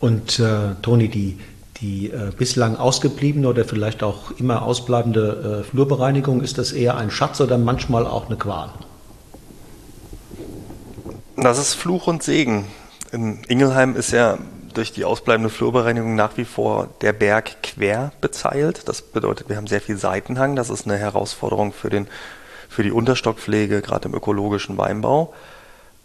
Und 0.00 0.38
äh, 0.38 0.74
Toni, 0.82 1.08
die, 1.08 1.38
die 1.80 2.10
äh, 2.10 2.32
bislang 2.36 2.76
ausgebliebene 2.76 3.48
oder 3.48 3.64
vielleicht 3.64 4.02
auch 4.02 4.32
immer 4.32 4.62
ausbleibende 4.62 5.60
äh, 5.60 5.70
Flurbereinigung, 5.70 6.40
ist 6.42 6.58
das 6.58 6.72
eher 6.72 6.96
ein 6.96 7.10
Schatz 7.10 7.40
oder 7.40 7.58
manchmal 7.58 8.06
auch 8.06 8.26
eine 8.26 8.36
Qual? 8.36 8.70
Das 11.36 11.58
ist 11.58 11.74
Fluch 11.74 12.06
und 12.06 12.22
Segen. 12.22 12.66
In 13.12 13.42
Ingelheim 13.48 13.96
ist 13.96 14.12
ja 14.12 14.38
durch 14.74 14.92
die 14.92 15.04
ausbleibende 15.04 15.50
Flurbereinigung 15.50 16.14
nach 16.14 16.36
wie 16.36 16.44
vor 16.44 16.88
der 17.00 17.12
Berg 17.12 17.62
quer 17.62 18.12
bezeilt. 18.20 18.88
Das 18.88 19.02
bedeutet, 19.02 19.48
wir 19.48 19.56
haben 19.56 19.66
sehr 19.66 19.80
viel 19.80 19.96
Seitenhang. 19.96 20.56
Das 20.56 20.70
ist 20.70 20.86
eine 20.86 20.96
Herausforderung 20.96 21.72
für, 21.72 21.90
den, 21.90 22.06
für 22.70 22.84
die 22.84 22.92
Unterstockpflege, 22.92 23.82
gerade 23.82 24.08
im 24.08 24.14
ökologischen 24.14 24.78
Weinbau. 24.78 25.34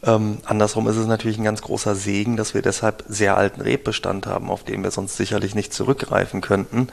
Ähm, 0.03 0.39
andersrum 0.45 0.87
ist 0.87 0.97
es 0.97 1.05
natürlich 1.05 1.37
ein 1.37 1.43
ganz 1.43 1.61
großer 1.61 1.95
Segen, 1.95 2.35
dass 2.35 2.53
wir 2.53 2.61
deshalb 2.61 3.03
sehr 3.07 3.37
alten 3.37 3.61
Rebbestand 3.61 4.25
haben, 4.25 4.49
auf 4.49 4.63
den 4.63 4.83
wir 4.83 4.91
sonst 4.91 5.15
sicherlich 5.15 5.55
nicht 5.55 5.73
zurückgreifen 5.73 6.41
könnten. 6.41 6.89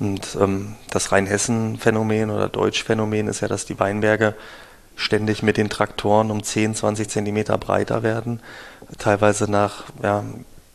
Und 0.00 0.36
ähm, 0.40 0.74
das 0.90 1.12
Rheinhessen-Phänomen 1.12 2.30
oder 2.30 2.48
Deutsch-Phänomen 2.48 3.28
ist 3.28 3.40
ja, 3.40 3.48
dass 3.48 3.64
die 3.64 3.78
Weinberge 3.78 4.34
ständig 4.96 5.42
mit 5.42 5.56
den 5.56 5.70
Traktoren 5.70 6.30
um 6.30 6.42
10, 6.42 6.74
20 6.74 7.08
Zentimeter 7.08 7.56
breiter 7.56 8.02
werden, 8.02 8.40
teilweise 8.98 9.50
nach 9.50 9.84
ja, 10.02 10.24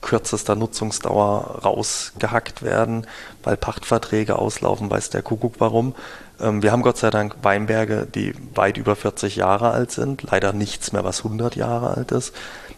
kürzester 0.02 0.56
Nutzungsdauer 0.56 1.62
rausgehackt 1.64 2.64
werden, 2.64 3.06
weil 3.44 3.58
Pachtverträge 3.58 4.38
auslaufen, 4.38 4.90
weiß 4.90 5.10
der 5.10 5.22
Kuckuck 5.22 5.56
warum. 5.60 5.94
Ähm, 6.42 6.62
wir 6.64 6.72
haben 6.72 6.82
Gott 6.82 6.98
sei 6.98 7.10
Dank 7.10 7.36
Weinberge, 7.42 8.08
die 8.14 8.34
weit 8.56 8.78
über 8.78 8.96
40 8.96 9.36
Jahre 9.36 9.72
alt 9.72 9.92
sind, 9.92 10.24
leider 10.24 10.54
nichts 10.54 10.92
mehr, 10.92 11.04
was 11.04 11.20
100 11.20 11.56
Jahre 11.56 11.96
alt 11.96 12.12
ist, 12.12 12.34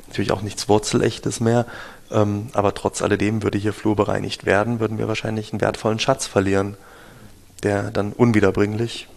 natürlich 0.07 0.31
auch 0.31 0.41
nichts 0.41 0.69
Wurzelechtes 0.69 1.39
mehr, 1.39 1.65
ähm, 2.11 2.47
aber 2.53 2.73
trotz 2.73 3.01
alledem 3.01 3.43
würde 3.43 3.57
hier 3.57 3.73
Flur 3.73 3.95
bereinigt 3.95 4.45
werden, 4.45 4.79
würden 4.79 4.97
wir 4.97 5.07
wahrscheinlich 5.07 5.53
einen 5.53 5.61
wertvollen 5.61 5.99
Schatz 5.99 6.27
verlieren, 6.27 6.75
der 7.63 7.91
dann 7.91 8.13
unwiederbringlich 8.13 9.07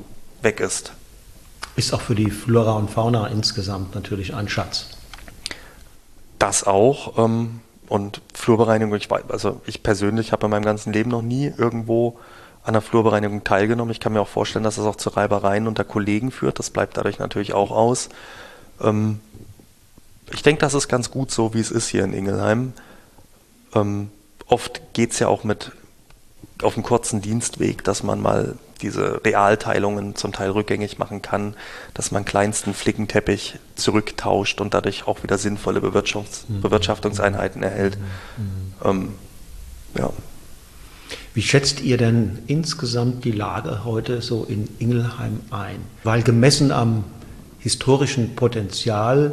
weg 0.42 0.60
ist. 0.60 0.92
Ist 1.76 1.92
auch 1.92 2.00
für 2.00 2.14
die 2.14 2.30
Flora 2.30 2.72
und 2.74 2.90
Fauna 2.90 3.26
insgesamt 3.26 3.94
natürlich 3.94 4.34
ein 4.34 4.48
Schatz. 4.48 4.90
Das 6.38 6.64
auch. 6.64 7.18
Ähm, 7.18 7.60
und 7.88 8.22
Flurbereinigung, 8.32 8.94
ich, 8.96 9.08
also 9.28 9.60
ich 9.66 9.82
persönlich 9.82 10.32
habe 10.32 10.46
in 10.46 10.50
meinem 10.50 10.64
ganzen 10.64 10.92
Leben 10.92 11.10
noch 11.10 11.22
nie 11.22 11.52
irgendwo 11.56 12.18
an 12.64 12.72
der 12.72 12.82
Flurbereinigung 12.82 13.44
teilgenommen. 13.44 13.92
Ich 13.92 14.00
kann 14.00 14.14
mir 14.14 14.20
auch 14.20 14.28
vorstellen, 14.28 14.64
dass 14.64 14.76
das 14.76 14.86
auch 14.86 14.96
zu 14.96 15.10
Reibereien 15.10 15.68
unter 15.68 15.84
Kollegen 15.84 16.30
führt. 16.30 16.58
Das 16.58 16.70
bleibt 16.70 16.96
dadurch 16.96 17.18
natürlich 17.18 17.52
auch 17.52 17.70
aus. 17.70 18.08
Ähm, 18.80 19.20
ich 20.32 20.42
denke, 20.42 20.60
das 20.60 20.74
ist 20.74 20.88
ganz 20.88 21.10
gut 21.10 21.30
so, 21.30 21.54
wie 21.54 21.60
es 21.60 21.70
ist 21.70 21.88
hier 21.88 22.04
in 22.04 22.14
Ingelheim. 22.14 22.72
Ähm, 23.74 24.10
oft 24.46 24.80
geht 24.94 25.12
es 25.12 25.18
ja 25.18 25.28
auch 25.28 25.44
mit 25.44 25.72
auf 26.62 26.74
einem 26.74 26.84
kurzen 26.84 27.20
Dienstweg, 27.20 27.84
dass 27.84 28.02
man 28.02 28.20
mal 28.22 28.56
diese 28.80 29.24
Realteilungen 29.24 30.16
zum 30.16 30.32
Teil 30.32 30.50
rückgängig 30.50 30.98
machen 30.98 31.22
kann, 31.22 31.54
dass 31.94 32.10
man 32.10 32.24
kleinsten 32.24 32.74
Flickenteppich 32.74 33.58
zurücktauscht 33.76 34.60
und 34.60 34.74
dadurch 34.74 35.06
auch 35.06 35.22
wieder 35.22 35.38
sinnvolle 35.38 35.80
Bewirtschaftungs 35.80 36.48
mhm. 36.48 36.60
Bewirtschaftungseinheiten 36.60 37.62
erhält. 37.62 37.98
Mhm. 38.36 38.74
Ähm, 38.84 39.14
ja. 39.98 40.10
Wie 41.34 41.42
schätzt 41.42 41.80
ihr 41.80 41.96
denn 41.96 42.38
insgesamt 42.46 43.24
die 43.24 43.32
Lage 43.32 43.84
heute 43.84 44.22
so 44.22 44.44
in 44.44 44.68
Ingelheim 44.78 45.40
ein? 45.50 45.78
Weil 46.04 46.22
gemessen 46.22 46.70
am 46.70 47.02
historischen 47.58 48.36
Potenzial 48.36 49.32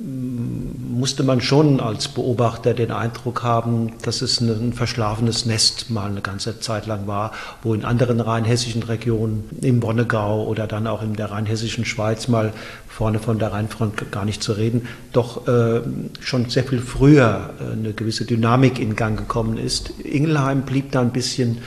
musste 0.00 1.24
man 1.24 1.40
schon 1.40 1.80
als 1.80 2.06
Beobachter 2.06 2.72
den 2.72 2.92
Eindruck 2.92 3.42
haben, 3.42 3.94
dass 4.02 4.22
es 4.22 4.40
ein 4.40 4.72
verschlafenes 4.72 5.44
Nest 5.44 5.90
mal 5.90 6.08
eine 6.08 6.20
ganze 6.20 6.60
Zeit 6.60 6.86
lang 6.86 7.08
war, 7.08 7.32
wo 7.64 7.74
in 7.74 7.84
anderen 7.84 8.20
rheinhessischen 8.20 8.84
Regionen, 8.84 9.48
im 9.60 9.80
Bonnegau 9.80 10.46
oder 10.46 10.68
dann 10.68 10.86
auch 10.86 11.02
in 11.02 11.14
der 11.14 11.32
rheinhessischen 11.32 11.84
Schweiz 11.84 12.28
mal 12.28 12.52
vorne 12.86 13.18
von 13.18 13.40
der 13.40 13.52
Rheinfront 13.52 14.12
gar 14.12 14.24
nicht 14.24 14.40
zu 14.40 14.52
reden, 14.52 14.86
doch 15.12 15.48
äh, 15.48 15.80
schon 16.20 16.48
sehr 16.48 16.62
viel 16.62 16.80
früher 16.80 17.50
äh, 17.60 17.72
eine 17.72 17.92
gewisse 17.92 18.24
Dynamik 18.24 18.78
in 18.78 18.94
Gang 18.94 19.18
gekommen 19.18 19.58
ist. 19.58 19.90
Ingelheim 20.04 20.62
blieb 20.62 20.92
da 20.92 21.00
ein 21.00 21.12
bisschen 21.12 21.58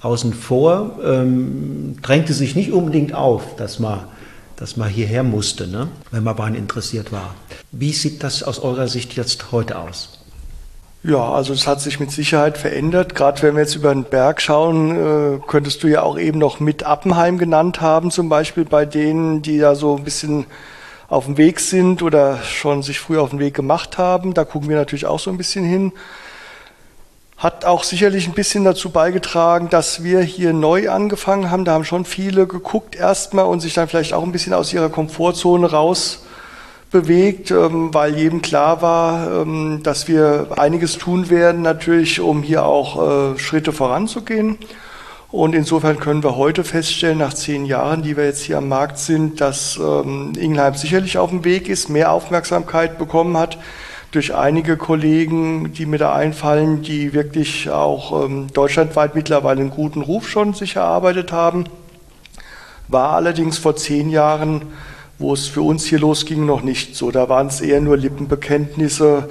außen 0.00 0.32
vor, 0.32 1.00
ähm, 1.04 1.96
drängte 2.02 2.34
sich 2.34 2.54
nicht 2.54 2.72
unbedingt 2.72 3.14
auf, 3.14 3.56
dass 3.56 3.80
man 3.80 4.00
dass 4.60 4.76
man 4.76 4.90
hierher 4.90 5.22
musste, 5.22 5.66
ne? 5.66 5.88
wenn 6.10 6.22
man 6.22 6.36
Wein 6.38 6.54
interessiert 6.54 7.10
war. 7.10 7.34
Wie 7.72 7.92
sieht 7.92 8.22
das 8.22 8.42
aus 8.42 8.58
eurer 8.60 8.88
Sicht 8.88 9.16
jetzt 9.16 9.52
heute 9.52 9.78
aus? 9.78 10.18
Ja, 11.02 11.32
also 11.32 11.54
es 11.54 11.66
hat 11.66 11.80
sich 11.80 11.98
mit 11.98 12.10
Sicherheit 12.10 12.58
verändert. 12.58 13.14
Gerade 13.14 13.40
wenn 13.40 13.54
wir 13.54 13.62
jetzt 13.62 13.74
über 13.74 13.94
den 13.94 14.04
Berg 14.04 14.42
schauen, 14.42 14.90
äh, 14.90 15.40
könntest 15.46 15.82
du 15.82 15.88
ja 15.88 16.02
auch 16.02 16.18
eben 16.18 16.38
noch 16.38 16.60
mit 16.60 16.82
Appenheim 16.82 17.38
genannt 17.38 17.80
haben, 17.80 18.10
zum 18.10 18.28
Beispiel 18.28 18.66
bei 18.66 18.84
denen, 18.84 19.40
die 19.40 19.58
da 19.58 19.74
so 19.74 19.96
ein 19.96 20.04
bisschen 20.04 20.44
auf 21.08 21.24
dem 21.24 21.38
Weg 21.38 21.58
sind 21.58 22.02
oder 22.02 22.42
schon 22.42 22.82
sich 22.82 23.00
früher 23.00 23.22
auf 23.22 23.30
den 23.30 23.38
Weg 23.38 23.54
gemacht 23.54 23.96
haben. 23.96 24.34
Da 24.34 24.44
gucken 24.44 24.68
wir 24.68 24.76
natürlich 24.76 25.06
auch 25.06 25.18
so 25.18 25.30
ein 25.30 25.38
bisschen 25.38 25.64
hin 25.64 25.92
hat 27.40 27.64
auch 27.64 27.84
sicherlich 27.84 28.28
ein 28.28 28.34
bisschen 28.34 28.64
dazu 28.64 28.90
beigetragen, 28.90 29.70
dass 29.70 30.04
wir 30.04 30.20
hier 30.20 30.52
neu 30.52 30.90
angefangen 30.90 31.50
haben. 31.50 31.64
Da 31.64 31.72
haben 31.72 31.84
schon 31.84 32.04
viele 32.04 32.46
geguckt 32.46 32.94
erstmal 32.94 33.46
und 33.46 33.60
sich 33.60 33.72
dann 33.72 33.88
vielleicht 33.88 34.12
auch 34.12 34.22
ein 34.22 34.30
bisschen 34.30 34.52
aus 34.52 34.74
ihrer 34.74 34.90
Komfortzone 34.90 35.70
raus 35.70 36.26
bewegt, 36.90 37.50
ähm, 37.50 37.94
weil 37.94 38.14
jedem 38.14 38.42
klar 38.42 38.82
war, 38.82 39.40
ähm, 39.40 39.80
dass 39.82 40.06
wir 40.06 40.48
einiges 40.56 40.98
tun 40.98 41.30
werden, 41.30 41.62
natürlich, 41.62 42.20
um 42.20 42.42
hier 42.42 42.66
auch 42.66 43.32
äh, 43.34 43.38
Schritte 43.38 43.72
voranzugehen. 43.72 44.58
Und 45.30 45.54
insofern 45.54 45.98
können 45.98 46.22
wir 46.22 46.36
heute 46.36 46.62
feststellen, 46.62 47.18
nach 47.18 47.32
zehn 47.32 47.64
Jahren, 47.64 48.02
die 48.02 48.18
wir 48.18 48.24
jetzt 48.24 48.42
hier 48.42 48.58
am 48.58 48.68
Markt 48.68 48.98
sind, 48.98 49.40
dass 49.40 49.78
ähm, 49.78 50.32
Ingelheim 50.38 50.74
sicherlich 50.74 51.16
auf 51.16 51.30
dem 51.30 51.44
Weg 51.44 51.70
ist, 51.70 51.88
mehr 51.88 52.12
Aufmerksamkeit 52.12 52.98
bekommen 52.98 53.38
hat 53.38 53.56
durch 54.10 54.34
einige 54.34 54.76
Kollegen, 54.76 55.72
die 55.72 55.86
mir 55.86 55.98
da 55.98 56.14
einfallen, 56.14 56.82
die 56.82 57.12
wirklich 57.12 57.70
auch 57.70 58.24
ähm, 58.24 58.48
deutschlandweit 58.52 59.14
mittlerweile 59.14 59.60
einen 59.60 59.70
guten 59.70 60.02
Ruf 60.02 60.28
schon 60.28 60.52
sich 60.52 60.76
erarbeitet 60.76 61.30
haben. 61.32 61.64
War 62.88 63.10
allerdings 63.12 63.58
vor 63.58 63.76
zehn 63.76 64.10
Jahren, 64.10 64.62
wo 65.18 65.32
es 65.32 65.46
für 65.46 65.62
uns 65.62 65.84
hier 65.84 66.00
losging, 66.00 66.44
noch 66.44 66.62
nicht 66.62 66.96
so. 66.96 67.12
Da 67.12 67.28
waren 67.28 67.46
es 67.46 67.60
eher 67.60 67.80
nur 67.80 67.96
Lippenbekenntnisse 67.96 69.28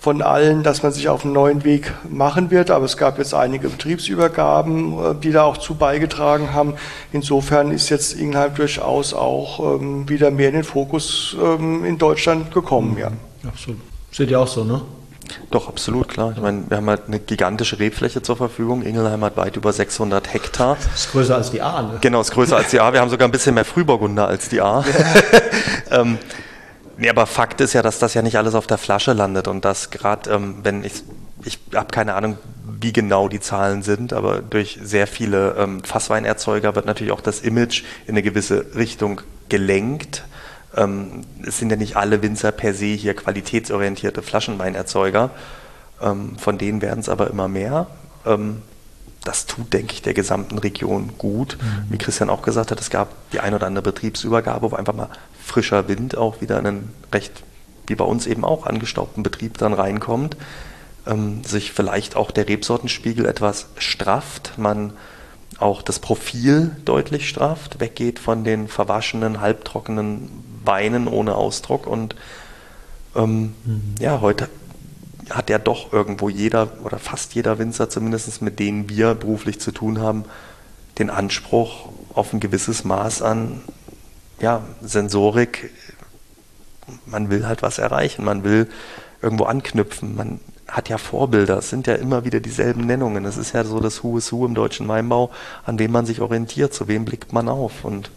von 0.00 0.22
allen, 0.22 0.62
dass 0.62 0.82
man 0.82 0.92
sich 0.92 1.08
auf 1.08 1.24
einen 1.24 1.34
neuen 1.34 1.64
Weg 1.64 1.92
machen 2.08 2.50
wird. 2.50 2.70
Aber 2.70 2.86
es 2.86 2.96
gab 2.96 3.18
jetzt 3.18 3.34
einige 3.34 3.68
Betriebsübergaben, 3.68 4.92
äh, 4.92 5.14
die 5.22 5.32
da 5.32 5.42
auch 5.42 5.58
zu 5.58 5.74
beigetragen 5.74 6.54
haben. 6.54 6.74
Insofern 7.12 7.72
ist 7.72 7.90
jetzt 7.90 8.14
Ingelheim 8.18 8.54
durchaus 8.54 9.12
auch 9.12 9.80
ähm, 9.80 10.08
wieder 10.08 10.30
mehr 10.30 10.48
in 10.48 10.54
den 10.54 10.64
Fokus 10.64 11.36
ähm, 11.42 11.84
in 11.84 11.98
Deutschland 11.98 12.52
gekommen. 12.54 12.96
Ja. 12.98 13.10
Absolut. 13.46 13.80
Seht 14.14 14.30
ihr 14.30 14.38
auch 14.38 14.46
so, 14.46 14.62
ne? 14.62 14.80
Doch, 15.50 15.68
absolut, 15.68 16.06
klar. 16.06 16.32
Ich 16.36 16.40
meine, 16.40 16.62
wir 16.68 16.76
haben 16.76 16.88
halt 16.88 17.08
eine 17.08 17.18
gigantischeRebfläche 17.18 18.22
zur 18.22 18.36
Verfügung. 18.36 18.82
Ingelheim 18.82 19.24
hat 19.24 19.36
weit 19.36 19.56
über 19.56 19.72
600 19.72 20.32
Hektar. 20.32 20.76
Das 20.92 21.06
ist 21.06 21.10
größer 21.10 21.34
als 21.34 21.50
die 21.50 21.60
A, 21.60 21.82
ne? 21.82 21.98
Genau, 22.00 22.20
ist 22.20 22.30
größer 22.30 22.56
als 22.56 22.70
die 22.70 22.78
A. 22.78 22.92
Wir 22.92 23.00
haben 23.00 23.10
sogar 23.10 23.26
ein 23.26 23.32
bisschen 23.32 23.56
mehr 23.56 23.64
Frühburgunder 23.64 24.28
als 24.28 24.48
die 24.48 24.60
A. 24.60 24.84
ähm, 25.90 26.18
nee, 26.96 27.10
aber 27.10 27.26
Fakt 27.26 27.60
ist 27.60 27.72
ja, 27.72 27.82
dass 27.82 27.98
das 27.98 28.14
ja 28.14 28.22
nicht 28.22 28.38
alles 28.38 28.54
auf 28.54 28.68
der 28.68 28.78
Flasche 28.78 29.14
landet 29.14 29.48
und 29.48 29.64
dass 29.64 29.90
gerade, 29.90 30.30
ähm, 30.30 30.58
wenn 30.62 30.84
ich, 30.84 31.02
ich 31.44 31.58
habe 31.74 31.88
keine 31.90 32.14
Ahnung, 32.14 32.38
wie 32.80 32.92
genau 32.92 33.26
die 33.26 33.40
Zahlen 33.40 33.82
sind, 33.82 34.12
aber 34.12 34.42
durch 34.42 34.78
sehr 34.80 35.08
viele 35.08 35.56
ähm, 35.58 35.82
Fassweinerzeuger 35.82 36.76
wird 36.76 36.86
natürlich 36.86 37.12
auch 37.12 37.20
das 37.20 37.40
Image 37.40 37.82
in 38.06 38.12
eine 38.12 38.22
gewisse 38.22 38.76
Richtung 38.76 39.22
gelenkt 39.48 40.22
ähm, 40.76 41.22
es 41.46 41.58
sind 41.58 41.70
ja 41.70 41.76
nicht 41.76 41.96
alle 41.96 42.22
Winzer 42.22 42.52
per 42.52 42.74
se 42.74 42.86
hier 42.86 43.14
qualitätsorientierte 43.14 44.22
Flaschenweinerzeuger. 44.22 45.30
Ähm, 46.00 46.36
von 46.38 46.58
denen 46.58 46.82
werden 46.82 47.00
es 47.00 47.08
aber 47.08 47.28
immer 47.28 47.48
mehr. 47.48 47.86
Ähm, 48.26 48.62
das 49.22 49.46
tut, 49.46 49.72
denke 49.72 49.94
ich, 49.94 50.02
der 50.02 50.14
gesamten 50.14 50.58
Region 50.58 51.12
gut. 51.16 51.56
Mhm. 51.60 51.92
Wie 51.92 51.98
Christian 51.98 52.30
auch 52.30 52.42
gesagt 52.42 52.70
hat, 52.70 52.80
es 52.80 52.90
gab 52.90 53.08
die 53.32 53.40
ein 53.40 53.54
oder 53.54 53.66
andere 53.66 53.82
Betriebsübergabe, 53.82 54.70
wo 54.70 54.76
einfach 54.76 54.94
mal 54.94 55.08
frischer 55.42 55.88
Wind 55.88 56.16
auch 56.16 56.40
wieder 56.40 56.58
in 56.58 56.66
einen 56.66 56.92
recht, 57.12 57.42
wie 57.86 57.94
bei 57.94 58.04
uns 58.04 58.26
eben 58.26 58.44
auch, 58.44 58.66
angestaubten 58.66 59.22
Betrieb 59.22 59.58
dann 59.58 59.72
reinkommt. 59.72 60.36
Ähm, 61.06 61.42
sich 61.44 61.72
vielleicht 61.72 62.16
auch 62.16 62.30
der 62.30 62.48
Rebsortenspiegel 62.48 63.26
etwas 63.26 63.66
strafft. 63.78 64.54
Man 64.58 64.92
auch 65.58 65.82
das 65.82 66.00
Profil 66.00 66.76
deutlich 66.84 67.28
strafft, 67.28 67.80
weggeht 67.80 68.18
von 68.18 68.44
den 68.44 68.68
verwaschenen, 68.68 69.40
halbtrockenen 69.40 70.53
Weinen 70.64 71.08
ohne 71.08 71.34
Ausdruck. 71.34 71.86
Und 71.86 72.16
ähm, 73.14 73.54
mhm. 73.64 73.94
ja, 73.98 74.20
heute 74.20 74.48
hat 75.30 75.48
ja 75.50 75.58
doch 75.58 75.92
irgendwo 75.92 76.28
jeder 76.28 76.68
oder 76.84 76.98
fast 76.98 77.34
jeder 77.34 77.58
Winzer, 77.58 77.88
zumindest 77.88 78.42
mit 78.42 78.58
denen 78.58 78.88
wir 78.88 79.14
beruflich 79.14 79.60
zu 79.60 79.72
tun 79.72 80.00
haben, 80.00 80.24
den 80.98 81.10
Anspruch 81.10 81.88
auf 82.14 82.32
ein 82.32 82.40
gewisses 82.40 82.84
Maß 82.84 83.22
an 83.22 83.62
ja, 84.40 84.62
Sensorik, 84.82 85.70
man 87.06 87.30
will 87.30 87.46
halt 87.46 87.62
was 87.62 87.78
erreichen, 87.78 88.24
man 88.24 88.44
will 88.44 88.68
irgendwo 89.22 89.44
anknüpfen, 89.44 90.16
man 90.16 90.40
hat 90.68 90.88
ja 90.88 90.98
Vorbilder, 90.98 91.58
es 91.58 91.70
sind 91.70 91.86
ja 91.86 91.94
immer 91.94 92.24
wieder 92.24 92.40
dieselben 92.40 92.86
Nennungen. 92.86 93.24
Es 93.24 93.36
ist 93.36 93.52
ja 93.52 93.64
so 93.64 93.80
das 93.80 94.02
Who 94.02 94.18
is 94.18 94.32
Who 94.32 94.46
im 94.46 94.54
deutschen 94.54 94.88
Weinbau, 94.88 95.30
an 95.64 95.76
dem 95.76 95.92
man 95.92 96.06
sich 96.06 96.20
orientiert, 96.20 96.74
zu 96.74 96.88
wem 96.88 97.04
blickt 97.04 97.32
man 97.32 97.48
auf. 97.48 97.84
Und 97.84 98.10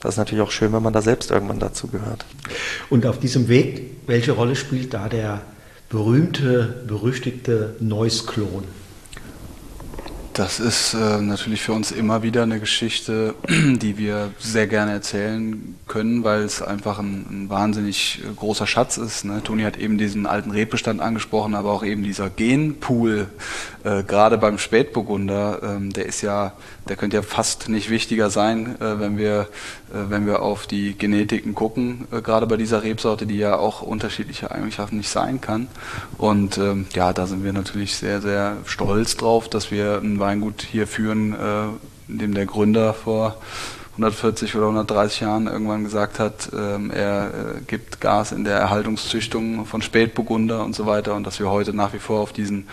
das 0.00 0.14
ist 0.14 0.18
natürlich 0.18 0.42
auch 0.42 0.50
schön, 0.50 0.72
wenn 0.72 0.82
man 0.82 0.92
da 0.92 1.02
selbst 1.02 1.30
irgendwann 1.30 1.58
dazu 1.58 1.88
gehört. 1.88 2.24
Und 2.90 3.06
auf 3.06 3.18
diesem 3.18 3.48
Weg, 3.48 3.96
welche 4.06 4.32
Rolle 4.32 4.56
spielt 4.56 4.94
da 4.94 5.08
der 5.08 5.42
berühmte, 5.88 6.82
berüchtigte 6.86 7.76
Noise-Klon? 7.80 8.64
Das 10.36 10.60
ist 10.60 10.92
äh, 10.92 11.22
natürlich 11.22 11.62
für 11.62 11.72
uns 11.72 11.92
immer 11.92 12.22
wieder 12.22 12.42
eine 12.42 12.60
Geschichte, 12.60 13.34
die 13.48 13.96
wir 13.96 14.32
sehr 14.38 14.66
gerne 14.66 14.92
erzählen 14.92 15.76
können, 15.88 16.24
weil 16.24 16.42
es 16.42 16.60
einfach 16.60 16.98
ein, 16.98 17.24
ein 17.30 17.48
wahnsinnig 17.48 18.20
äh, 18.22 18.34
großer 18.34 18.66
Schatz 18.66 18.98
ist. 18.98 19.24
Ne? 19.24 19.40
Toni 19.42 19.62
hat 19.62 19.78
eben 19.78 19.96
diesen 19.96 20.26
alten 20.26 20.50
Rebbestand 20.50 21.00
angesprochen, 21.00 21.54
aber 21.54 21.72
auch 21.72 21.82
eben 21.82 22.02
dieser 22.02 22.28
Genpool, 22.28 23.28
äh, 23.86 24.02
gerade 24.02 24.36
beim 24.36 24.58
Spätburgunder, 24.58 25.60
ähm, 25.62 25.92
der 25.92 26.06
ist 26.06 26.20
ja, 26.20 26.52
der 26.88 26.96
könnte 26.96 27.16
ja 27.16 27.22
fast 27.22 27.68
nicht 27.68 27.88
wichtiger 27.88 28.30
sein, 28.30 28.80
äh, 28.80 28.98
wenn 28.98 29.16
wir 29.16 29.48
äh, 29.92 30.10
wenn 30.10 30.26
wir 30.26 30.42
auf 30.42 30.66
die 30.66 30.94
Genetiken 30.98 31.54
gucken, 31.54 32.08
äh, 32.10 32.20
gerade 32.20 32.48
bei 32.48 32.56
dieser 32.56 32.82
Rebsorte, 32.82 33.26
die 33.26 33.38
ja 33.38 33.56
auch 33.56 33.82
unterschiedliche 33.82 34.50
Eigenschaften 34.50 34.96
nicht 34.96 35.08
sein 35.08 35.40
kann. 35.40 35.68
Und 36.18 36.58
ähm, 36.58 36.86
ja, 36.94 37.12
da 37.12 37.26
sind 37.26 37.44
wir 37.44 37.52
natürlich 37.52 37.94
sehr, 37.94 38.20
sehr 38.20 38.56
stolz 38.64 39.16
drauf, 39.16 39.48
dass 39.48 39.70
wir 39.70 40.00
ein 40.02 40.18
Weingut 40.18 40.62
hier 40.62 40.88
führen, 40.88 41.34
äh, 41.34 41.66
in 42.08 42.18
dem 42.18 42.34
der 42.34 42.46
Gründer 42.46 42.92
vor 42.92 43.36
140 43.92 44.54
oder 44.56 44.66
130 44.66 45.20
Jahren 45.20 45.46
irgendwann 45.46 45.84
gesagt 45.84 46.18
hat, 46.18 46.50
ähm, 46.52 46.90
er 46.90 47.28
äh, 47.28 47.60
gibt 47.66 48.00
Gas 48.00 48.32
in 48.32 48.44
der 48.44 48.58
Erhaltungszüchtung 48.58 49.64
von 49.64 49.80
Spätburgunder 49.80 50.64
und 50.64 50.74
so 50.74 50.84
weiter 50.86 51.14
und 51.14 51.26
dass 51.26 51.38
wir 51.38 51.50
heute 51.50 51.72
nach 51.72 51.94
wie 51.94 51.98
vor 51.98 52.20
auf 52.20 52.32
diesen 52.32 52.66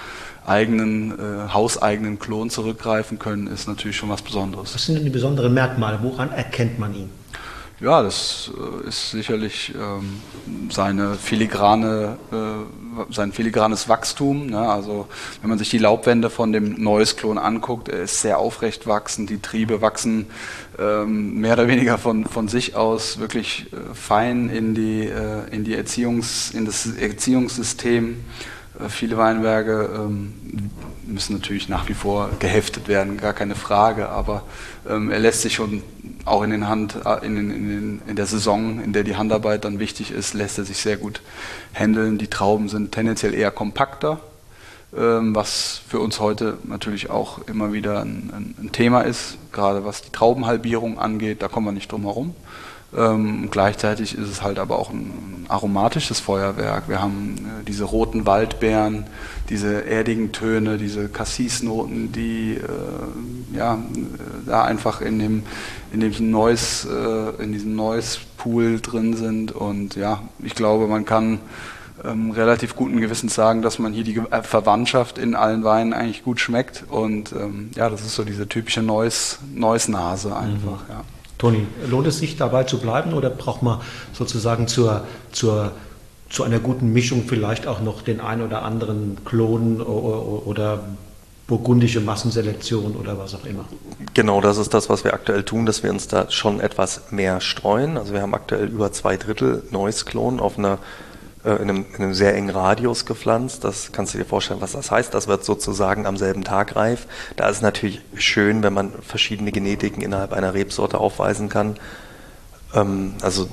eigenen, 0.45 1.11
äh, 1.11 1.53
hauseigenen 1.53 2.19
Klon 2.19 2.49
zurückgreifen 2.49 3.19
können, 3.19 3.47
ist 3.47 3.67
natürlich 3.67 3.97
schon 3.97 4.09
was 4.09 4.21
Besonderes. 4.21 4.73
Was 4.73 4.85
sind 4.85 4.95
denn 4.95 5.05
die 5.05 5.09
besonderen 5.09 5.53
Merkmale? 5.53 5.99
Woran 6.01 6.31
erkennt 6.31 6.79
man 6.79 6.93
ihn? 6.95 7.09
Ja, 7.79 8.01
das 8.01 8.49
äh, 8.55 8.87
ist 8.87 9.11
sicherlich 9.11 9.73
ähm, 9.75 10.21
seine 10.69 11.15
filigrane, 11.15 12.17
äh, 12.31 13.13
sein 13.13 13.33
filigranes 13.33 13.89
Wachstum. 13.89 14.47
Ne? 14.47 14.59
Also 14.59 15.07
wenn 15.41 15.49
man 15.49 15.59
sich 15.59 15.69
die 15.69 15.79
Laubwände 15.79 16.29
von 16.29 16.53
dem 16.53 16.81
Neues-Klon 16.81 17.37
anguckt, 17.37 17.89
er 17.89 18.03
ist 18.03 18.21
sehr 18.21 18.37
aufrecht 18.37 18.87
wachsend, 18.87 19.29
die 19.29 19.41
Triebe 19.41 19.81
wachsen 19.81 20.27
ähm, 20.79 21.39
mehr 21.39 21.53
oder 21.53 21.67
weniger 21.67 21.97
von, 21.97 22.25
von 22.25 22.47
sich 22.47 22.75
aus 22.75 23.19
wirklich 23.19 23.67
äh, 23.73 23.93
fein 23.93 24.49
in 24.49 24.75
die, 24.75 25.07
äh, 25.07 25.49
in 25.51 25.65
die 25.65 25.75
Erziehungs, 25.75 26.51
in 26.51 26.63
das 26.63 26.85
Erziehungssystem 26.85 28.23
viele 28.89 29.17
Weinberge 29.17 29.89
ähm, 29.95 30.33
müssen 31.05 31.33
natürlich 31.33 31.69
nach 31.69 31.87
wie 31.89 31.93
vor 31.93 32.29
geheftet 32.39 32.87
werden, 32.87 33.17
gar 33.17 33.33
keine 33.33 33.55
Frage, 33.55 34.09
aber 34.09 34.43
ähm, 34.89 35.11
er 35.11 35.19
lässt 35.19 35.41
sich 35.41 35.55
schon 35.55 35.83
auch 36.25 36.43
in, 36.43 36.49
den 36.49 36.67
Hand, 36.67 36.97
äh, 37.05 37.25
in, 37.25 37.37
in, 37.37 38.01
in, 38.07 38.15
der 38.15 38.25
Saison, 38.25 38.81
in 38.83 38.93
der 38.93 39.03
die 39.03 39.15
Handarbeit 39.15 39.65
dann 39.65 39.79
wichtig 39.79 40.11
ist, 40.11 40.33
lässt 40.33 40.57
er 40.57 40.65
sich 40.65 40.77
sehr 40.77 40.97
gut 40.97 41.21
handeln. 41.73 42.17
Die 42.17 42.27
Trauben 42.27 42.69
sind 42.69 42.91
tendenziell 42.91 43.33
eher 43.33 43.51
kompakter, 43.51 44.19
ähm, 44.97 45.35
was 45.35 45.81
für 45.87 45.99
uns 45.99 46.19
heute 46.19 46.57
natürlich 46.63 47.09
auch 47.09 47.47
immer 47.47 47.73
wieder 47.73 48.01
ein, 48.01 48.55
ein 48.59 48.71
Thema 48.71 49.01
ist, 49.01 49.37
gerade 49.51 49.85
was 49.85 50.01
die 50.01 50.11
Traubenhalbierung 50.11 50.97
angeht, 50.97 51.41
da 51.41 51.47
kommen 51.47 51.67
wir 51.67 51.73
nicht 51.73 51.91
drum 51.91 52.03
herum. 52.03 52.35
Ähm, 52.95 53.49
gleichzeitig 53.49 54.17
ist 54.17 54.29
es 54.29 54.41
halt 54.43 54.59
aber 54.59 54.77
auch 54.77 54.91
ein 54.91 55.45
aromatisches 55.47 56.19
Feuerwerk. 56.19 56.87
Wir 56.87 57.01
haben 57.01 57.35
äh, 57.37 57.63
diese 57.65 57.85
roten 57.85 58.25
Waldbeeren, 58.25 59.05
diese 59.49 59.85
erdigen 59.85 60.31
Töne, 60.31 60.77
diese 60.77 61.09
Cassis-Noten, 61.09 62.11
die 62.11 62.53
äh, 62.53 63.57
ja, 63.57 63.75
äh, 63.75 63.77
da 64.45 64.63
einfach 64.63 65.01
in 65.01 65.19
dem, 65.19 65.43
in 65.91 65.99
dem 65.99 66.31
Noise, 66.31 67.35
äh, 67.39 67.43
in 67.43 67.51
diesem 67.51 67.75
Noise-Pool 67.75 68.79
drin 68.79 69.15
sind. 69.15 69.51
Und 69.51 69.95
ja, 69.95 70.21
ich 70.43 70.55
glaube, 70.55 70.87
man 70.87 71.05
kann 71.05 71.39
ähm, 72.03 72.31
relativ 72.31 72.75
guten 72.75 72.99
Gewissens 73.01 73.33
sagen, 73.33 73.61
dass 73.61 73.79
man 73.79 73.93
hier 73.93 74.03
die 74.03 74.17
äh, 74.17 74.43
Verwandtschaft 74.43 75.17
in 75.17 75.35
allen 75.35 75.63
Weinen 75.63 75.93
eigentlich 75.93 76.23
gut 76.23 76.39
schmeckt. 76.39 76.85
Und 76.89 77.31
ähm, 77.33 77.71
ja, 77.75 77.89
das 77.89 78.01
ist 78.01 78.15
so 78.15 78.23
diese 78.23 78.47
typische 78.47 78.81
Noise-Nase 78.81 80.35
einfach, 80.35 80.83
mhm. 80.83 80.89
ja. 80.89 81.03
Toni, 81.43 81.67
lohnt 81.89 82.07
es 82.07 82.19
sich 82.19 82.37
dabei 82.37 82.63
zu 82.63 82.77
bleiben 82.77 83.13
oder 83.13 83.29
braucht 83.29 83.63
man 83.63 83.81
sozusagen 84.13 84.69
zur, 84.69 85.03
zur, 85.33 85.73
zu 86.29 86.43
einer 86.43 86.59
guten 86.59 86.93
Mischung 86.93 87.25
vielleicht 87.27 87.67
auch 87.67 87.81
noch 87.81 88.01
den 88.01 88.21
ein 88.21 88.41
oder 88.41 88.61
anderen 88.61 89.17
Klon 89.25 89.81
oder 89.81 90.79
burgundische 91.45 91.99
Massenselektion 91.99 92.95
oder 92.95 93.17
was 93.17 93.35
auch 93.35 93.43
immer? 93.43 93.65
Genau, 94.13 94.39
das 94.39 94.57
ist 94.57 94.73
das, 94.73 94.89
was 94.89 95.03
wir 95.03 95.13
aktuell 95.13 95.43
tun, 95.43 95.65
dass 95.65 95.83
wir 95.83 95.91
uns 95.91 96.07
da 96.07 96.31
schon 96.31 96.61
etwas 96.61 97.11
mehr 97.11 97.41
streuen. 97.41 97.97
Also 97.97 98.13
wir 98.13 98.21
haben 98.21 98.33
aktuell 98.33 98.69
über 98.69 98.93
zwei 98.93 99.17
Drittel 99.17 99.63
Neues-Klon 99.69 100.39
auf 100.39 100.57
einer 100.57 100.77
in 101.43 101.69
einem, 101.69 101.85
in 101.89 102.03
einem, 102.03 102.13
sehr 102.13 102.35
engen 102.35 102.49
Radius 102.49 103.05
gepflanzt. 103.05 103.63
Das 103.63 103.91
kannst 103.91 104.13
du 104.13 104.17
dir 104.17 104.25
vorstellen, 104.25 104.61
was 104.61 104.71
das 104.71 104.91
heißt. 104.91 105.13
Das 105.13 105.27
wird 105.27 105.43
sozusagen 105.43 106.05
am 106.05 106.15
selben 106.15 106.43
Tag 106.43 106.75
reif. 106.75 107.05
Da 107.35 107.49
ist 107.49 107.57
es 107.57 107.61
natürlich 107.61 108.01
schön, 108.15 108.63
wenn 108.63 108.73
man 108.73 108.91
verschiedene 109.01 109.51
Genetiken 109.51 110.01
innerhalb 110.01 110.31
einer 110.31 110.53
Rebsorte 110.53 110.99
aufweisen 110.99 111.49
kann. 111.49 111.75
Ähm, 112.73 113.15
also 113.21 113.49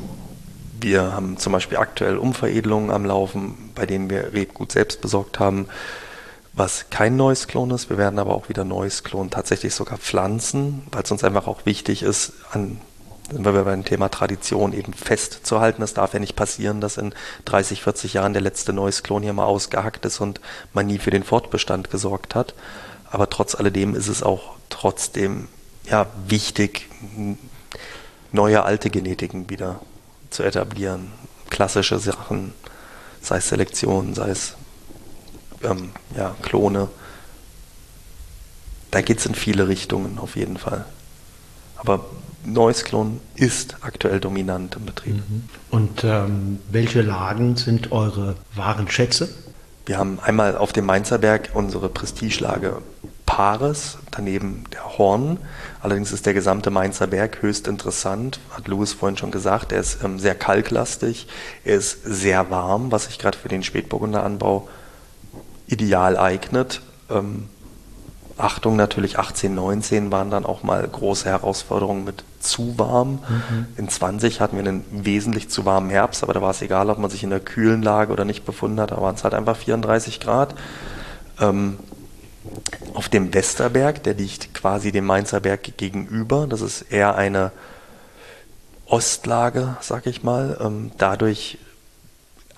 wir 0.81 1.13
haben 1.13 1.37
zum 1.37 1.53
Beispiel 1.53 1.79
aktuell 1.79 2.17
Umveredelungen 2.17 2.91
am 2.91 3.05
Laufen, 3.05 3.73
bei 3.75 3.87
denen 3.87 4.09
wir 4.09 4.33
Rebgut 4.33 4.73
selbst 4.73 5.01
besorgt 5.01 5.39
haben, 5.39 5.67
was 6.53 6.87
kein 6.91 7.17
neues 7.17 7.49
Klon 7.49 7.71
ist. 7.71 7.91
Wir 7.91 7.99
werden 7.99 8.19
aber 8.19 8.35
auch 8.35 8.49
wieder 8.49 8.65
neues 8.65 9.03
Klon 9.03 9.31
tatsächlich 9.31 9.75
sogar 9.75 9.99
pflanzen, 9.99 10.83
weil 10.91 11.03
es 11.03 11.11
uns 11.11 11.25
einfach 11.25 11.47
auch 11.47 11.67
wichtig 11.67 12.03
ist, 12.03 12.33
an 12.53 12.81
sind 13.31 13.45
wir 13.45 13.65
beim 13.65 13.85
Thema 13.85 14.09
Tradition 14.09 14.73
eben 14.73 14.93
festzuhalten. 14.93 15.83
Es 15.83 15.95
darf 15.95 16.15
ja 16.15 16.21
nicht 16.21 16.37
passieren, 16.37 16.81
dass 16.81 16.97
in 16.97 17.15
30, 17.45 17.83
40 17.83 18.15
Jahren 18.15 18.33
der 18.33 18.43
letzte 18.43 18.73
neues 18.73 19.03
Klon 19.03 19.23
hier 19.23 19.33
mal 19.33 19.45
ausgehackt 19.45 20.05
ist 20.05 20.21
und 20.21 20.41
man 20.73 20.87
nie 20.87 20.99
für 20.99 21.11
den 21.11 21.23
Fortbestand 21.23 21.91
gesorgt 21.91 22.35
hat. 22.35 22.55
Aber 23.11 23.31
trotz 23.31 23.55
alledem 23.55 23.95
ist 23.95 24.09
es 24.09 24.23
auch 24.23 24.57
trotzdem 24.69 25.49
ja, 25.85 26.07
wichtig, 26.27 26.89
neue 28.33 28.63
alte 28.63 28.91
Genetiken 28.91 29.49
wieder 29.51 29.81
zu 30.31 30.43
etablieren. 30.43 31.13
Klassische 31.51 31.99
Sachen, 31.99 32.53
sei 33.21 33.39
es 33.39 33.49
Selektion, 33.49 34.15
sei 34.15 34.31
es 34.31 34.55
ähm, 35.63 35.93
ja, 36.17 36.35
Klone. 36.43 36.89
Da 38.91 39.03
geht 39.03 39.19
es 39.19 39.27
in 39.27 39.35
viele 39.35 39.69
Richtungen 39.69 40.19
auf 40.19 40.37
jeden 40.37 40.57
Fall. 40.57 40.85
Aber 41.77 42.05
Noise-Klon 42.45 43.21
ist 43.35 43.77
aktuell 43.81 44.21
dominant 44.21 44.77
im 44.77 44.87
Betrieb. 44.87 45.17
Mhm. 45.17 45.45
Und 45.71 46.05
ähm, 46.05 46.59
welche 46.71 47.03
Lagen 47.03 47.57
sind 47.57 47.93
eure 47.93 48.37
wahren 48.55 48.89
Schätze? 48.89 49.29
Wir 49.87 49.99
haben 49.99 50.21
einmal 50.21 50.57
auf 50.57 50.73
dem 50.73 50.87
Mainzerberg 50.87 51.51
unsere 51.55 51.89
Prestigelage 51.89 52.83
Pares, 53.27 53.99
daneben 54.11 54.65
der 54.73 54.99
Horn. 54.99 55.39
Allerdings 55.81 56.13
ist 56.13 56.27
der 56.27 56.35
gesamte 56.35 56.71
Mainzer 56.71 57.07
Berg 57.07 57.43
höchst 57.43 57.69
interessant, 57.69 58.41
hat 58.51 58.67
Louis 58.67 58.93
vorhin 58.93 59.17
schon 59.17 59.31
gesagt. 59.31 59.71
Er 59.71 59.81
ist 59.81 60.03
ähm, 60.03 60.19
sehr 60.19 60.35
kalklastig, 60.35 61.29
er 61.65 61.77
ist 61.77 62.01
sehr 62.05 62.51
warm, 62.51 62.91
was 62.91 63.05
sich 63.05 63.21
gerade 63.21 63.39
für 63.39 63.49
den 63.49 63.63
Spätburgunderanbau 63.63 64.69
ideal 65.69 66.17
eignet. 66.17 66.83
Ähm, 67.09 67.49
Achtung, 68.41 68.77
natürlich 68.77 69.19
18, 69.19 69.55
19 69.55 70.11
waren 70.11 70.31
dann 70.31 70.45
auch 70.45 70.63
mal 70.63 70.87
große 70.87 71.29
Herausforderungen 71.29 72.05
mit 72.05 72.25
zu 72.41 72.79
warm. 72.79 73.21
Mhm. 73.29 73.67
In 73.77 73.89
20 73.89 74.41
hatten 74.41 74.57
wir 74.57 74.67
einen 74.67 74.85
wesentlich 74.91 75.49
zu 75.49 75.65
warmen 75.65 75.91
Herbst, 75.91 76.23
aber 76.23 76.33
da 76.33 76.43
war 76.43 76.51
es 76.51 76.63
egal, 76.63 76.91
ob 76.91 76.99
man 76.99 77.11
sich 77.11 77.23
in 77.23 77.31
der 77.31 77.41
kühlen 77.41 77.83
Lage 77.83 78.13
oder 78.13 78.25
nicht 78.25 78.45
befunden 78.45 78.81
hat, 78.81 78.91
da 78.91 79.01
waren 79.01 79.15
es 79.15 79.25
halt 79.25 79.35
einfach 79.35 79.57
34 79.57 80.21
Grad. 80.21 80.55
Ähm, 81.41 81.79
auf 82.95 83.09
dem 83.09 83.33
Westerberg, 83.35 84.03
der 84.03 84.15
liegt 84.15 84.55
quasi 84.55 84.93
dem 84.93 85.05
Mainzer 85.05 85.41
Berg 85.41 85.77
gegenüber, 85.77 86.47
das 86.49 86.61
ist 86.63 86.83
eher 86.91 87.17
eine 87.17 87.53
Ostlage, 88.87 89.77
sag 89.81 90.07
ich 90.07 90.23
mal. 90.23 90.59
Ähm, 90.61 90.91
dadurch 90.99 91.59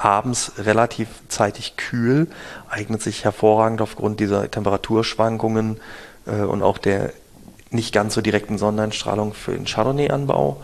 abends 0.05 0.53
relativ 0.59 1.09
zeitig 1.29 1.77
kühl, 1.77 2.29
eignet 2.69 3.03
sich 3.03 3.25
hervorragend 3.25 3.81
aufgrund 3.81 4.21
dieser 4.21 4.51
Temperaturschwankungen 4.51 5.79
äh, 6.27 6.43
und 6.43 6.63
auch 6.63 6.79
der 6.79 7.13
nicht 7.71 7.95
ganz 7.95 8.15
so 8.15 8.21
direkten 8.21 8.59
Sonneneinstrahlung 8.59 9.33
für 9.33 9.53
den 9.53 9.65
Chardonnay-Anbau. 9.65 10.61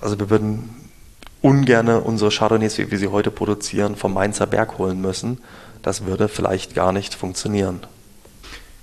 Also 0.00 0.18
wir 0.18 0.28
würden 0.28 0.68
ungern 1.40 1.88
unsere 1.88 2.30
Chardonnays, 2.30 2.76
wie 2.78 2.90
wir 2.90 2.98
sie 2.98 3.08
heute 3.08 3.30
produzieren, 3.30 3.96
vom 3.96 4.14
Mainzer 4.14 4.46
Berg 4.46 4.78
holen 4.78 5.00
müssen. 5.00 5.38
Das 5.82 6.04
würde 6.04 6.28
vielleicht 6.28 6.74
gar 6.74 6.92
nicht 6.92 7.14
funktionieren. 7.14 7.80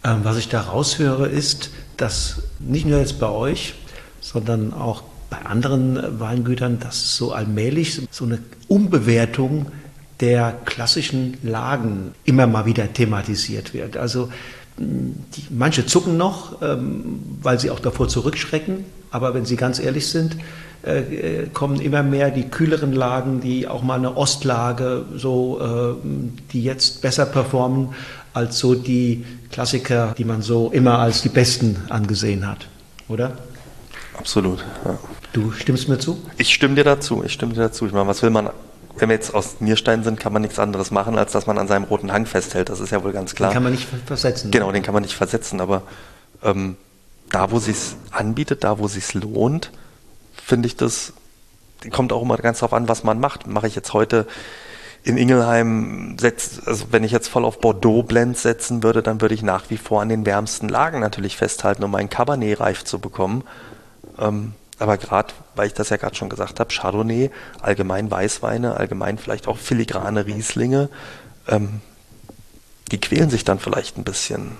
Ähm, 0.03 0.21
was 0.23 0.37
ich 0.37 0.49
da 0.49 0.61
raushöre, 0.61 1.27
ist, 1.27 1.69
dass 1.97 2.43
nicht 2.59 2.85
nur 2.85 2.99
jetzt 2.99 3.19
bei 3.19 3.29
euch, 3.29 3.75
sondern 4.21 4.73
auch 4.73 5.03
bei 5.33 5.49
anderen 5.49 6.19
Weingütern, 6.19 6.79
dass 6.79 7.17
so 7.17 7.31
allmählich 7.31 8.01
so 8.11 8.25
eine 8.25 8.39
Umbewertung 8.67 9.67
der 10.19 10.55
klassischen 10.65 11.37
Lagen 11.41 12.11
immer 12.23 12.45
mal 12.45 12.65
wieder 12.65 12.93
thematisiert 12.93 13.73
wird. 13.73 13.97
Also 13.97 14.29
die, 14.77 15.45
manche 15.49 15.85
zucken 15.85 16.17
noch, 16.17 16.61
ähm, 16.61 17.19
weil 17.41 17.59
sie 17.59 17.71
auch 17.71 17.79
davor 17.79 18.07
zurückschrecken, 18.07 18.85
aber 19.09 19.33
wenn 19.33 19.45
sie 19.45 19.55
ganz 19.55 19.79
ehrlich 19.79 20.07
sind, 20.07 20.37
äh, 20.85 20.99
äh, 21.43 21.47
kommen 21.47 21.79
immer 21.79 22.03
mehr 22.03 22.29
die 22.29 22.43
kühleren 22.43 22.93
Lagen, 22.93 23.41
die 23.41 23.67
auch 23.67 23.81
mal 23.81 23.97
eine 23.97 24.17
Ostlage, 24.17 25.05
so, 25.15 25.59
äh, 25.61 26.07
die 26.51 26.63
jetzt 26.63 27.01
besser 27.01 27.25
performen 27.25 27.89
als 28.33 28.59
so 28.59 28.75
die 28.75 29.25
Klassiker, 29.51 30.13
die 30.17 30.25
man 30.25 30.41
so 30.41 30.69
immer 30.71 30.99
als 30.99 31.21
die 31.21 31.29
besten 31.29 31.77
angesehen 31.89 32.47
hat, 32.47 32.67
oder? 33.07 33.37
Absolut. 34.17 34.63
Ja. 34.85 34.99
Du 35.33 35.51
stimmst 35.51 35.89
mir 35.89 35.99
zu? 35.99 36.21
Ich 36.37 36.53
stimme 36.53 36.75
dir 36.75 36.83
dazu. 36.83 37.23
Ich 37.25 37.33
stimme 37.33 37.53
dir 37.53 37.61
dazu. 37.61 37.85
Ich 37.85 37.91
meine, 37.91 38.07
was 38.07 38.21
will 38.21 38.29
man 38.29 38.51
wenn 38.97 39.09
wir 39.09 39.15
jetzt 39.15 39.33
aus 39.33 39.59
Nierstein 39.59 40.03
sind, 40.03 40.19
kann 40.19 40.33
man 40.33 40.41
nichts 40.41 40.59
anderes 40.59 40.91
machen, 40.91 41.17
als 41.17 41.31
dass 41.31 41.47
man 41.47 41.57
an 41.57 41.67
seinem 41.67 41.85
roten 41.85 42.11
Hang 42.11 42.25
festhält. 42.25 42.69
Das 42.69 42.79
ist 42.79 42.91
ja 42.91 43.03
wohl 43.03 43.11
ganz 43.11 43.33
klar. 43.33 43.49
Den 43.49 43.55
kann 43.55 43.63
man 43.63 43.71
nicht 43.71 43.87
versetzen. 44.05 44.51
Genau, 44.51 44.71
den 44.71 44.83
kann 44.83 44.93
man 44.93 45.03
nicht 45.03 45.15
versetzen. 45.15 45.61
Aber 45.61 45.83
ähm, 46.43 46.77
da, 47.31 47.51
wo 47.51 47.59
sich's 47.59 47.95
anbietet, 48.11 48.63
da, 48.63 48.77
wo 48.77 48.87
sich's 48.87 49.13
lohnt, 49.15 49.71
finde 50.35 50.67
ich 50.67 50.75
das, 50.75 51.13
kommt 51.91 52.13
auch 52.13 52.21
immer 52.21 52.37
ganz 52.37 52.59
darauf 52.59 52.73
an, 52.73 52.87
was 52.87 53.03
man 53.03 53.19
macht. 53.19 53.47
Mache 53.47 53.67
ich 53.67 53.75
jetzt 53.75 53.93
heute 53.93 54.27
in 55.03 55.17
Ingelheim, 55.17 56.15
setz, 56.19 56.61
also 56.65 56.85
wenn 56.91 57.03
ich 57.03 57.11
jetzt 57.11 57.27
voll 57.27 57.43
auf 57.43 57.59
Bordeaux 57.59 58.03
Blend 58.03 58.37
setzen 58.37 58.83
würde, 58.83 59.01
dann 59.01 59.19
würde 59.19 59.35
ich 59.35 59.41
nach 59.41 59.69
wie 59.69 59.77
vor 59.77 60.01
an 60.01 60.07
den 60.07 60.25
wärmsten 60.25 60.69
Lagen 60.69 60.99
natürlich 60.99 61.35
festhalten, 61.35 61.83
um 61.83 61.91
meinen 61.91 62.09
Cabernet 62.09 62.59
reif 62.59 62.85
zu 62.85 62.99
bekommen. 62.99 63.43
Ähm, 64.19 64.53
aber 64.79 64.97
gerade, 64.97 65.33
weil 65.55 65.67
ich 65.67 65.73
das 65.73 65.89
ja 65.89 65.97
gerade 65.97 66.15
schon 66.15 66.29
gesagt 66.29 66.59
habe, 66.59 66.73
Chardonnay, 66.73 67.31
allgemein 67.61 68.09
Weißweine, 68.09 68.75
allgemein 68.75 69.17
vielleicht 69.17 69.47
auch 69.47 69.57
filigrane 69.57 70.25
Rieslinge, 70.25 70.89
ähm, 71.47 71.81
die 72.91 72.99
quälen 72.99 73.29
sich 73.29 73.43
dann 73.43 73.59
vielleicht 73.59 73.97
ein 73.97 74.03
bisschen 74.03 74.51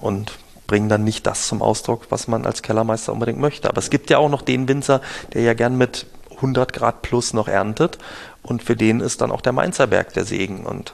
und 0.00 0.38
bringen 0.66 0.88
dann 0.88 1.04
nicht 1.04 1.26
das 1.26 1.46
zum 1.46 1.62
Ausdruck, 1.62 2.06
was 2.10 2.28
man 2.28 2.44
als 2.44 2.62
Kellermeister 2.62 3.12
unbedingt 3.12 3.38
möchte. 3.38 3.68
Aber 3.68 3.78
es 3.78 3.90
gibt 3.90 4.10
ja 4.10 4.18
auch 4.18 4.28
noch 4.28 4.42
den 4.42 4.68
Winzer, 4.68 5.00
der 5.32 5.42
ja 5.42 5.54
gern 5.54 5.78
mit 5.78 6.06
100 6.36 6.72
Grad 6.72 7.02
plus 7.02 7.32
noch 7.32 7.48
erntet 7.48 7.98
und 8.42 8.62
für 8.62 8.76
den 8.76 9.00
ist 9.00 9.20
dann 9.20 9.30
auch 9.30 9.40
der 9.40 9.52
Mainzer 9.52 9.86
Berg 9.86 10.12
der 10.12 10.24
Segen 10.24 10.66
und 10.66 10.92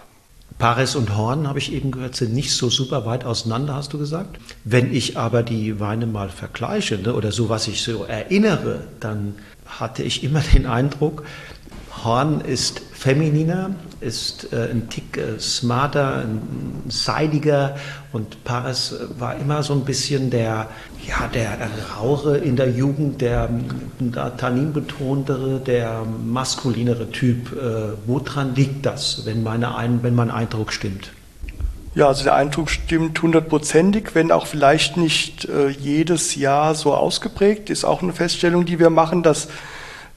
Paris 0.58 0.94
und 0.94 1.16
Horn, 1.16 1.48
habe 1.48 1.58
ich 1.58 1.72
eben 1.72 1.90
gehört, 1.90 2.16
sind 2.16 2.34
nicht 2.34 2.52
so 2.52 2.70
super 2.70 3.06
weit 3.06 3.24
auseinander, 3.24 3.74
hast 3.74 3.92
du 3.92 3.98
gesagt. 3.98 4.38
Wenn 4.64 4.94
ich 4.94 5.16
aber 5.16 5.42
die 5.42 5.80
Weine 5.80 6.06
mal 6.06 6.28
vergleiche 6.28 6.98
ne, 6.98 7.14
oder 7.14 7.32
so, 7.32 7.48
was 7.48 7.68
ich 7.68 7.82
so 7.82 8.04
erinnere, 8.04 8.84
dann 9.00 9.34
hatte 9.66 10.02
ich 10.02 10.24
immer 10.24 10.40
den 10.40 10.66
Eindruck, 10.66 11.24
Horn 12.04 12.40
ist 12.40 12.80
femininer, 12.92 13.70
ist 14.00 14.52
äh, 14.52 14.70
ein 14.70 14.88
Tick 14.88 15.16
äh, 15.16 15.38
smarter, 15.38 16.18
ein 16.18 16.40
seidiger 16.88 17.76
und 18.12 18.44
Paris 18.44 18.94
war 19.18 19.36
immer 19.36 19.62
so 19.62 19.72
ein 19.74 19.84
bisschen 19.84 20.30
der, 20.30 20.68
ja, 21.06 21.28
der 21.32 21.58
rauche 21.96 22.36
in 22.36 22.56
der 22.56 22.70
Jugend, 22.70 23.20
der, 23.20 23.48
der 24.00 24.36
tanninbetontere, 24.36 25.60
der 25.60 26.04
maskulinere 26.24 27.10
Typ. 27.10 27.52
Äh, 27.52 27.96
woran 28.06 28.54
liegt 28.54 28.84
das, 28.84 29.24
wenn, 29.24 29.42
meine 29.42 29.76
ein, 29.76 30.02
wenn 30.02 30.14
mein 30.14 30.30
Eindruck 30.30 30.72
stimmt? 30.72 31.12
Ja, 31.94 32.08
also 32.08 32.24
der 32.24 32.34
Eindruck 32.34 32.70
stimmt 32.70 33.20
hundertprozentig, 33.20 34.14
wenn 34.14 34.32
auch 34.32 34.46
vielleicht 34.46 34.96
nicht 34.96 35.44
äh, 35.44 35.68
jedes 35.68 36.36
Jahr 36.36 36.74
so 36.74 36.94
ausgeprägt. 36.94 37.68
Ist 37.68 37.84
auch 37.84 38.02
eine 38.02 38.14
Feststellung, 38.14 38.64
die 38.64 38.78
wir 38.78 38.88
machen, 38.88 39.22
dass 39.22 39.48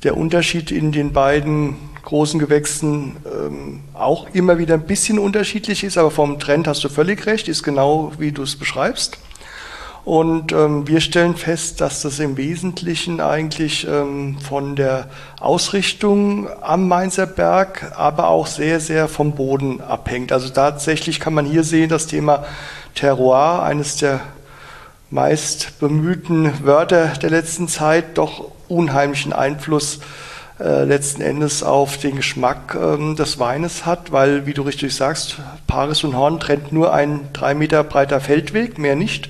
der 0.03 0.17
Unterschied 0.17 0.71
in 0.71 0.91
den 0.91 1.13
beiden 1.13 1.75
großen 2.03 2.39
Gewächsen 2.39 3.17
ähm, 3.25 3.81
auch 3.93 4.27
immer 4.33 4.57
wieder 4.57 4.75
ein 4.75 4.85
bisschen 4.85 5.19
unterschiedlich 5.19 5.83
ist, 5.83 5.97
aber 5.97 6.11
vom 6.11 6.39
Trend 6.39 6.67
hast 6.67 6.83
du 6.83 6.89
völlig 6.89 7.25
recht, 7.25 7.47
ist 7.47 7.63
genau 7.63 8.13
wie 8.17 8.31
du 8.31 8.43
es 8.43 8.55
beschreibst. 8.55 9.17
Und 10.05 10.51
ähm, 10.51 10.87
wir 10.87 11.01
stellen 11.01 11.35
fest, 11.35 11.81
dass 11.81 12.03
das 12.03 12.19
im 12.19 12.37
Wesentlichen 12.37 13.19
eigentlich 13.19 13.87
ähm, 13.87 14.37
von 14.37 14.75
der 14.75 15.09
Ausrichtung 15.39 16.47
am 16.61 16.87
Mainzer 16.87 17.25
Berg, 17.25 17.91
aber 17.97 18.27
auch 18.27 18.45
sehr, 18.45 18.79
sehr 18.79 19.07
vom 19.07 19.31
Boden 19.31 19.81
abhängt. 19.81 20.31
Also 20.31 20.49
tatsächlich 20.49 21.19
kann 21.19 21.33
man 21.33 21.47
hier 21.47 21.63
sehen, 21.63 21.89
das 21.89 22.05
Thema 22.05 22.45
Terroir, 22.93 23.63
eines 23.63 23.97
der 23.97 24.21
meist 25.15 25.79
bemühten 25.79 26.65
Wörter 26.65 27.13
der 27.21 27.29
letzten 27.29 27.69
Zeit, 27.69 28.17
doch 28.17 28.51
unheimlichen 28.67 29.31
Einfluss 29.31 30.01
äh, 30.59 30.83
letzten 30.83 31.21
Endes 31.21 31.63
auf 31.63 31.97
den 31.97 32.17
Geschmack 32.17 32.75
ähm, 32.75 33.15
des 33.15 33.39
Weines 33.39 33.85
hat, 33.85 34.11
weil, 34.11 34.45
wie 34.45 34.53
du 34.53 34.63
richtig 34.63 34.93
sagst, 34.93 35.37
Paris 35.67 36.03
und 36.03 36.17
Horn 36.17 36.41
trennt 36.41 36.73
nur 36.73 36.93
ein 36.93 37.29
drei 37.31 37.55
Meter 37.55 37.83
breiter 37.85 38.19
Feldweg, 38.19 38.77
mehr 38.77 38.97
nicht. 38.97 39.29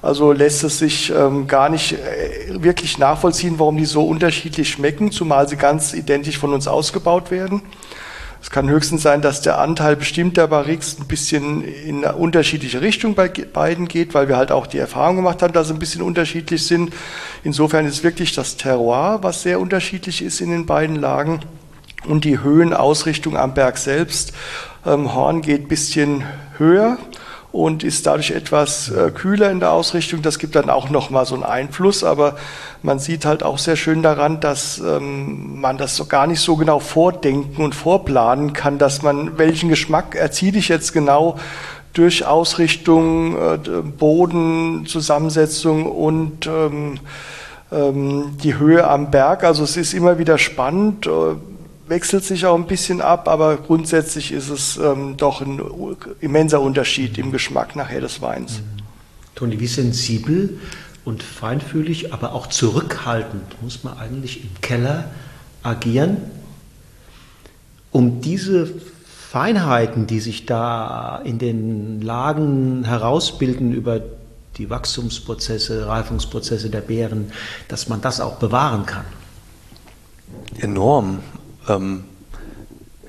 Also 0.00 0.32
lässt 0.32 0.64
es 0.64 0.78
sich 0.78 1.12
ähm, 1.14 1.46
gar 1.46 1.68
nicht 1.68 1.92
äh, 1.92 2.62
wirklich 2.62 2.96
nachvollziehen, 2.96 3.58
warum 3.58 3.76
die 3.76 3.84
so 3.84 4.02
unterschiedlich 4.06 4.70
schmecken, 4.70 5.12
zumal 5.12 5.46
sie 5.50 5.56
ganz 5.56 5.92
identisch 5.92 6.38
von 6.38 6.54
uns 6.54 6.66
ausgebaut 6.66 7.30
werden. 7.30 7.60
Es 8.42 8.50
kann 8.50 8.70
höchstens 8.70 9.02
sein, 9.02 9.20
dass 9.20 9.42
der 9.42 9.58
Anteil 9.58 9.96
bestimmter 9.96 10.46
Barriques 10.48 10.98
ein 10.98 11.06
bisschen 11.06 11.62
in 11.62 12.04
eine 12.04 12.16
unterschiedliche 12.16 12.80
Richtung 12.80 13.14
bei 13.14 13.28
beiden 13.28 13.86
geht, 13.86 14.14
weil 14.14 14.28
wir 14.28 14.36
halt 14.36 14.50
auch 14.50 14.66
die 14.66 14.78
Erfahrung 14.78 15.16
gemacht 15.16 15.42
haben, 15.42 15.52
dass 15.52 15.68
sie 15.68 15.74
ein 15.74 15.78
bisschen 15.78 16.00
unterschiedlich 16.00 16.66
sind. 16.66 16.92
Insofern 17.44 17.84
ist 17.84 18.02
wirklich 18.02 18.34
das 18.34 18.56
Terroir, 18.56 19.18
was 19.22 19.42
sehr 19.42 19.60
unterschiedlich 19.60 20.22
ist 20.22 20.40
in 20.40 20.50
den 20.50 20.64
beiden 20.64 20.96
Lagen 20.96 21.40
und 22.06 22.24
die 22.24 22.40
Höhenausrichtung 22.40 23.36
am 23.36 23.52
Berg 23.52 23.76
selbst. 23.76 24.32
Ähm, 24.86 25.14
Horn 25.14 25.42
geht 25.42 25.62
ein 25.62 25.68
bisschen 25.68 26.24
höher 26.56 26.96
und 27.52 27.82
ist 27.82 28.06
dadurch 28.06 28.30
etwas 28.30 28.90
äh, 28.90 29.10
kühler 29.10 29.50
in 29.50 29.60
der 29.60 29.72
Ausrichtung. 29.72 30.22
Das 30.22 30.38
gibt 30.38 30.54
dann 30.54 30.70
auch 30.70 30.90
nochmal 30.90 31.26
so 31.26 31.34
einen 31.34 31.44
Einfluss, 31.44 32.04
aber 32.04 32.36
man 32.82 32.98
sieht 32.98 33.24
halt 33.24 33.42
auch 33.42 33.58
sehr 33.58 33.76
schön 33.76 34.02
daran, 34.02 34.40
dass 34.40 34.78
ähm, 34.78 35.60
man 35.60 35.76
das 35.76 35.96
so 35.96 36.04
gar 36.06 36.26
nicht 36.26 36.40
so 36.40 36.56
genau 36.56 36.78
vordenken 36.78 37.62
und 37.62 37.74
vorplanen 37.74 38.52
kann, 38.52 38.78
dass 38.78 39.02
man, 39.02 39.38
welchen 39.38 39.68
Geschmack 39.68 40.14
erziele 40.14 40.58
ich 40.58 40.68
jetzt 40.68 40.92
genau 40.92 41.38
durch 41.92 42.24
Ausrichtung, 42.24 43.36
äh, 43.36 43.58
Boden, 43.98 44.86
Zusammensetzung 44.86 45.86
und 45.86 46.46
ähm, 46.46 47.00
ähm, 47.72 48.36
die 48.42 48.58
Höhe 48.58 48.86
am 48.86 49.10
Berg. 49.10 49.42
Also 49.42 49.64
es 49.64 49.76
ist 49.76 49.92
immer 49.92 50.18
wieder 50.18 50.38
spannend. 50.38 51.06
Äh, 51.06 51.10
wechselt 51.90 52.24
sich 52.24 52.46
auch 52.46 52.54
ein 52.54 52.66
bisschen 52.66 53.00
ab, 53.00 53.28
aber 53.28 53.56
grundsätzlich 53.56 54.32
ist 54.32 54.48
es 54.48 54.76
ähm, 54.78 55.16
doch 55.16 55.42
ein 55.42 55.60
immenser 56.20 56.60
Unterschied 56.60 57.18
im 57.18 57.32
Geschmack 57.32 57.76
nachher 57.76 58.00
des 58.00 58.22
Weins. 58.22 58.60
Mhm. 58.60 58.82
Toni, 59.34 59.60
wie 59.60 59.66
sensibel 59.66 60.58
und 61.04 61.22
feinfühlig, 61.22 62.12
aber 62.12 62.32
auch 62.32 62.46
zurückhaltend 62.46 63.60
muss 63.62 63.82
man 63.84 63.98
eigentlich 63.98 64.44
im 64.44 64.60
Keller 64.60 65.10
agieren, 65.62 66.18
um 67.90 68.20
diese 68.20 68.72
Feinheiten, 69.30 70.06
die 70.06 70.20
sich 70.20 70.46
da 70.46 71.20
in 71.24 71.38
den 71.38 72.00
Lagen 72.02 72.84
herausbilden 72.84 73.72
über 73.72 74.00
die 74.58 74.70
Wachstumsprozesse, 74.70 75.86
Reifungsprozesse 75.86 76.70
der 76.70 76.82
Beeren, 76.82 77.32
dass 77.66 77.88
man 77.88 78.00
das 78.00 78.20
auch 78.20 78.36
bewahren 78.36 78.86
kann. 78.86 79.06
Enorm. 80.58 81.20
Ähm, 81.68 82.04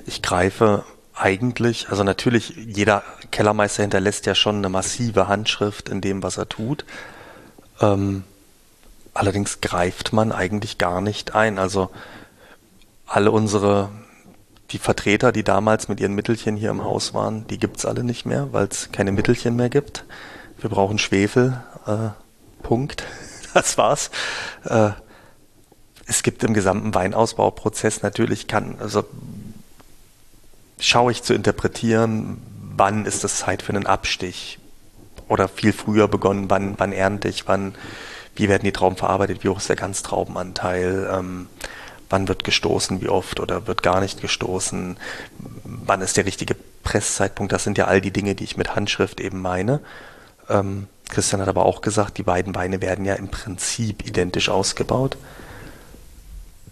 ich 0.06 0.22
greife 0.22 0.84
eigentlich, 1.14 1.88
also 1.90 2.04
natürlich, 2.04 2.54
jeder 2.56 3.02
Kellermeister 3.30 3.82
hinterlässt 3.82 4.26
ja 4.26 4.34
schon 4.34 4.56
eine 4.56 4.68
massive 4.68 5.28
Handschrift 5.28 5.88
in 5.88 6.00
dem, 6.00 6.22
was 6.22 6.38
er 6.38 6.48
tut. 6.48 6.84
Ähm, 7.80 8.24
allerdings 9.14 9.60
greift 9.60 10.12
man 10.12 10.32
eigentlich 10.32 10.78
gar 10.78 11.00
nicht 11.00 11.34
ein. 11.34 11.58
Also 11.58 11.90
alle 13.06 13.30
unsere, 13.30 13.90
die 14.70 14.78
Vertreter, 14.78 15.32
die 15.32 15.44
damals 15.44 15.88
mit 15.88 16.00
ihren 16.00 16.14
Mittelchen 16.14 16.56
hier 16.56 16.70
im 16.70 16.84
Haus 16.84 17.14
waren, 17.14 17.46
die 17.46 17.58
gibt's 17.58 17.84
alle 17.84 18.04
nicht 18.04 18.24
mehr, 18.24 18.52
weil 18.52 18.66
es 18.66 18.90
keine 18.90 19.12
Mittelchen 19.12 19.54
mehr 19.54 19.68
gibt. 19.68 20.04
Wir 20.58 20.70
brauchen 20.70 20.98
Schwefel. 20.98 21.62
Äh, 21.86 22.10
Punkt. 22.62 23.04
Das 23.54 23.76
war's. 23.76 24.10
Äh, 24.64 24.92
es 26.12 26.22
gibt 26.22 26.44
im 26.44 26.52
gesamten 26.52 26.94
Weinausbauprozess 26.94 28.02
natürlich 28.02 28.46
kann, 28.46 28.76
also 28.80 29.04
schaue 30.78 31.10
ich 31.10 31.22
zu 31.22 31.32
interpretieren, 31.32 32.36
wann 32.76 33.06
ist 33.06 33.24
es 33.24 33.38
Zeit 33.38 33.62
für 33.62 33.72
einen 33.72 33.86
Abstich 33.86 34.58
oder 35.28 35.48
viel 35.48 35.72
früher 35.72 36.08
begonnen, 36.08 36.50
wann, 36.50 36.74
wann 36.76 36.92
ernte 36.92 37.28
ich, 37.28 37.48
wann, 37.48 37.74
wie 38.36 38.50
werden 38.50 38.64
die 38.64 38.72
Trauben 38.72 38.96
verarbeitet, 38.96 39.42
wie 39.42 39.48
hoch 39.48 39.56
ist 39.56 39.70
der 39.70 39.76
Ganztraubenanteil, 39.76 41.08
ähm, 41.10 41.46
wann 42.10 42.28
wird 42.28 42.44
gestoßen, 42.44 43.00
wie 43.00 43.08
oft 43.08 43.40
oder 43.40 43.66
wird 43.66 43.82
gar 43.82 44.00
nicht 44.02 44.20
gestoßen, 44.20 44.98
wann 45.64 46.02
ist 46.02 46.18
der 46.18 46.26
richtige 46.26 46.56
Presszeitpunkt, 46.82 47.52
das 47.52 47.64
sind 47.64 47.78
ja 47.78 47.86
all 47.86 48.02
die 48.02 48.10
Dinge, 48.10 48.34
die 48.34 48.44
ich 48.44 48.58
mit 48.58 48.76
Handschrift 48.76 49.18
eben 49.18 49.40
meine. 49.40 49.80
Ähm, 50.50 50.88
Christian 51.08 51.40
hat 51.40 51.48
aber 51.48 51.64
auch 51.64 51.80
gesagt, 51.80 52.18
die 52.18 52.22
beiden 52.22 52.54
Weine 52.54 52.82
werden 52.82 53.06
ja 53.06 53.14
im 53.14 53.28
Prinzip 53.28 54.06
identisch 54.06 54.50
ausgebaut. 54.50 55.16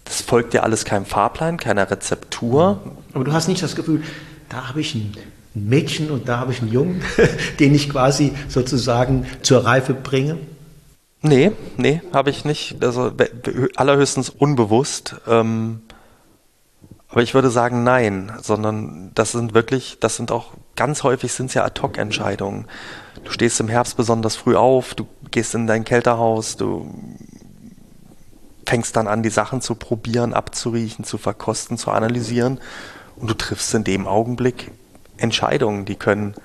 Das 0.05 0.21
folgt 0.21 0.53
ja 0.53 0.61
alles 0.61 0.85
keinem 0.85 1.05
Fahrplan, 1.05 1.57
keiner 1.57 1.89
Rezeptur. 1.89 2.79
Aber 3.13 3.23
du 3.23 3.31
hast 3.31 3.47
nicht 3.47 3.63
das 3.63 3.75
Gefühl, 3.75 4.03
da 4.49 4.67
habe 4.67 4.81
ich 4.81 4.95
ein 4.95 5.13
Mädchen 5.53 6.11
und 6.11 6.27
da 6.27 6.39
habe 6.39 6.51
ich 6.51 6.61
einen 6.61 6.71
Jungen, 6.71 7.01
den 7.59 7.75
ich 7.75 7.89
quasi 7.89 8.33
sozusagen 8.47 9.25
zur 9.41 9.65
Reife 9.65 9.93
bringe? 9.93 10.37
Nee, 11.21 11.51
nee, 11.77 12.01
habe 12.13 12.29
ich 12.29 12.45
nicht. 12.45 12.83
Also 12.83 13.11
allerhöchstens 13.75 14.29
unbewusst. 14.29 15.15
Ähm, 15.27 15.81
aber 17.09 17.21
ich 17.21 17.33
würde 17.33 17.49
sagen 17.49 17.83
nein, 17.83 18.31
sondern 18.41 19.11
das 19.13 19.33
sind 19.33 19.53
wirklich, 19.53 19.97
das 19.99 20.15
sind 20.15 20.31
auch 20.31 20.53
ganz 20.75 21.03
häufig 21.03 21.33
sind 21.33 21.47
es 21.47 21.53
ja 21.53 21.65
Ad-Hoc-Entscheidungen. 21.65 22.65
Du 23.23 23.31
stehst 23.31 23.59
im 23.59 23.67
Herbst 23.67 23.97
besonders 23.97 24.35
früh 24.35 24.55
auf, 24.55 24.95
du 24.95 25.05
gehst 25.29 25.53
in 25.53 25.67
dein 25.67 25.83
Kälterhaus, 25.83 26.55
du 26.55 26.89
fängst 28.71 28.95
dann 28.95 29.09
an, 29.09 29.21
die 29.21 29.29
Sachen 29.29 29.59
zu 29.59 29.75
probieren, 29.75 30.33
abzuriechen, 30.33 31.03
zu 31.03 31.17
verkosten, 31.17 31.77
zu 31.77 31.91
analysieren 31.91 32.61
und 33.17 33.29
du 33.29 33.33
triffst 33.33 33.73
in 33.73 33.83
dem 33.83 34.07
Augenblick 34.07 34.71
Entscheidungen, 35.17 35.83
die 35.83 35.95
können 35.95 36.35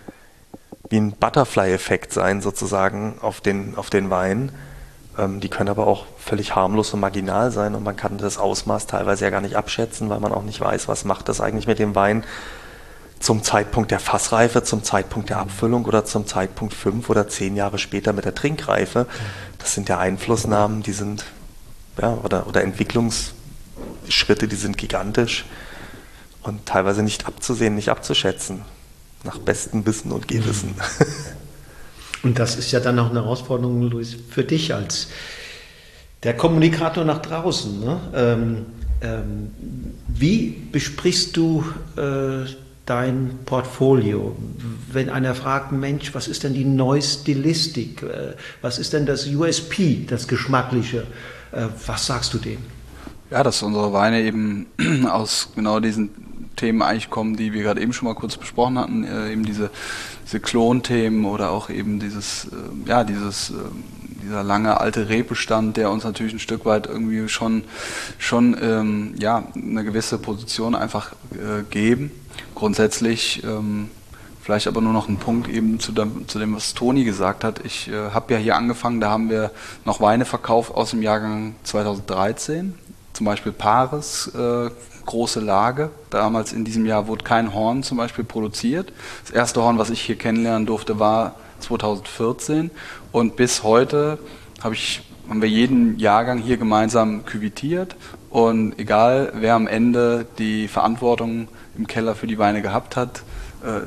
wie 0.90 0.96
ein 0.96 1.12
Butterfly-Effekt 1.12 2.12
sein, 2.12 2.42
sozusagen, 2.42 3.18
auf 3.20 3.40
den, 3.40 3.76
auf 3.76 3.90
den 3.90 4.10
Wein. 4.10 4.50
Ähm, 5.16 5.38
die 5.38 5.48
können 5.48 5.68
aber 5.68 5.86
auch 5.86 6.04
völlig 6.18 6.56
harmlos 6.56 6.92
und 6.92 6.98
marginal 6.98 7.52
sein 7.52 7.76
und 7.76 7.84
man 7.84 7.94
kann 7.94 8.18
das 8.18 8.38
Ausmaß 8.38 8.88
teilweise 8.88 9.24
ja 9.24 9.30
gar 9.30 9.40
nicht 9.40 9.54
abschätzen, 9.54 10.10
weil 10.10 10.18
man 10.18 10.32
auch 10.32 10.42
nicht 10.42 10.60
weiß, 10.60 10.88
was 10.88 11.04
macht 11.04 11.28
das 11.28 11.40
eigentlich 11.40 11.68
mit 11.68 11.78
dem 11.78 11.94
Wein 11.94 12.24
zum 13.20 13.44
Zeitpunkt 13.44 13.92
der 13.92 14.00
Fassreife, 14.00 14.64
zum 14.64 14.82
Zeitpunkt 14.82 15.30
der 15.30 15.38
Abfüllung 15.38 15.84
oder 15.84 16.04
zum 16.04 16.26
Zeitpunkt 16.26 16.74
fünf 16.74 17.08
oder 17.08 17.28
zehn 17.28 17.54
Jahre 17.54 17.78
später 17.78 18.12
mit 18.12 18.24
der 18.24 18.34
Trinkreife. 18.34 19.06
Das 19.58 19.74
sind 19.74 19.88
ja 19.88 19.98
Einflussnahmen, 19.98 20.82
die 20.82 20.92
sind, 20.92 21.24
ja, 22.00 22.18
oder, 22.22 22.46
oder 22.46 22.62
Entwicklungsschritte, 22.62 24.48
die 24.48 24.56
sind 24.56 24.78
gigantisch 24.78 25.44
und 26.42 26.66
teilweise 26.66 27.02
nicht 27.02 27.26
abzusehen, 27.26 27.74
nicht 27.74 27.88
abzuschätzen. 27.88 28.62
Nach 29.24 29.38
bestem 29.38 29.84
Wissen 29.86 30.12
und 30.12 30.28
Gewissen. 30.28 30.74
Und 32.22 32.38
das 32.38 32.56
ist 32.56 32.72
ja 32.72 32.80
dann 32.80 32.98
auch 32.98 33.10
eine 33.10 33.22
Herausforderung, 33.22 33.82
Luis, 33.82 34.16
für 34.30 34.42
dich 34.42 34.74
als 34.74 35.08
der 36.22 36.36
Kommunikator 36.36 37.04
nach 37.04 37.22
draußen. 37.22 37.78
Ne? 37.78 38.00
Ähm, 38.14 38.66
ähm, 39.00 39.50
wie 40.08 40.48
besprichst 40.72 41.36
du 41.36 41.64
äh, 41.96 42.48
dein 42.84 43.38
Portfolio? 43.44 44.34
Wenn 44.90 45.10
einer 45.10 45.34
fragt, 45.34 45.72
Mensch, 45.72 46.14
was 46.14 46.26
ist 46.26 46.42
denn 46.42 46.54
die 46.54 46.64
neue 46.64 47.02
Stilistik? 47.02 48.02
Äh, 48.02 48.34
was 48.60 48.78
ist 48.78 48.92
denn 48.92 49.06
das 49.06 49.26
USP, 49.26 50.06
das 50.08 50.26
Geschmackliche? 50.26 51.06
Äh, 51.56 51.68
was 51.86 52.06
sagst 52.06 52.34
du 52.34 52.38
dem? 52.38 52.58
Ja, 53.30 53.42
dass 53.42 53.62
unsere 53.62 53.92
Weine 53.92 54.22
eben 54.22 54.66
aus 55.10 55.48
genau 55.54 55.80
diesen 55.80 56.10
Themen 56.54 56.82
eigentlich 56.82 57.10
kommen, 57.10 57.36
die 57.36 57.52
wir 57.52 57.62
gerade 57.62 57.80
eben 57.80 57.92
schon 57.92 58.08
mal 58.08 58.14
kurz 58.14 58.36
besprochen 58.36 58.78
hatten, 58.78 59.04
äh, 59.04 59.32
eben 59.32 59.44
diese, 59.44 59.70
diese 60.24 60.40
Klonthemen 60.40 61.24
oder 61.24 61.50
auch 61.50 61.70
eben 61.70 61.98
dieses, 61.98 62.46
äh, 62.46 62.88
ja, 62.88 63.04
dieses, 63.04 63.50
äh, 63.50 63.54
dieser 64.22 64.42
lange 64.42 64.80
alte 64.80 65.08
Rehbestand, 65.08 65.76
der 65.76 65.90
uns 65.90 66.04
natürlich 66.04 66.34
ein 66.34 66.38
Stück 66.38 66.64
weit 66.66 66.86
irgendwie 66.86 67.28
schon, 67.28 67.64
schon 68.18 68.56
ähm, 68.60 69.14
ja, 69.18 69.44
eine 69.54 69.84
gewisse 69.84 70.18
Position 70.18 70.74
einfach 70.74 71.12
äh, 71.32 71.62
geben. 71.70 72.10
Grundsätzlich 72.54 73.42
ähm, 73.44 73.90
Vielleicht 74.46 74.68
aber 74.68 74.80
nur 74.80 74.92
noch 74.92 75.08
ein 75.08 75.16
Punkt 75.16 75.48
eben 75.48 75.80
zu 75.80 75.90
dem, 75.90 76.28
zu 76.28 76.38
dem 76.38 76.54
was 76.54 76.72
Toni 76.72 77.02
gesagt 77.02 77.42
hat. 77.42 77.64
Ich 77.64 77.88
äh, 77.88 78.10
habe 78.12 78.32
ja 78.32 78.38
hier 78.38 78.54
angefangen, 78.54 79.00
da 79.00 79.10
haben 79.10 79.28
wir 79.28 79.50
noch 79.84 80.00
Weine 80.00 80.24
verkauft 80.24 80.72
aus 80.72 80.90
dem 80.90 81.02
Jahrgang 81.02 81.56
2013. 81.64 82.72
Zum 83.12 83.26
Beispiel 83.26 83.50
Paris, 83.50 84.30
äh, 84.36 84.70
große 85.04 85.40
Lage. 85.40 85.90
Damals 86.10 86.52
in 86.52 86.64
diesem 86.64 86.86
Jahr 86.86 87.08
wurde 87.08 87.24
kein 87.24 87.54
Horn 87.54 87.82
zum 87.82 87.98
Beispiel 87.98 88.22
produziert. 88.22 88.92
Das 89.24 89.34
erste 89.34 89.60
Horn, 89.62 89.78
was 89.78 89.90
ich 89.90 90.00
hier 90.00 90.14
kennenlernen 90.14 90.64
durfte, 90.64 91.00
war 91.00 91.34
2014 91.58 92.70
und 93.10 93.34
bis 93.34 93.64
heute 93.64 94.20
habe 94.62 94.76
ich, 94.76 95.02
haben 95.28 95.42
wir 95.42 95.48
jeden 95.48 95.98
Jahrgang 95.98 96.38
hier 96.38 96.56
gemeinsam 96.56 97.24
küvitiert 97.24 97.96
und 98.30 98.78
egal 98.78 99.32
wer 99.34 99.54
am 99.54 99.66
Ende 99.66 100.24
die 100.38 100.68
Verantwortung 100.68 101.48
im 101.76 101.88
Keller 101.88 102.14
für 102.14 102.28
die 102.28 102.38
Weine 102.38 102.62
gehabt 102.62 102.94
hat, 102.94 103.22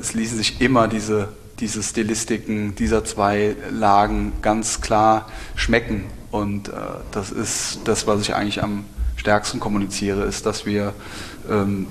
es 0.00 0.14
ließen 0.14 0.36
sich 0.36 0.60
immer 0.60 0.88
diese, 0.88 1.28
diese 1.60 1.82
Stilistiken 1.82 2.74
dieser 2.74 3.04
zwei 3.04 3.56
Lagen 3.70 4.32
ganz 4.42 4.80
klar 4.80 5.26
schmecken. 5.54 6.04
Und 6.30 6.68
äh, 6.68 6.72
das 7.10 7.30
ist 7.30 7.80
das, 7.84 8.06
was 8.06 8.20
ich 8.20 8.34
eigentlich 8.34 8.62
am 8.62 8.84
stärksten 9.16 9.60
kommuniziere, 9.60 10.22
ist, 10.22 10.46
dass 10.46 10.64
wir 10.64 10.94
ähm, 11.50 11.86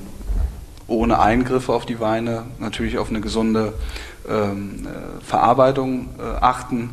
ohne 0.88 1.20
Eingriffe 1.20 1.72
auf 1.72 1.86
die 1.86 2.00
Weine 2.00 2.46
natürlich 2.60 2.98
auf 2.98 3.10
eine 3.10 3.22
gesunde 3.22 3.74
ähm, 4.28 4.88
äh, 4.88 5.24
Verarbeitung 5.24 6.10
äh, 6.18 6.24
achten, 6.42 6.90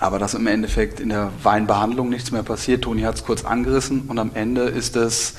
aber 0.00 0.18
dass 0.18 0.34
im 0.34 0.46
Endeffekt 0.46 1.00
in 1.00 1.10
der 1.10 1.30
Weinbehandlung 1.42 2.08
nichts 2.08 2.30
mehr 2.32 2.42
passiert. 2.42 2.82
Toni 2.82 3.02
hat 3.02 3.14
es 3.14 3.24
kurz 3.24 3.44
angerissen. 3.44 4.02
Und 4.08 4.18
am 4.18 4.32
Ende 4.34 4.62
ist 4.62 4.96
das, 4.96 5.34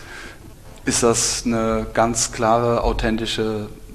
ist 0.86 1.04
das 1.04 1.44
eine 1.46 1.86
ganz 1.94 2.32
klare, 2.32 2.84
authentische 2.84 3.68
äh, 3.70 3.87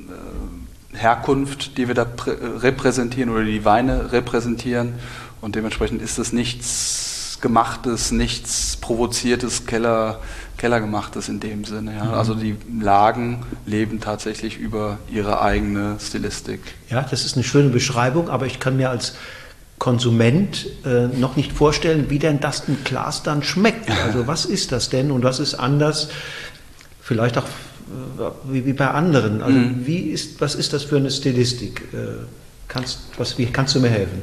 Herkunft, 1.02 1.76
die 1.78 1.88
wir 1.88 1.94
da 1.94 2.06
repräsentieren 2.26 3.30
oder 3.30 3.44
die 3.44 3.64
Weine 3.64 4.12
repräsentieren 4.12 4.94
und 5.40 5.56
dementsprechend 5.56 6.00
ist 6.00 6.18
das 6.18 6.32
nichts 6.32 7.38
gemachtes, 7.40 8.12
nichts 8.12 8.78
provoziertes, 8.80 9.66
Keller, 9.66 10.20
Kellergemachtes 10.56 11.28
in 11.28 11.40
dem 11.40 11.64
Sinne. 11.64 11.96
Ja. 11.96 12.04
Mhm. 12.04 12.14
Also 12.14 12.34
die 12.34 12.56
Lagen 12.80 13.44
leben 13.66 14.00
tatsächlich 14.00 14.58
über 14.58 14.98
ihre 15.10 15.42
eigene 15.42 15.96
Stilistik. 16.00 16.60
Ja, 16.88 17.02
das 17.02 17.24
ist 17.24 17.34
eine 17.34 17.44
schöne 17.44 17.68
Beschreibung, 17.68 18.30
aber 18.30 18.46
ich 18.46 18.60
kann 18.60 18.76
mir 18.76 18.88
als 18.88 19.14
Konsument 19.78 20.66
äh, 20.84 21.08
noch 21.08 21.34
nicht 21.34 21.52
vorstellen, 21.52 22.08
wie 22.08 22.20
denn 22.20 22.38
das 22.38 22.68
im 22.68 22.84
Glas 22.84 23.24
dann 23.24 23.42
schmeckt. 23.42 23.90
Also 24.04 24.28
was 24.28 24.44
ist 24.44 24.70
das 24.70 24.88
denn 24.88 25.10
und 25.10 25.24
was 25.24 25.40
ist 25.40 25.54
anders? 25.54 26.08
Vielleicht 27.00 27.36
auch 27.36 27.48
wie, 28.44 28.66
wie, 28.66 28.72
bei 28.72 28.88
anderen. 28.88 29.42
Also 29.42 29.58
mhm. 29.58 29.86
wie 29.86 30.10
ist, 30.10 30.40
was 30.40 30.54
ist 30.54 30.72
das 30.72 30.84
für 30.84 30.96
eine 30.96 31.10
Stilistik? 31.10 31.82
Äh, 31.92 32.26
kannst, 32.68 33.00
was, 33.18 33.38
wie 33.38 33.46
kannst 33.46 33.74
du 33.74 33.80
mir 33.80 33.90
helfen? 33.90 34.22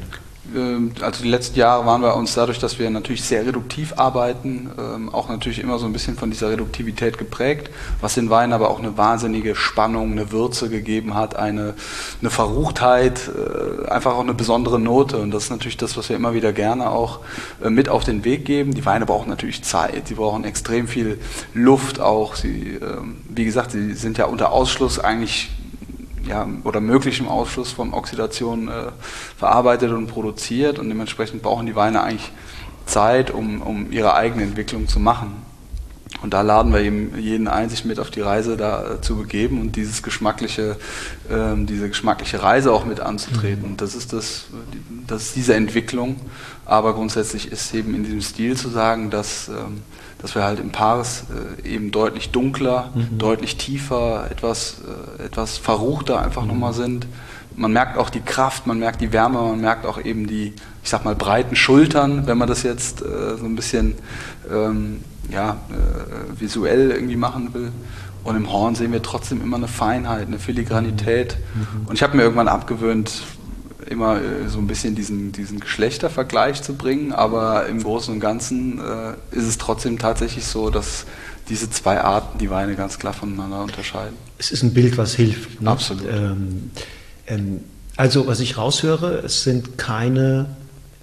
Ähm, 0.55 0.91
also 1.01 1.23
die 1.23 1.29
letzten 1.29 1.57
Jahre 1.57 1.85
waren 1.85 2.01
wir 2.01 2.15
uns 2.15 2.33
dadurch, 2.33 2.59
dass 2.59 2.79
wir 2.79 2.89
natürlich 2.89 3.23
sehr 3.23 3.45
reduktiv 3.45 3.93
arbeiten, 3.97 4.69
ähm, 4.77 5.09
auch 5.13 5.29
natürlich 5.29 5.59
immer 5.59 5.79
so 5.79 5.85
ein 5.85 5.93
bisschen 5.93 6.15
von 6.17 6.31
dieser 6.31 6.49
Reduktivität 6.49 7.17
geprägt, 7.17 7.69
was 8.01 8.15
den 8.15 8.29
Wein 8.29 8.53
aber 8.53 8.69
auch 8.69 8.79
eine 8.79 8.97
wahnsinnige 8.97 9.55
Spannung, 9.55 10.11
eine 10.11 10.31
Würze 10.31 10.69
gegeben 10.69 11.13
hat, 11.13 11.35
eine, 11.35 11.75
eine 12.21 12.29
Verruchtheit, 12.29 13.29
äh, 13.29 13.89
einfach 13.89 14.13
auch 14.15 14.21
eine 14.21 14.33
besondere 14.33 14.79
Note. 14.79 15.17
Und 15.17 15.31
das 15.31 15.45
ist 15.45 15.49
natürlich 15.49 15.77
das, 15.77 15.97
was 15.97 16.09
wir 16.09 16.15
immer 16.15 16.33
wieder 16.33 16.53
gerne 16.53 16.89
auch 16.89 17.19
äh, 17.63 17.69
mit 17.69 17.89
auf 17.89 18.03
den 18.03 18.23
Weg 18.23 18.45
geben. 18.45 18.73
Die 18.73 18.85
Weine 18.85 19.05
brauchen 19.05 19.29
natürlich 19.29 19.63
Zeit, 19.63 20.07
sie 20.07 20.15
brauchen 20.15 20.43
extrem 20.43 20.87
viel 20.87 21.19
Luft 21.53 21.99
auch. 21.99 22.35
Sie, 22.35 22.79
ähm, 22.81 23.17
wie 23.29 23.45
gesagt, 23.45 23.71
sie 23.71 23.93
sind 23.93 24.17
ja 24.17 24.25
unter 24.25 24.51
Ausschluss 24.51 24.99
eigentlich 24.99 25.49
ja, 26.27 26.47
oder 26.63 26.81
möglichem 26.81 27.27
Ausschluss 27.27 27.71
von 27.71 27.93
Oxidation 27.93 28.67
äh, 28.67 28.91
verarbeitet 29.37 29.91
und 29.91 30.07
produziert 30.07 30.79
und 30.79 30.89
dementsprechend 30.89 31.41
brauchen 31.41 31.65
die 31.65 31.75
Weine 31.75 32.01
eigentlich 32.01 32.31
Zeit, 32.85 33.31
um, 33.31 33.61
um 33.61 33.91
ihre 33.91 34.13
eigene 34.15 34.43
Entwicklung 34.43 34.87
zu 34.87 34.99
machen. 34.99 35.49
Und 36.21 36.33
da 36.33 36.41
laden 36.41 36.73
wir 36.73 36.81
eben 36.81 37.17
jeden 37.17 37.47
einzig 37.47 37.85
mit 37.85 37.99
auf 37.99 38.09
die 38.11 38.19
Reise 38.19 38.57
da 38.57 38.95
äh, 38.95 39.01
zu 39.01 39.15
begeben 39.15 39.61
und 39.61 39.75
dieses 39.75 40.03
geschmackliche, 40.03 40.75
äh, 41.29 41.55
diese 41.65 41.87
geschmackliche 41.87 42.43
Reise 42.43 42.73
auch 42.73 42.85
mit 42.85 42.99
anzutreten. 42.99 43.71
Mhm. 43.71 43.77
Das 43.77 43.95
ist 43.95 44.11
das, 44.11 44.47
das 45.07 45.23
ist 45.23 45.35
diese 45.35 45.53
Entwicklung. 45.55 46.17
Aber 46.65 46.93
grundsätzlich 46.93 47.51
ist 47.51 47.73
eben 47.73 47.95
in 47.95 48.03
diesem 48.03 48.21
Stil 48.21 48.57
zu 48.57 48.69
sagen, 48.69 49.09
dass 49.09 49.47
ähm, 49.47 49.81
dass 50.19 50.35
wir 50.35 50.43
halt 50.43 50.59
im 50.59 50.71
Paris 50.71 51.25
äh, 51.63 51.67
eben 51.67 51.91
deutlich 51.91 52.29
dunkler, 52.29 52.91
mhm. 52.93 53.17
deutlich 53.17 53.57
tiefer, 53.57 54.27
etwas, 54.29 54.81
äh, 55.19 55.23
etwas 55.23 55.57
verruchter 55.57 56.21
einfach 56.21 56.43
mhm. 56.43 56.49
nochmal 56.49 56.73
sind. 56.73 57.07
Man 57.55 57.73
merkt 57.73 57.97
auch 57.97 58.09
die 58.09 58.21
Kraft, 58.21 58.67
man 58.67 58.79
merkt 58.79 59.01
die 59.01 59.11
Wärme, 59.11 59.41
man 59.41 59.59
merkt 59.59 59.85
auch 59.85 60.03
eben 60.03 60.27
die, 60.27 60.53
ich 60.83 60.89
sag 60.89 61.03
mal, 61.03 61.15
breiten 61.15 61.55
Schultern, 61.55 62.27
wenn 62.27 62.37
man 62.37 62.47
das 62.47 62.63
jetzt 62.63 63.01
äh, 63.01 63.37
so 63.37 63.45
ein 63.45 63.55
bisschen 63.55 63.95
ähm, 64.51 65.03
ja, 65.31 65.57
äh, 65.69 66.39
visuell 66.39 66.91
irgendwie 66.91 67.15
machen 67.15 67.53
will. 67.53 67.71
Und 68.23 68.35
im 68.35 68.51
Horn 68.51 68.75
sehen 68.75 68.91
wir 68.91 69.01
trotzdem 69.01 69.41
immer 69.41 69.57
eine 69.57 69.67
Feinheit, 69.67 70.27
eine 70.27 70.39
Filigranität. 70.39 71.37
Mhm. 71.55 71.87
Und 71.87 71.95
ich 71.95 72.03
habe 72.03 72.17
mir 72.17 72.23
irgendwann 72.23 72.49
abgewöhnt, 72.49 73.23
immer 73.87 74.21
äh, 74.21 74.47
so 74.47 74.59
ein 74.59 74.67
bisschen 74.67 74.95
diesen, 74.95 75.31
diesen 75.31 75.59
Geschlechtervergleich 75.59 76.61
zu 76.61 76.75
bringen, 76.75 77.11
aber 77.11 77.67
im 77.67 77.81
Großen 77.81 78.13
und 78.13 78.19
Ganzen 78.19 78.79
äh, 78.79 79.13
ist 79.35 79.45
es 79.45 79.57
trotzdem 79.57 79.97
tatsächlich 79.99 80.45
so, 80.45 80.69
dass 80.69 81.05
diese 81.49 81.69
zwei 81.69 82.01
Arten 82.01 82.37
die 82.37 82.49
Weine 82.49 82.75
ganz 82.75 82.99
klar 82.99 83.13
voneinander 83.13 83.61
unterscheiden. 83.61 84.15
Es 84.37 84.51
ist 84.51 84.63
ein 84.63 84.73
Bild, 84.73 84.97
was 84.97 85.15
hilft. 85.15 85.61
Ne? 85.61 85.69
Absolut. 85.69 86.03
Ähm, 86.11 86.71
ähm, 87.27 87.61
also, 87.95 88.27
was 88.27 88.39
ich 88.39 88.57
raushöre, 88.57 89.23
es 89.25 89.43
sind 89.43 89.77
keine 89.77 90.55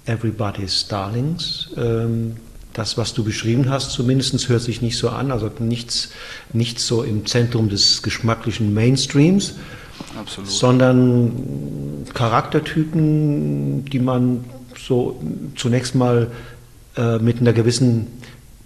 Everybody's 0.05 0.87
Darlings. 0.87 1.69
Ähm, 1.77 2.37
das, 2.73 2.97
was 2.97 3.13
du 3.13 3.23
beschrieben 3.23 3.69
hast, 3.69 3.91
zumindest 3.91 4.49
hört 4.49 4.61
sich 4.61 4.81
nicht 4.81 4.97
so 4.97 5.09
an, 5.09 5.31
also 5.31 5.51
nichts, 5.59 6.09
nichts 6.53 6.85
so 6.85 7.03
im 7.03 7.25
Zentrum 7.25 7.69
des 7.69 8.03
geschmacklichen 8.03 8.73
Mainstreams, 8.73 9.55
Absolut. 10.19 10.49
sondern 10.49 12.05
Charaktertypen, 12.13 13.85
die 13.85 13.99
man 13.99 14.45
so 14.77 15.21
zunächst 15.55 15.95
mal 15.95 16.31
äh, 16.95 17.17
mit 17.19 17.39
einer 17.39 17.53
gewissen 17.53 18.07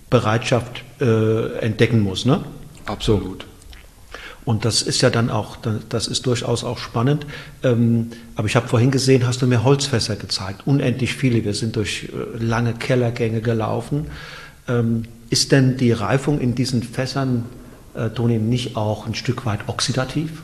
Bereitschaft 0.10 0.84
äh, 1.00 1.58
entdecken 1.60 2.02
muss. 2.02 2.26
Ne? 2.26 2.44
Absolut. 2.86 3.44
So. 3.44 3.48
Und 4.44 4.66
das 4.66 4.82
ist 4.82 5.02
ja 5.02 5.10
dann 5.10 5.30
auch, 5.30 5.58
das 5.90 6.08
ist 6.08 6.26
durchaus 6.26 6.64
auch 6.64 6.80
spannend. 6.80 7.28
Ähm, 7.64 8.10
aber 8.36 8.48
ich 8.48 8.56
habe 8.56 8.68
vorhin 8.68 8.90
gesehen, 8.90 9.28
hast 9.28 9.42
du 9.42 9.48
mir 9.48 9.64
Holzfässer 9.64 10.16
gezeigt. 10.16 10.66
Unendlich 10.66 11.14
viele. 11.14 11.44
Wir 11.44 11.54
sind 11.54 11.76
durch 11.76 12.10
äh, 12.12 12.44
lange 12.44 12.74
Kellergänge 12.74 13.42
gelaufen. 13.42 14.08
Ähm, 14.68 15.04
ist 15.30 15.52
denn 15.52 15.78
die 15.78 15.92
Reifung 15.92 16.40
in 16.40 16.56
diesen 16.56 16.82
Fässern, 16.82 17.46
äh, 17.94 18.10
Toni, 18.10 18.40
nicht 18.40 18.76
auch 18.76 19.06
ein 19.06 19.14
Stück 19.14 19.46
weit 19.46 19.68
oxidativ? 19.68 20.42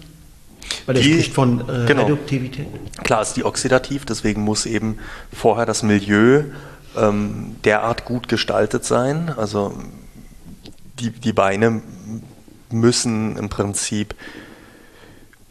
Weil 0.85 0.97
er 0.97 1.03
spricht 1.03 1.33
von 1.33 1.61
äh, 1.61 1.85
genau. 1.85 2.03
Reduktivität. 2.03 2.67
Klar 3.03 3.21
ist 3.21 3.33
die 3.33 3.43
oxidativ, 3.43 4.05
deswegen 4.05 4.41
muss 4.41 4.65
eben 4.65 4.99
vorher 5.33 5.65
das 5.65 5.83
Milieu 5.83 6.43
ähm, 6.97 7.55
derart 7.63 8.05
gut 8.05 8.27
gestaltet 8.27 8.85
sein. 8.85 9.33
Also 9.35 9.73
die, 10.99 11.11
die 11.11 11.33
Beine 11.33 11.81
müssen 12.69 13.37
im 13.37 13.49
Prinzip 13.49 14.15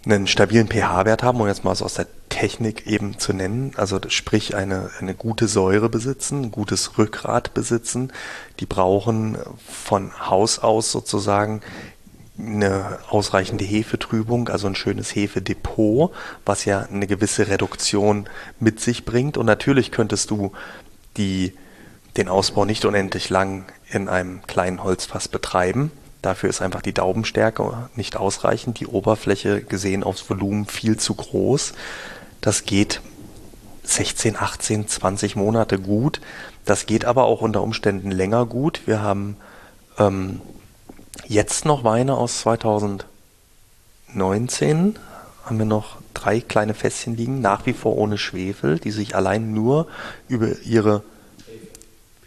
einen 0.04 0.26
stabilen 0.26 0.68
pH-Wert 0.68 1.22
haben, 1.22 1.40
um 1.40 1.48
jetzt 1.48 1.64
mal 1.64 1.74
so 1.74 1.84
aus 1.84 1.94
der 1.94 2.06
Technik 2.28 2.86
eben 2.86 3.18
zu 3.18 3.32
nennen. 3.32 3.72
Also 3.76 3.98
sprich 4.08 4.54
eine, 4.54 4.90
eine 4.98 5.14
gute 5.14 5.48
Säure 5.48 5.88
besitzen, 5.88 6.42
ein 6.42 6.50
gutes 6.50 6.98
Rückgrat 6.98 7.54
besitzen. 7.54 8.12
Die 8.60 8.66
brauchen 8.66 9.38
von 9.66 10.12
Haus 10.28 10.58
aus 10.58 10.92
sozusagen 10.92 11.60
eine 12.38 12.98
ausreichende 13.08 13.64
Hefetrübung, 13.64 14.48
also 14.48 14.66
ein 14.66 14.74
schönes 14.74 15.14
Hefedepot, 15.14 16.12
was 16.44 16.64
ja 16.64 16.82
eine 16.82 17.06
gewisse 17.06 17.48
Reduktion 17.48 18.28
mit 18.60 18.80
sich 18.80 19.04
bringt. 19.04 19.36
Und 19.36 19.46
natürlich 19.46 19.90
könntest 19.90 20.30
du 20.30 20.52
die, 21.16 21.54
den 22.16 22.28
Ausbau 22.28 22.64
nicht 22.64 22.84
unendlich 22.84 23.30
lang 23.30 23.64
in 23.90 24.08
einem 24.08 24.42
kleinen 24.42 24.82
Holzfass 24.82 25.28
betreiben. 25.28 25.90
Dafür 26.22 26.50
ist 26.50 26.60
einfach 26.60 26.82
die 26.82 26.92
Daumenstärke 26.92 27.88
nicht 27.94 28.16
ausreichend, 28.16 28.80
die 28.80 28.86
Oberfläche 28.86 29.62
gesehen 29.62 30.02
aufs 30.02 30.28
Volumen 30.28 30.66
viel 30.66 30.96
zu 30.98 31.14
groß. 31.14 31.72
Das 32.40 32.64
geht 32.64 33.00
16, 33.84 34.36
18, 34.36 34.88
20 34.88 35.36
Monate 35.36 35.78
gut. 35.78 36.20
Das 36.64 36.86
geht 36.86 37.04
aber 37.04 37.24
auch 37.24 37.40
unter 37.40 37.62
Umständen 37.62 38.10
länger 38.10 38.44
gut. 38.44 38.82
Wir 38.86 39.00
haben 39.00 39.36
ähm, 39.98 40.40
jetzt 41.26 41.64
noch 41.64 41.84
Weine 41.84 42.16
aus 42.16 42.40
2019, 42.40 44.98
haben 45.44 45.58
wir 45.58 45.66
noch 45.66 45.96
drei 46.14 46.40
kleine 46.40 46.74
Fässchen 46.74 47.16
liegen, 47.16 47.40
nach 47.40 47.66
wie 47.66 47.72
vor 47.72 47.96
ohne 47.96 48.18
Schwefel, 48.18 48.78
die 48.78 48.90
sich 48.90 49.14
allein 49.14 49.52
nur 49.52 49.86
über 50.28 50.48
ihre 50.64 51.02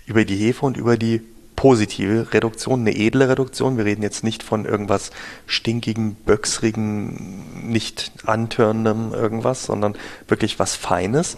über 0.10 0.26
die 0.26 0.38
Hefe 0.38 0.66
und 0.66 0.76
über 0.76 0.98
die 0.98 1.22
positive 1.56 2.34
Reduktion, 2.34 2.80
eine 2.80 2.96
edle 2.96 3.30
Reduktion. 3.30 3.78
Wir 3.78 3.86
reden 3.86 4.02
jetzt 4.02 4.24
nicht 4.24 4.44
von 4.44 4.66
irgendwas 4.66 5.12
stinkigen, 5.46 6.16
böcksrigen, 6.16 7.70
nicht 7.70 8.12
antörendem 8.26 9.14
irgendwas, 9.14 9.66
sondern 9.66 9.96
wirklich 10.28 10.58
was 10.58 10.76
Feines, 10.76 11.38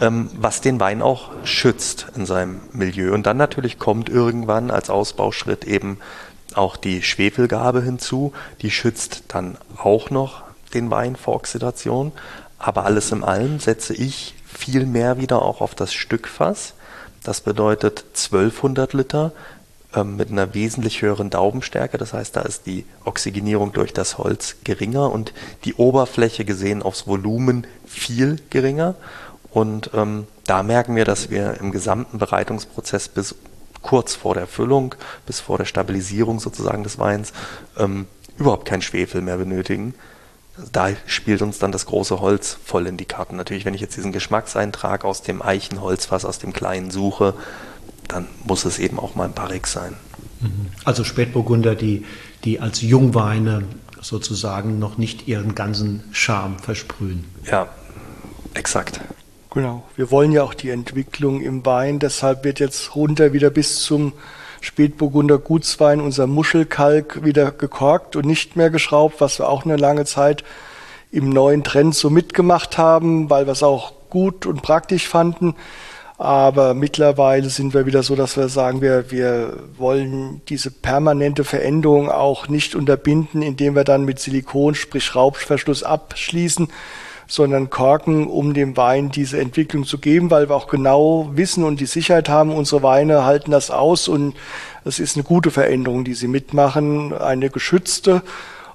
ähm, 0.00 0.30
was 0.34 0.62
den 0.62 0.80
Wein 0.80 1.02
auch 1.02 1.30
schützt 1.44 2.06
in 2.16 2.26
seinem 2.26 2.60
Milieu. 2.72 3.12
Und 3.12 3.26
dann 3.26 3.36
natürlich 3.36 3.78
kommt 3.78 4.08
irgendwann 4.08 4.70
als 4.70 4.90
Ausbauschritt 4.90 5.64
eben 5.64 5.98
auch 6.58 6.76
die 6.76 7.02
Schwefelgabe 7.02 7.82
hinzu. 7.82 8.32
Die 8.62 8.70
schützt 8.70 9.24
dann 9.28 9.56
auch 9.76 10.10
noch 10.10 10.42
den 10.74 10.90
Wein 10.90 11.16
vor 11.16 11.36
Oxidation. 11.36 12.12
Aber 12.58 12.84
alles 12.84 13.12
in 13.12 13.24
allem 13.24 13.60
setze 13.60 13.94
ich 13.94 14.34
viel 14.44 14.84
mehr 14.86 15.18
wieder 15.18 15.42
auch 15.42 15.60
auf 15.60 15.74
das 15.74 15.92
Stückfass. 15.92 16.74
Das 17.22 17.40
bedeutet 17.40 18.04
1200 18.14 18.92
Liter 18.92 19.32
ähm, 19.94 20.16
mit 20.16 20.30
einer 20.30 20.54
wesentlich 20.54 21.02
höheren 21.02 21.30
Daubenstärke. 21.30 21.98
Das 21.98 22.12
heißt, 22.12 22.36
da 22.36 22.42
ist 22.42 22.66
die 22.66 22.84
Oxygenierung 23.04 23.72
durch 23.72 23.92
das 23.92 24.18
Holz 24.18 24.56
geringer 24.64 25.10
und 25.12 25.32
die 25.64 25.74
Oberfläche 25.74 26.44
gesehen 26.44 26.82
aufs 26.82 27.06
Volumen 27.06 27.66
viel 27.86 28.38
geringer. 28.50 28.96
Und 29.50 29.90
ähm, 29.94 30.26
da 30.44 30.62
merken 30.62 30.96
wir, 30.96 31.04
dass 31.04 31.30
wir 31.30 31.58
im 31.60 31.72
gesamten 31.72 32.18
Bereitungsprozess 32.18 33.08
bis 33.08 33.34
kurz 33.88 34.14
vor 34.14 34.34
der 34.34 34.46
Füllung, 34.46 34.94
bis 35.26 35.40
vor 35.40 35.58
der 35.58 35.64
Stabilisierung 35.64 36.40
sozusagen 36.40 36.82
des 36.82 36.98
Weins, 36.98 37.32
ähm, 37.78 38.06
überhaupt 38.36 38.66
kein 38.66 38.82
Schwefel 38.82 39.20
mehr 39.22 39.38
benötigen 39.38 39.94
da 40.72 40.90
spielt 41.06 41.42
uns 41.42 41.58
dann 41.58 41.72
das 41.72 41.86
große 41.86 42.20
Holz 42.20 42.58
voll 42.64 42.86
in 42.86 42.96
die 42.96 43.04
Karten. 43.04 43.36
Natürlich, 43.36 43.64
wenn 43.64 43.74
ich 43.74 43.80
jetzt 43.80 43.96
diesen 43.96 44.12
Geschmackseintrag 44.12 45.04
aus 45.04 45.22
dem 45.22 45.42
Eichenholzfass, 45.42 46.24
aus 46.24 46.38
dem 46.38 46.52
kleinen 46.52 46.90
suche, 46.90 47.34
dann 48.08 48.26
muss 48.44 48.64
es 48.64 48.78
eben 48.78 48.98
auch 48.98 49.14
mal 49.14 49.26
ein 49.26 49.34
Barrique 49.34 49.68
sein. 49.68 49.94
Mhm. 50.40 50.68
Also 50.84 51.04
Spätburgunder, 51.04 51.74
die, 51.74 52.04
die 52.44 52.60
als 52.60 52.82
Jungweine 52.82 53.64
sozusagen 54.00 54.78
noch 54.78 54.98
nicht 54.98 55.28
ihren 55.28 55.54
ganzen 55.54 56.04
Charme 56.12 56.58
versprühen. 56.58 57.24
Ja, 57.44 57.68
exakt. 58.54 59.00
Genau. 59.50 59.82
Wir 59.96 60.10
wollen 60.10 60.32
ja 60.32 60.42
auch 60.42 60.54
die 60.54 60.70
Entwicklung 60.70 61.40
im 61.40 61.64
Wein, 61.64 61.98
deshalb 61.98 62.44
wird 62.44 62.60
jetzt 62.60 62.94
runter 62.94 63.32
wieder 63.32 63.50
bis 63.50 63.82
zum 63.82 64.12
Spätburgunder 64.60 65.38
Gutswein, 65.38 66.00
unser 66.00 66.26
Muschelkalk, 66.26 67.24
wieder 67.24 67.52
gekorkt 67.52 68.16
und 68.16 68.26
nicht 68.26 68.56
mehr 68.56 68.70
geschraubt, 68.70 69.20
was 69.20 69.38
wir 69.38 69.48
auch 69.48 69.64
eine 69.64 69.76
lange 69.76 70.04
Zeit 70.04 70.44
im 71.10 71.30
neuen 71.30 71.64
Trend 71.64 71.94
so 71.94 72.10
mitgemacht 72.10 72.76
haben, 72.76 73.30
weil 73.30 73.46
wir 73.46 73.52
es 73.52 73.62
auch 73.62 73.92
gut 74.10 74.46
und 74.46 74.62
praktisch 74.62 75.08
fanden. 75.08 75.54
Aber 76.18 76.74
mittlerweile 76.74 77.48
sind 77.48 77.74
wir 77.74 77.86
wieder 77.86 78.02
so, 78.02 78.16
dass 78.16 78.36
wir 78.36 78.48
sagen, 78.48 78.82
wir, 78.82 79.12
wir 79.12 79.56
wollen 79.76 80.42
diese 80.48 80.72
permanente 80.72 81.44
Veränderung 81.44 82.10
auch 82.10 82.48
nicht 82.48 82.74
unterbinden, 82.74 83.40
indem 83.40 83.76
wir 83.76 83.84
dann 83.84 84.04
mit 84.04 84.18
Silikon, 84.18 84.74
sprich 84.74 85.04
Schraubverschluss 85.04 85.84
abschließen, 85.84 86.68
sondern 87.28 87.68
Korken, 87.68 88.26
um 88.26 88.54
dem 88.54 88.76
Wein 88.76 89.10
diese 89.10 89.38
Entwicklung 89.38 89.84
zu 89.84 89.98
geben, 89.98 90.30
weil 90.30 90.48
wir 90.48 90.56
auch 90.56 90.66
genau 90.66 91.30
wissen 91.34 91.62
und 91.62 91.78
die 91.78 91.86
Sicherheit 91.86 92.28
haben, 92.28 92.52
unsere 92.52 92.82
Weine 92.82 93.24
halten 93.24 93.50
das 93.50 93.70
aus 93.70 94.08
und 94.08 94.34
es 94.84 94.98
ist 94.98 95.16
eine 95.16 95.24
gute 95.24 95.50
Veränderung, 95.50 96.04
die 96.04 96.14
sie 96.14 96.26
mitmachen, 96.26 97.12
eine 97.12 97.50
geschützte. 97.50 98.22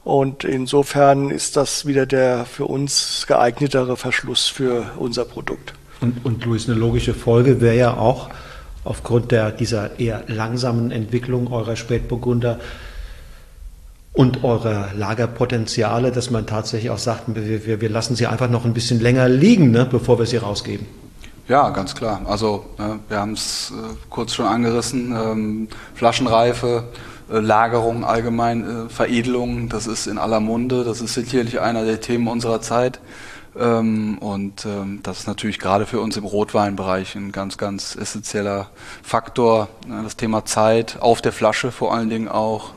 Und 0.03 0.43
insofern 0.43 1.31
ist 1.31 1.57
das 1.57 1.85
wieder 1.85 2.05
der 2.05 2.45
für 2.45 2.65
uns 2.65 3.25
geeignetere 3.27 3.97
Verschluss 3.97 4.47
für 4.47 4.91
unser 4.97 5.25
Produkt. 5.25 5.73
Und, 6.01 6.23
und 6.25 6.45
Luis, 6.45 6.69
eine 6.69 6.77
logische 6.77 7.13
Folge 7.13 7.61
wäre 7.61 7.77
ja 7.77 7.97
auch 7.97 8.29
aufgrund 8.83 9.31
der, 9.31 9.51
dieser 9.51 9.99
eher 9.99 10.23
langsamen 10.27 10.91
Entwicklung 10.91 11.51
eurer 11.51 11.75
Spätburgunder, 11.77 12.59
und 14.13 14.43
eure 14.43 14.91
Lagerpotenziale, 14.95 16.11
dass 16.11 16.29
man 16.29 16.45
tatsächlich 16.45 16.91
auch 16.91 16.99
sagt, 16.99 17.23
wir, 17.27 17.65
wir, 17.65 17.81
wir 17.81 17.89
lassen 17.89 18.15
sie 18.15 18.27
einfach 18.27 18.49
noch 18.49 18.63
ein 18.63 18.73
bisschen 18.73 18.99
länger 18.99 19.27
liegen, 19.27 19.71
ne, 19.71 19.87
bevor 19.89 20.19
wir 20.19 20.27
sie 20.27 20.37
rausgeben. 20.37 20.85
Ja, 21.47 21.71
ganz 21.71 21.93
klar. 21.95 22.21
Also 22.25 22.65
äh, 22.77 23.09
wir 23.09 23.19
haben 23.19 23.33
es 23.33 23.71
äh, 23.71 23.95
kurz 24.09 24.33
schon 24.33 24.45
angerissen. 24.45 25.11
Ähm, 25.11 25.67
Flaschenreife, 25.95 26.85
äh, 27.29 27.39
Lagerung 27.39 28.05
allgemein, 28.05 28.85
äh, 28.85 28.89
Veredelung, 28.89 29.67
das 29.67 29.87
ist 29.87 30.07
in 30.07 30.17
aller 30.17 30.39
Munde. 30.39 30.83
Das 30.85 31.01
ist 31.01 31.15
sicherlich 31.15 31.59
einer 31.59 31.83
der 31.83 31.99
Themen 31.99 32.27
unserer 32.27 32.61
Zeit. 32.61 33.01
Ähm, 33.59 34.17
und 34.19 34.65
ähm, 34.65 35.01
das 35.03 35.19
ist 35.19 35.27
natürlich 35.27 35.59
gerade 35.59 35.85
für 35.85 35.99
uns 35.99 36.15
im 36.17 36.23
Rotweinbereich 36.23 37.15
ein 37.15 37.31
ganz, 37.31 37.57
ganz 37.57 37.95
essentieller 37.95 38.69
Faktor. 39.01 39.67
Ne, 39.87 40.01
das 40.03 40.15
Thema 40.15 40.45
Zeit 40.45 40.97
auf 41.01 41.21
der 41.21 41.33
Flasche 41.33 41.71
vor 41.71 41.93
allen 41.93 42.09
Dingen 42.09 42.29
auch. 42.29 42.71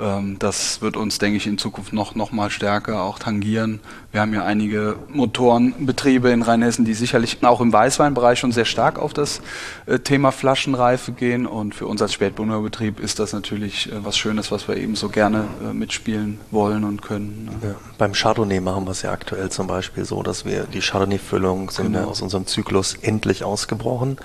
Ähm, 0.00 0.36
das 0.38 0.82
wird 0.82 0.96
uns, 0.96 1.18
denke 1.18 1.36
ich, 1.36 1.46
in 1.46 1.58
Zukunft 1.58 1.92
noch, 1.92 2.14
noch 2.14 2.32
mal 2.32 2.50
stärker 2.50 3.02
auch 3.02 3.18
tangieren. 3.18 3.80
Wir 4.12 4.20
haben 4.20 4.34
ja 4.34 4.44
einige 4.44 4.96
Motorenbetriebe 5.08 6.30
in 6.30 6.42
Rheinhessen, 6.42 6.84
die 6.84 6.94
sicherlich 6.94 7.38
auch 7.42 7.60
im 7.60 7.72
Weißweinbereich 7.72 8.38
schon 8.38 8.52
sehr 8.52 8.64
stark 8.64 8.98
auf 8.98 9.12
das 9.12 9.40
äh, 9.86 9.98
Thema 9.98 10.32
Flaschenreife 10.32 11.12
gehen. 11.12 11.46
Und 11.46 11.74
für 11.74 11.86
uns 11.86 12.02
als 12.02 12.12
Spätburgunder 12.12 12.62
ist 13.00 13.18
das 13.18 13.32
natürlich 13.32 13.90
äh, 13.90 14.04
was 14.04 14.16
Schönes, 14.16 14.50
was 14.50 14.66
wir 14.68 14.76
eben 14.76 14.96
so 14.96 15.08
gerne 15.08 15.44
äh, 15.62 15.72
mitspielen 15.72 16.40
wollen 16.50 16.84
und 16.84 17.02
können. 17.02 17.50
Ne? 17.62 17.68
Ja. 17.68 17.74
Beim 17.98 18.12
Chardonnay 18.12 18.60
machen 18.60 18.84
wir 18.84 18.90
es 18.92 19.02
ja 19.02 19.12
aktuell 19.12 19.50
zum 19.50 19.66
Beispiel 19.66 20.04
so, 20.04 20.22
dass 20.22 20.44
wir 20.44 20.64
die 20.64 20.80
Chardonnay-Füllung 20.80 21.70
sind 21.70 21.92
genau. 21.92 22.08
aus 22.08 22.20
unserem 22.20 22.46
Zyklus 22.46 22.94
endlich 23.00 23.44
ausgebrochen, 23.44 24.18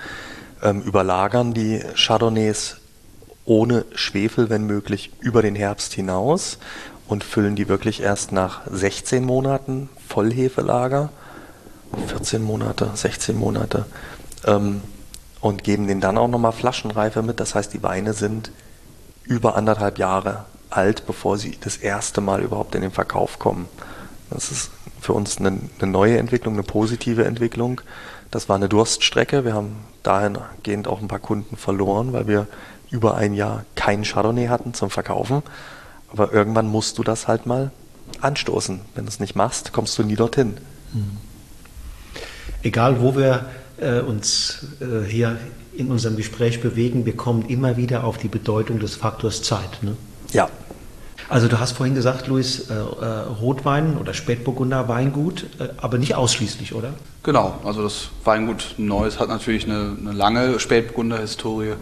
ähm, 0.62 0.82
überlagern 0.82 1.54
die 1.54 1.80
Chardonnays 1.94 2.79
ohne 3.50 3.84
Schwefel, 3.96 4.48
wenn 4.48 4.64
möglich, 4.64 5.10
über 5.18 5.42
den 5.42 5.56
Herbst 5.56 5.92
hinaus 5.92 6.58
und 7.08 7.24
füllen 7.24 7.56
die 7.56 7.68
wirklich 7.68 8.00
erst 8.00 8.30
nach 8.30 8.60
16 8.70 9.24
Monaten 9.24 9.88
Vollhefelager, 10.06 11.08
14 12.06 12.44
Monate, 12.44 12.92
16 12.94 13.36
Monate, 13.36 13.86
ähm, 14.46 14.82
und 15.40 15.64
geben 15.64 15.88
denen 15.88 16.00
dann 16.00 16.16
auch 16.16 16.28
nochmal 16.28 16.52
Flaschenreife 16.52 17.22
mit. 17.22 17.40
Das 17.40 17.56
heißt, 17.56 17.74
die 17.74 17.82
Weine 17.82 18.12
sind 18.12 18.52
über 19.24 19.56
anderthalb 19.56 19.98
Jahre 19.98 20.44
alt, 20.68 21.04
bevor 21.08 21.36
sie 21.36 21.58
das 21.60 21.76
erste 21.76 22.20
Mal 22.20 22.42
überhaupt 22.42 22.76
in 22.76 22.82
den 22.82 22.92
Verkauf 22.92 23.40
kommen. 23.40 23.66
Das 24.30 24.52
ist 24.52 24.70
für 25.00 25.12
uns 25.12 25.38
eine, 25.38 25.58
eine 25.80 25.90
neue 25.90 26.18
Entwicklung, 26.18 26.54
eine 26.54 26.62
positive 26.62 27.24
Entwicklung. 27.24 27.80
Das 28.30 28.48
war 28.48 28.54
eine 28.54 28.68
Durststrecke. 28.68 29.44
Wir 29.44 29.54
haben 29.54 29.74
dahingehend 30.04 30.86
auch 30.86 31.00
ein 31.00 31.08
paar 31.08 31.18
Kunden 31.18 31.56
verloren, 31.56 32.12
weil 32.12 32.28
wir 32.28 32.46
über 32.90 33.16
ein 33.16 33.34
Jahr 33.34 33.64
keinen 33.76 34.04
Chardonnay 34.04 34.48
hatten 34.48 34.74
zum 34.74 34.90
Verkaufen. 34.90 35.42
Aber 36.12 36.32
irgendwann 36.32 36.66
musst 36.66 36.98
du 36.98 37.02
das 37.02 37.28
halt 37.28 37.46
mal 37.46 37.70
anstoßen. 38.20 38.80
Wenn 38.94 39.04
du 39.04 39.08
es 39.08 39.20
nicht 39.20 39.36
machst, 39.36 39.72
kommst 39.72 39.98
du 39.98 40.02
nie 40.02 40.16
dorthin. 40.16 40.56
Mhm. 40.92 41.16
Egal, 42.62 43.00
wo 43.00 43.16
wir 43.16 43.46
äh, 43.78 44.00
uns 44.00 44.66
äh, 44.80 45.08
hier 45.08 45.38
in 45.72 45.90
unserem 45.90 46.16
Gespräch 46.16 46.60
bewegen, 46.60 47.06
wir 47.06 47.16
kommen 47.16 47.46
immer 47.46 47.76
wieder 47.76 48.04
auf 48.04 48.18
die 48.18 48.28
Bedeutung 48.28 48.80
des 48.80 48.96
Faktors 48.96 49.42
Zeit. 49.42 49.82
Ne? 49.82 49.96
Ja. 50.32 50.48
Also 51.28 51.46
du 51.46 51.60
hast 51.60 51.72
vorhin 51.72 51.94
gesagt, 51.94 52.26
Luis, 52.26 52.70
äh, 52.70 52.74
äh 52.74 52.78
Rotwein 53.40 53.96
oder 53.96 54.14
Spätburgunder 54.14 54.88
Weingut, 54.88 55.44
äh, 55.60 55.68
aber 55.76 55.96
nicht 55.96 56.16
ausschließlich, 56.16 56.74
oder? 56.74 56.92
Genau, 57.22 57.58
also 57.64 57.82
das 57.82 58.08
Weingut 58.24 58.74
Neues 58.78 59.20
hat 59.20 59.28
natürlich 59.28 59.64
eine, 59.64 59.96
eine 59.98 60.12
lange 60.12 60.58
Spätburgunder-Historie. 60.58 61.74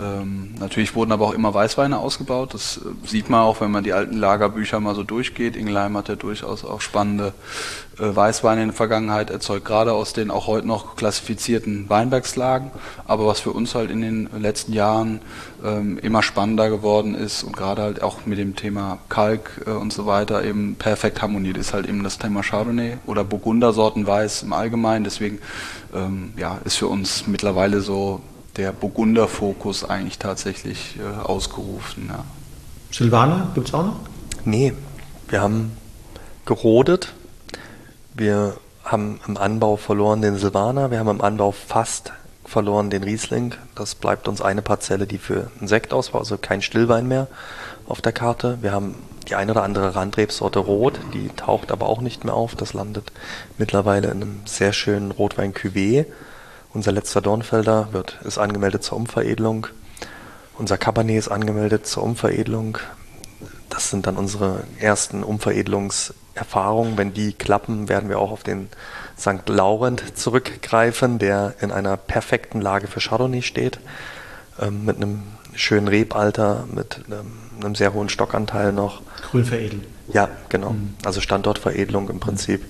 Ähm, 0.00 0.54
natürlich 0.58 0.94
wurden 0.94 1.12
aber 1.12 1.26
auch 1.26 1.34
immer 1.34 1.52
Weißweine 1.52 1.98
ausgebaut. 1.98 2.54
Das 2.54 2.78
äh, 2.78 3.06
sieht 3.06 3.28
man 3.28 3.40
auch, 3.40 3.60
wenn 3.60 3.70
man 3.70 3.84
die 3.84 3.92
alten 3.92 4.16
Lagerbücher 4.16 4.80
mal 4.80 4.94
so 4.94 5.02
durchgeht. 5.02 5.54
Ingelheim 5.54 5.96
hat 5.96 6.08
ja 6.08 6.16
durchaus 6.16 6.64
auch 6.64 6.80
spannende 6.80 7.34
äh, 7.98 8.16
Weißweine 8.16 8.62
in 8.62 8.68
der 8.68 8.76
Vergangenheit 8.76 9.30
erzeugt, 9.30 9.66
gerade 9.66 9.92
aus 9.92 10.14
den 10.14 10.30
auch 10.30 10.46
heute 10.46 10.66
noch 10.66 10.96
klassifizierten 10.96 11.90
Weinbergslagen. 11.90 12.70
Aber 13.06 13.26
was 13.26 13.40
für 13.40 13.50
uns 13.50 13.74
halt 13.74 13.90
in 13.90 14.00
den 14.00 14.30
letzten 14.38 14.72
Jahren 14.72 15.20
ähm, 15.62 15.98
immer 15.98 16.22
spannender 16.22 16.70
geworden 16.70 17.14
ist 17.14 17.42
und 17.42 17.54
gerade 17.54 17.82
halt 17.82 18.02
auch 18.02 18.24
mit 18.24 18.38
dem 18.38 18.56
Thema 18.56 18.98
Kalk 19.10 19.62
äh, 19.66 19.70
und 19.70 19.92
so 19.92 20.06
weiter 20.06 20.42
eben 20.42 20.76
perfekt 20.76 21.20
harmoniert, 21.20 21.58
ist 21.58 21.74
halt 21.74 21.86
eben 21.86 22.02
das 22.02 22.18
Thema 22.18 22.42
Chardonnay 22.42 22.96
oder 23.04 23.24
Burgundersorten 23.24 24.06
Weiß 24.06 24.42
im 24.42 24.54
Allgemeinen. 24.54 25.04
Deswegen 25.04 25.38
ähm, 25.94 26.32
ja, 26.38 26.58
ist 26.64 26.76
für 26.76 26.88
uns 26.88 27.26
mittlerweile 27.26 27.82
so 27.82 28.22
der 28.56 28.72
Burgunder-Fokus 28.72 29.84
eigentlich 29.84 30.18
tatsächlich 30.18 30.98
äh, 30.98 31.22
ausgerufen. 31.22 32.08
Ja. 32.08 32.24
Silvaner 32.90 33.50
gibt 33.54 33.68
es 33.68 33.74
auch 33.74 33.86
noch? 33.86 33.96
Nee, 34.44 34.74
wir 35.28 35.40
haben 35.40 35.76
gerodet. 36.44 37.12
Wir 38.14 38.56
haben 38.84 39.20
im 39.26 39.36
Anbau 39.36 39.76
verloren 39.76 40.20
den 40.22 40.36
Silvaner. 40.36 40.90
Wir 40.90 40.98
haben 40.98 41.08
im 41.08 41.20
Anbau 41.20 41.52
fast 41.52 42.12
verloren 42.44 42.90
den 42.90 43.02
Riesling. 43.02 43.54
Das 43.74 43.94
bleibt 43.94 44.28
uns 44.28 44.42
eine 44.42 44.60
Parzelle, 44.60 45.06
die 45.06 45.18
für 45.18 45.50
einen 45.58 45.68
Sekt 45.68 45.92
ausbaut, 45.92 46.22
also 46.22 46.36
kein 46.36 46.60
Stillwein 46.60 47.08
mehr 47.08 47.28
auf 47.86 48.02
der 48.02 48.12
Karte. 48.12 48.58
Wir 48.60 48.72
haben 48.72 48.96
die 49.28 49.34
eine 49.36 49.52
oder 49.52 49.62
andere 49.62 49.94
Randrebsorte 49.94 50.58
Rot, 50.58 51.00
die 51.14 51.28
taucht 51.28 51.72
aber 51.72 51.88
auch 51.88 52.00
nicht 52.00 52.24
mehr 52.24 52.34
auf. 52.34 52.54
Das 52.54 52.74
landet 52.74 53.12
mittlerweile 53.56 54.08
in 54.08 54.22
einem 54.22 54.40
sehr 54.44 54.72
schönen 54.72 55.10
Rotwein 55.10 55.54
Cuvée. 55.54 56.04
Unser 56.74 56.92
letzter 56.92 57.20
Dornfelder 57.20 57.88
wird, 57.92 58.18
ist 58.24 58.38
angemeldet 58.38 58.82
zur 58.82 58.96
Umveredelung. 58.96 59.66
Unser 60.56 60.78
Cabernet 60.78 61.18
ist 61.18 61.28
angemeldet 61.28 61.86
zur 61.86 62.02
Umveredelung. 62.02 62.78
Das 63.68 63.90
sind 63.90 64.06
dann 64.06 64.16
unsere 64.16 64.64
ersten 64.78 65.22
Umveredelungserfahrungen. 65.22 66.96
Wenn 66.96 67.12
die 67.12 67.32
klappen, 67.32 67.88
werden 67.88 68.08
wir 68.08 68.18
auch 68.18 68.30
auf 68.30 68.42
den 68.42 68.68
St. 69.18 69.48
Laurent 69.48 70.16
zurückgreifen, 70.16 71.18
der 71.18 71.54
in 71.60 71.72
einer 71.72 71.96
perfekten 71.96 72.60
Lage 72.60 72.86
für 72.86 73.00
Chardonnay 73.00 73.42
steht. 73.42 73.78
Ähm, 74.60 74.84
mit 74.84 74.96
einem 74.96 75.22
schönen 75.54 75.88
Rebalter, 75.88 76.64
mit 76.72 77.02
einem, 77.06 77.32
einem, 77.60 77.74
sehr 77.74 77.92
hohen 77.92 78.08
Stockanteil 78.08 78.72
noch. 78.72 79.02
Grün 79.30 79.44
veredeln. 79.44 79.84
Ja, 80.12 80.28
genau. 80.48 80.70
Mhm. 80.70 80.94
Also 81.04 81.20
Standortveredelung 81.20 82.08
im 82.08 82.20
Prinzip. 82.20 82.64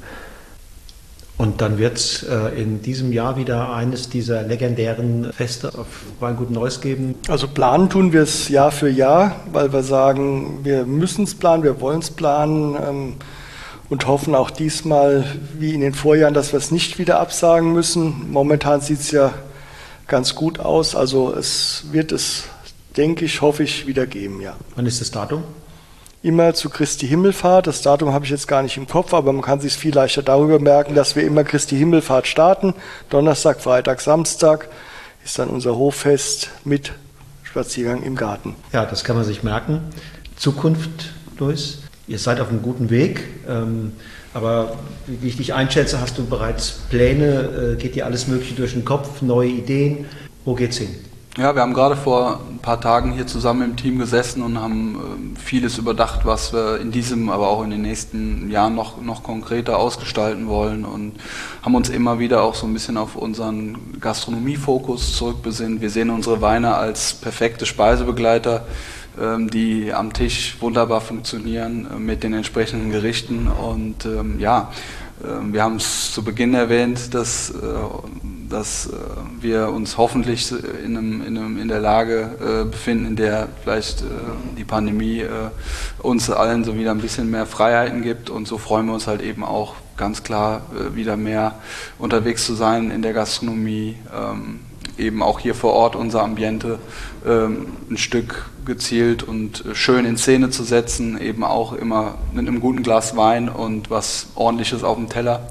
Und 1.38 1.60
dann 1.60 1.78
wird 1.78 1.96
es 1.96 2.22
äh, 2.22 2.60
in 2.60 2.82
diesem 2.82 3.12
Jahr 3.12 3.36
wieder 3.36 3.72
eines 3.74 4.08
dieser 4.08 4.42
legendären 4.42 5.32
Feste 5.32 5.76
auf 5.76 5.86
Weingut 6.20 6.50
Neuss 6.50 6.80
geben. 6.80 7.16
Also 7.28 7.48
planen 7.48 7.90
tun 7.90 8.12
wir 8.12 8.22
es 8.22 8.48
Jahr 8.48 8.70
für 8.70 8.88
Jahr, 8.88 9.36
weil 9.52 9.72
wir 9.72 9.82
sagen, 9.82 10.60
wir 10.62 10.84
müssen 10.84 11.24
es 11.24 11.34
planen, 11.34 11.64
wir 11.64 11.80
wollen 11.80 12.00
es 12.00 12.10
planen 12.10 12.76
ähm, 12.76 13.14
und 13.88 14.06
hoffen 14.06 14.34
auch 14.34 14.50
diesmal, 14.50 15.24
wie 15.58 15.74
in 15.74 15.80
den 15.80 15.94
Vorjahren, 15.94 16.34
dass 16.34 16.52
wir 16.52 16.58
es 16.58 16.70
nicht 16.70 16.98
wieder 16.98 17.18
absagen 17.18 17.72
müssen. 17.72 18.30
Momentan 18.30 18.80
sieht 18.80 19.00
es 19.00 19.10
ja 19.10 19.32
ganz 20.06 20.34
gut 20.34 20.60
aus. 20.60 20.94
Also 20.94 21.34
es 21.34 21.86
wird 21.90 22.12
es, 22.12 22.44
denke 22.96 23.24
ich, 23.24 23.40
hoffe 23.40 23.64
ich, 23.64 23.86
wieder 23.86 24.06
geben, 24.06 24.40
ja. 24.40 24.54
Wann 24.76 24.86
ist 24.86 25.00
das 25.00 25.10
Datum? 25.10 25.42
Immer 26.22 26.54
zu 26.54 26.70
Christi 26.70 27.06
Himmelfahrt. 27.06 27.66
Das 27.66 27.82
Datum 27.82 28.12
habe 28.12 28.24
ich 28.24 28.30
jetzt 28.30 28.46
gar 28.48 28.62
nicht 28.62 28.76
im 28.76 28.86
Kopf, 28.86 29.12
aber 29.12 29.32
man 29.32 29.42
kann 29.42 29.60
sich 29.60 29.74
viel 29.74 29.94
leichter 29.94 30.22
darüber 30.22 30.58
merken, 30.58 30.94
dass 30.94 31.16
wir 31.16 31.24
immer 31.24 31.44
Christi 31.44 31.76
Himmelfahrt 31.76 32.26
starten. 32.26 32.74
Donnerstag, 33.10 33.60
Freitag, 33.60 34.00
Samstag 34.00 34.68
ist 35.24 35.38
dann 35.38 35.48
unser 35.48 35.76
Hoffest 35.76 36.50
mit 36.64 36.92
Spaziergang 37.42 38.02
im 38.02 38.16
Garten. 38.16 38.56
Ja, 38.72 38.86
das 38.86 39.04
kann 39.04 39.16
man 39.16 39.24
sich 39.24 39.42
merken. 39.42 39.80
Zukunft, 40.36 41.12
Luis, 41.38 41.80
ihr 42.06 42.18
seid 42.18 42.40
auf 42.40 42.48
einem 42.48 42.62
guten 42.62 42.88
Weg. 42.90 43.24
Ähm, 43.48 43.92
aber 44.34 44.78
wie 45.06 45.28
ich 45.28 45.36
dich 45.36 45.52
einschätze, 45.52 46.00
hast 46.00 46.16
du 46.16 46.24
bereits 46.24 46.70
Pläne, 46.88 47.74
äh, 47.74 47.76
geht 47.76 47.94
dir 47.94 48.06
alles 48.06 48.28
Mögliche 48.28 48.54
durch 48.54 48.72
den 48.72 48.84
Kopf, 48.84 49.20
neue 49.20 49.50
Ideen? 49.50 50.06
Wo 50.44 50.54
geht's 50.54 50.78
hin? 50.78 50.94
Ja, 51.38 51.54
wir 51.54 51.62
haben 51.62 51.72
gerade 51.72 51.96
vor 51.96 52.40
ein 52.50 52.58
paar 52.58 52.78
Tagen 52.78 53.12
hier 53.12 53.26
zusammen 53.26 53.62
im 53.62 53.76
Team 53.76 53.98
gesessen 53.98 54.42
und 54.42 54.60
haben 54.60 55.34
äh, 55.34 55.40
vieles 55.40 55.78
überdacht, 55.78 56.26
was 56.26 56.52
wir 56.52 56.78
in 56.78 56.90
diesem, 56.90 57.30
aber 57.30 57.48
auch 57.48 57.64
in 57.64 57.70
den 57.70 57.80
nächsten 57.80 58.50
Jahren 58.50 58.74
noch, 58.74 59.00
noch 59.00 59.22
konkreter 59.22 59.78
ausgestalten 59.78 60.46
wollen 60.46 60.84
und 60.84 61.14
haben 61.62 61.74
uns 61.74 61.88
immer 61.88 62.18
wieder 62.18 62.42
auch 62.42 62.54
so 62.54 62.66
ein 62.66 62.74
bisschen 62.74 62.98
auf 62.98 63.16
unseren 63.16 63.98
Gastronomiefokus 63.98 65.16
zurückbesinnt. 65.16 65.80
Wir 65.80 65.88
sehen 65.88 66.10
unsere 66.10 66.42
Weine 66.42 66.74
als 66.74 67.14
perfekte 67.14 67.64
Speisebegleiter, 67.64 68.66
ähm, 69.18 69.48
die 69.48 69.90
am 69.94 70.12
Tisch 70.12 70.58
wunderbar 70.60 71.00
funktionieren 71.00 71.88
äh, 71.90 71.98
mit 71.98 72.24
den 72.24 72.34
entsprechenden 72.34 72.90
Gerichten 72.90 73.48
und 73.48 74.04
ähm, 74.04 74.38
ja, 74.38 74.70
ähm, 75.24 75.52
wir 75.52 75.62
haben 75.62 75.76
es 75.76 76.12
zu 76.12 76.22
Beginn 76.22 76.54
erwähnt, 76.54 77.14
dass, 77.14 77.50
äh, 77.50 77.54
dass 78.52 78.86
äh, 78.86 78.90
wir 79.40 79.68
uns 79.70 79.98
hoffentlich 79.98 80.52
in, 80.52 80.96
einem, 80.96 81.26
in, 81.26 81.36
einem, 81.38 81.58
in 81.58 81.68
der 81.68 81.80
Lage 81.80 82.30
äh, 82.40 82.64
befinden, 82.64 83.06
in 83.06 83.16
der 83.16 83.48
vielleicht 83.62 84.04
die 84.56 84.64
Pandemie 84.64 85.24
uns 85.98 86.30
allen 86.30 86.64
so 86.64 86.76
wieder 86.76 86.90
ein 86.90 87.00
bisschen 87.00 87.30
mehr 87.30 87.46
Freiheiten 87.46 88.02
gibt. 88.02 88.30
Und 88.30 88.46
so 88.46 88.58
freuen 88.58 88.86
wir 88.86 88.94
uns 88.94 89.06
halt 89.06 89.22
eben 89.22 89.44
auch 89.44 89.74
ganz 89.96 90.22
klar 90.22 90.62
wieder 90.94 91.16
mehr 91.16 91.56
unterwegs 91.98 92.46
zu 92.46 92.54
sein 92.54 92.90
in 92.90 93.02
der 93.02 93.12
Gastronomie, 93.12 93.96
ähm, 94.14 94.60
eben 94.98 95.22
auch 95.22 95.40
hier 95.40 95.54
vor 95.54 95.72
Ort 95.72 95.96
unser 95.96 96.22
Ambiente 96.22 96.78
ähm, 97.26 97.68
ein 97.90 97.96
Stück 97.96 98.50
gezielt 98.64 99.22
und 99.22 99.64
schön 99.72 100.04
in 100.04 100.16
Szene 100.16 100.50
zu 100.50 100.62
setzen, 100.62 101.20
eben 101.20 101.44
auch 101.44 101.72
immer 101.72 102.16
mit 102.32 102.46
einem 102.46 102.60
guten 102.60 102.82
Glas 102.82 103.16
Wein 103.16 103.48
und 103.48 103.90
was 103.90 104.28
ordentliches 104.34 104.84
auf 104.84 104.96
dem 104.96 105.08
Teller. 105.08 105.48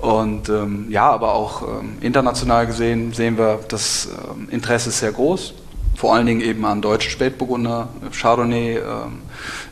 Und 0.00 0.48
ähm, 0.48 0.86
ja, 0.88 1.10
aber 1.10 1.34
auch 1.34 1.62
ähm, 1.62 1.98
international 2.00 2.66
gesehen 2.66 3.12
sehen 3.12 3.36
wir, 3.36 3.60
das 3.68 4.08
ähm, 4.08 4.48
Interesse 4.50 4.88
ist 4.88 5.00
sehr 5.00 5.12
groß 5.12 5.54
vor 6.00 6.14
allen 6.14 6.24
Dingen 6.24 6.40
eben 6.40 6.64
an 6.64 6.80
deutschen 6.80 7.10
Spätburgunder. 7.10 7.90
Chardonnay 8.18 8.78
ähm, 8.78 9.18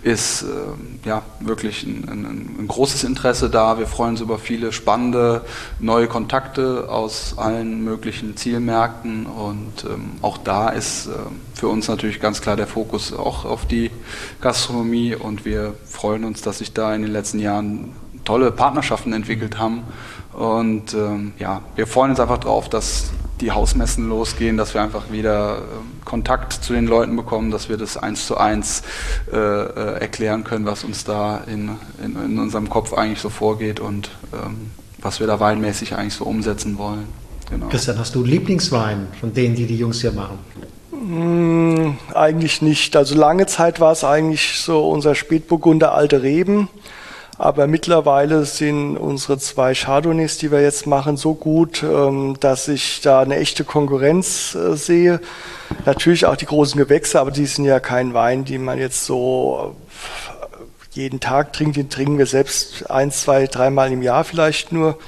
ist 0.03 0.43
ähm, 0.43 1.01
ja 1.07 1.22
wirklich 1.41 1.85
ein, 1.85 2.07
ein, 2.07 2.57
ein, 2.59 2.68
großes 2.68 3.05
Interesse 3.05 3.49
da. 3.49 3.79
Wir 3.79 3.87
freuen 3.87 4.11
uns 4.11 4.20
über 4.20 4.39
viele 4.39 4.72
spannende 4.72 5.41
neue 5.79 6.07
Kontakte 6.07 6.91
aus 6.91 7.39
allen 7.39 7.83
möglichen 7.83 8.37
Zielmärkten 8.37 9.24
und 9.24 9.85
ähm, 9.85 10.11
auch 10.20 10.37
da 10.37 10.68
ist 10.68 11.09
für 11.55 11.68
uns 11.68 11.89
natürlich 11.89 12.20
ganz 12.20 12.43
klar 12.43 12.57
der 12.57 12.66
Fokus 12.66 13.14
auch 13.14 13.47
auf 13.47 13.64
die 13.64 13.91
Gastronomie 14.43 15.14
und 15.14 15.47
wir 15.47 15.72
freuen 15.87 16.24
uns, 16.24 16.43
dass 16.43 16.59
sich 16.59 16.74
da 16.74 16.95
in 16.95 17.01
den 17.01 17.11
letzten 17.11 17.39
Jahren 17.39 17.95
tolle 18.26 18.51
Partnerschaften 18.51 19.14
entwickelt 19.14 19.59
haben 19.59 19.85
und 20.39 20.95
ähm, 20.95 21.32
ja, 21.41 21.62
wir 21.74 21.89
freuen 21.89 22.12
uns 22.12 22.20
einfach 22.20 22.39
darauf, 22.39 22.68
dass 22.68 23.11
die 23.41 23.51
Hausmessen 23.51 24.09
losgehen, 24.09 24.57
dass 24.57 24.72
wir 24.72 24.80
einfach 24.82 25.11
wieder 25.11 25.59
äh, 25.59 26.05
Kontakt 26.05 26.53
zu 26.53 26.74
den 26.74 26.86
Leuten 26.86 27.16
bekommen, 27.16 27.51
dass 27.51 27.68
wir 27.68 27.76
das 27.76 27.97
eins 27.97 28.28
zu 28.28 28.36
eins 28.36 28.84
äh, 29.32 29.36
äh, 29.36 30.01
erklären 30.01 30.45
können, 30.45 30.64
was 30.64 30.84
uns 30.84 31.03
da 31.03 31.43
in, 31.49 31.70
in, 32.05 32.14
in, 32.24 32.39
unserem 32.39 32.70
Kopf 32.70 32.93
eigentlich 32.93 33.18
so 33.18 33.30
vorgeht 33.30 33.80
und 33.80 34.11
ähm, 34.32 34.70
was 35.03 35.18
wir 35.18 35.26
da 35.26 35.41
weinmäßig 35.41 35.97
eigentlich 35.97 36.14
so 36.14 36.24
umsetzen 36.24 36.78
wollen. 36.78 37.07
Genau. 37.51 37.66
Christian, 37.66 37.99
hast 37.99 38.14
du 38.14 38.22
Lieblingswein 38.22 39.09
von 39.18 39.34
denen, 39.34 39.57
die 39.57 39.66
die 39.66 39.76
Jungs 39.76 40.03
hier 40.03 40.12
machen? 40.12 40.39
Mm, 40.93 41.97
eigentlich 42.14 42.62
nicht. 42.62 42.95
Also 42.95 43.16
lange 43.16 43.47
Zeit 43.47 43.80
war 43.80 43.91
es 43.91 44.05
eigentlich 44.05 44.61
so 44.61 44.89
unser 44.89 45.16
Spätburgunder 45.16 45.95
Alte 45.95 46.22
Reben. 46.22 46.68
Aber 47.41 47.68
mittlerweile 47.68 48.45
sind 48.45 48.97
unsere 48.97 49.39
zwei 49.39 49.72
Chardonnays, 49.72 50.39
die 50.39 50.51
wir 50.51 50.61
jetzt 50.61 50.89
machen, 50.89 51.16
so 51.16 51.34
gut, 51.34 51.84
ähm, 51.84 52.36
dass 52.41 52.66
ich 52.66 53.01
da 53.01 53.20
eine 53.20 53.36
echte 53.36 53.62
Konkurrenz 53.62 54.57
äh, 54.57 54.76
sehe. 54.76 55.20
Natürlich 55.86 56.26
auch 56.26 56.34
die 56.34 56.47
großen 56.47 56.76
Gewächse, 56.76 57.20
aber 57.20 57.30
die 57.30 57.47
sind 57.47 57.64
ja 57.64 57.78
kein 57.78 58.12
Wein, 58.12 58.45
die 58.45 58.59
man 58.59 58.76
jetzt 58.76 59.05
so 59.05 59.76
äh, 60.03 60.97
jeden 60.97 61.20
Tag 61.20 61.53
trinkt. 61.53 61.76
Den 61.76 61.89
trinken 61.89 62.18
wir 62.18 62.26
selbst 62.26 62.91
ein, 62.91 63.12
zwei, 63.12 63.47
dreimal 63.47 63.93
im 63.93 64.03
Jahr 64.03 64.24
vielleicht 64.24 64.72
nur. 64.72 64.99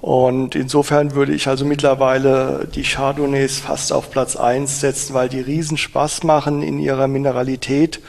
Und 0.00 0.54
insofern 0.54 1.14
würde 1.14 1.34
ich 1.34 1.46
also 1.46 1.66
mittlerweile 1.66 2.68
die 2.74 2.84
Chardonnays 2.84 3.58
fast 3.58 3.92
auf 3.92 4.10
Platz 4.10 4.34
eins 4.34 4.80
setzen, 4.80 5.12
weil 5.12 5.28
die 5.28 5.40
riesen 5.40 5.76
Spaß 5.76 6.22
machen 6.22 6.62
in 6.62 6.78
ihrer 6.78 7.06
Mineralität 7.06 8.00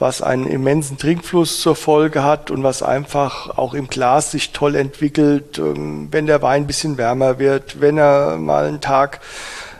was 0.00 0.22
einen 0.22 0.46
immensen 0.46 0.98
Trinkfluss 0.98 1.60
zur 1.60 1.76
Folge 1.76 2.24
hat 2.24 2.50
und 2.50 2.64
was 2.64 2.82
einfach 2.82 3.56
auch 3.56 3.74
im 3.74 3.88
Glas 3.88 4.32
sich 4.32 4.52
toll 4.52 4.74
entwickelt, 4.74 5.58
ähm, 5.58 6.08
wenn 6.10 6.26
der 6.26 6.42
Wein 6.42 6.62
ein 6.62 6.66
bisschen 6.66 6.98
wärmer 6.98 7.38
wird, 7.38 7.80
wenn 7.80 7.98
er 7.98 8.38
mal 8.38 8.66
einen 8.66 8.80
Tag 8.80 9.20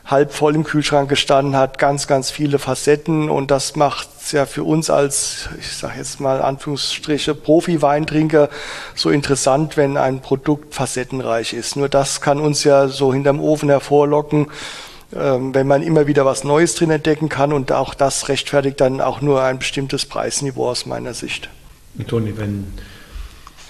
halb 0.04 0.32
voll 0.32 0.54
im 0.56 0.64
Kühlschrank 0.64 1.08
gestanden 1.08 1.56
hat, 1.56 1.78
ganz, 1.78 2.06
ganz 2.06 2.30
viele 2.30 2.58
Facetten. 2.58 3.30
Und 3.30 3.50
das 3.50 3.76
macht 3.76 4.08
es 4.20 4.32
ja 4.32 4.44
für 4.44 4.64
uns 4.64 4.90
als, 4.90 5.48
ich 5.58 5.72
sage 5.72 5.94
jetzt 5.98 6.20
mal 6.20 6.42
Anführungsstriche, 6.42 7.34
Profi-Weintrinker 7.34 8.50
so 8.94 9.10
interessant, 9.10 9.76
wenn 9.76 9.96
ein 9.96 10.20
Produkt 10.20 10.74
facettenreich 10.74 11.54
ist. 11.54 11.76
Nur 11.76 11.88
das 11.88 12.20
kann 12.20 12.40
uns 12.40 12.64
ja 12.64 12.88
so 12.88 13.12
hinterm 13.12 13.40
Ofen 13.40 13.68
hervorlocken 13.68 14.48
wenn 15.10 15.66
man 15.66 15.82
immer 15.82 16.06
wieder 16.06 16.24
was 16.24 16.44
Neues 16.44 16.74
drin 16.74 16.90
entdecken 16.90 17.28
kann 17.28 17.52
und 17.52 17.72
auch 17.72 17.94
das 17.94 18.28
rechtfertigt 18.28 18.80
dann 18.80 19.00
auch 19.00 19.20
nur 19.20 19.42
ein 19.42 19.58
bestimmtes 19.58 20.06
Preisniveau 20.06 20.68
aus 20.68 20.86
meiner 20.86 21.14
Sicht. 21.14 21.48
Toni, 22.06 22.36
wenn 22.36 22.66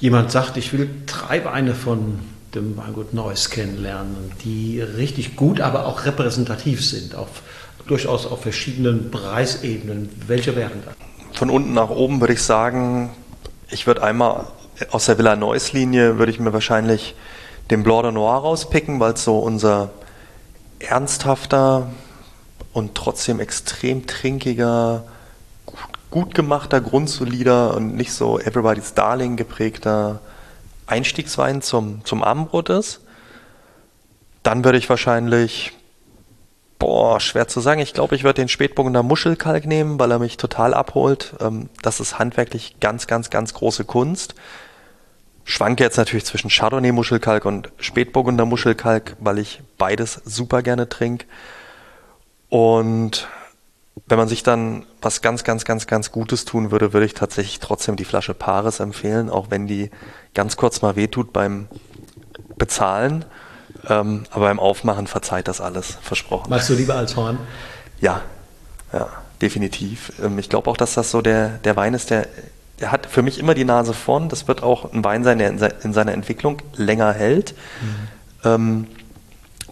jemand 0.01 0.31
sagt, 0.31 0.57
ich 0.57 0.73
will 0.73 0.91
drei 1.07 1.45
Weine 1.45 1.75
von 1.75 2.19
dem 2.55 2.77
Weingut 2.77 3.15
Neuss 3.15 3.51
kennenlernen, 3.51 4.33
die 4.45 4.81
richtig 4.81 5.37
gut, 5.37 5.61
aber 5.61 5.87
auch 5.87 6.05
repräsentativ 6.05 6.85
sind, 6.85 7.15
auf, 7.15 7.43
durchaus 7.87 8.27
auf 8.27 8.43
verschiedenen 8.43 9.11
Preisebenen, 9.11 10.11
welche 10.27 10.57
wären 10.57 10.83
das? 10.85 10.95
Von 11.39 11.49
unten 11.49 11.73
nach 11.73 11.91
oben 11.91 12.21
würde 12.21 12.35
ich 12.35 12.43
sagen, 12.43 13.11
ich 13.71 13.87
würde 13.87 14.03
einmal 14.03 14.47
aus 14.91 15.07
der 15.07 15.17
Villa 15.17 15.37
Neuss 15.37 15.73
Linie 15.73 16.19
würde 16.19 16.33
ich 16.33 16.41
mir 16.41 16.53
wahrscheinlich 16.53 17.15
den 17.71 17.83
Blanc 17.83 18.03
de 18.03 18.13
Noir 18.13 18.39
rauspicken, 18.39 18.99
weil 18.99 19.13
es 19.13 19.25
so 19.25 19.39
unser 19.39 19.91
ernsthafter 20.81 21.91
und 22.73 22.95
trotzdem 22.95 23.41
extrem 23.41 24.07
trinkiger, 24.07 25.05
gut 26.11 26.35
gemachter, 26.35 26.81
grundsolider 26.81 27.75
und 27.77 27.97
nicht 27.97 28.13
so 28.13 28.39
Everybody's 28.39 28.95
Darling 28.95 29.37
geprägter 29.37 30.21
Einstiegswein 30.87 31.63
zum, 31.63 32.05
zum 32.05 32.25
Abendbrot 32.25 32.69
ist. 32.71 33.01
Dann 34.43 34.65
würde 34.65 34.79
ich 34.79 34.89
wahrscheinlich, 34.89 35.73
boah, 36.79 37.21
schwer 37.21 37.47
zu 37.47 37.61
sagen, 37.61 37.81
ich 37.81 37.93
glaube, 37.93 38.17
ich 38.17 38.25
würde 38.25 38.41
den 38.41 38.49
Spätburgunder 38.49 39.03
Muschelkalk 39.03 39.67
nehmen, 39.67 40.01
weil 40.01 40.11
er 40.11 40.19
mich 40.19 40.37
total 40.37 40.75
abholt. 40.75 41.35
Ähm, 41.41 41.69
das 41.83 42.01
ist 42.01 42.19
handwerklich 42.19 42.81
ganz, 42.81 43.07
ganz, 43.07 43.31
ganz 43.31 43.55
große 43.55 43.85
Kunst 43.85 44.35
schwanke 45.51 45.83
jetzt 45.83 45.97
natürlich 45.97 46.25
zwischen 46.25 46.49
Chardonnay-Muschelkalk 46.49 47.45
und 47.45 47.71
Spätburgunder 47.79 48.45
Muschelkalk, 48.45 49.17
weil 49.21 49.39
ich 49.39 49.63
beides 49.81 50.21
super 50.25 50.63
gerne 50.63 50.89
trinke. 50.89 51.27
Und 52.49 53.27
wenn 54.07 54.19
man 54.19 54.29
sich 54.29 54.45
dann 54.45 54.87
was 55.03 55.23
ganz, 55.23 55.43
ganz, 55.43 55.65
ganz, 55.65 55.89
ganz 55.89 56.13
Gutes 56.13 56.45
tun 56.45 56.71
würde, 56.71 56.93
würde 56.93 57.07
ich 57.07 57.15
tatsächlich 57.15 57.59
trotzdem 57.59 57.97
die 57.97 58.05
Flasche 58.05 58.35
Paris 58.35 58.79
empfehlen, 58.79 59.29
auch 59.29 59.51
wenn 59.51 59.67
die 59.67 59.91
ganz 60.35 60.57
kurz 60.57 60.83
mal 60.83 60.95
wehtut 60.95 61.33
beim 61.33 61.67
Bezahlen. 62.57 63.25
Ähm, 63.89 64.25
aber 64.31 64.47
beim 64.47 64.61
Aufmachen 64.61 65.07
verzeiht 65.07 65.49
das 65.49 65.61
alles, 65.61 65.99
versprochen. 66.03 66.51
Magst 66.51 66.69
du 66.69 66.75
lieber 66.75 66.95
als 66.95 67.17
Horn? 67.17 67.39
Ja, 68.01 68.23
ja, 68.93 69.09
definitiv. 69.41 70.13
Ähm, 70.23 70.39
ich 70.39 70.49
glaube 70.49 70.71
auch, 70.71 70.77
dass 70.77 70.95
das 70.95 71.11
so 71.11 71.23
der, 71.23 71.49
der 71.65 71.77
Wein 71.77 71.95
ist, 71.95 72.11
der 72.11 72.29
der 72.81 72.93
hat 72.93 73.07
für 73.07 73.23
mich 73.23 73.39
immer 73.39 73.55
die 73.55 73.65
Nase 73.65 73.93
vorn. 73.93 74.29
Das 74.29 74.49
wird 74.49 74.63
auch 74.63 74.93
ein 74.93 75.05
Wein 75.05 75.23
sein, 75.23 75.39
der 75.39 75.51
in, 75.85 75.93
seiner 75.93 76.13
Entwicklung 76.13 76.63
länger 76.75 77.13
hält. 77.13 77.55
Mhm. 77.81 78.09
Ähm, 78.45 78.87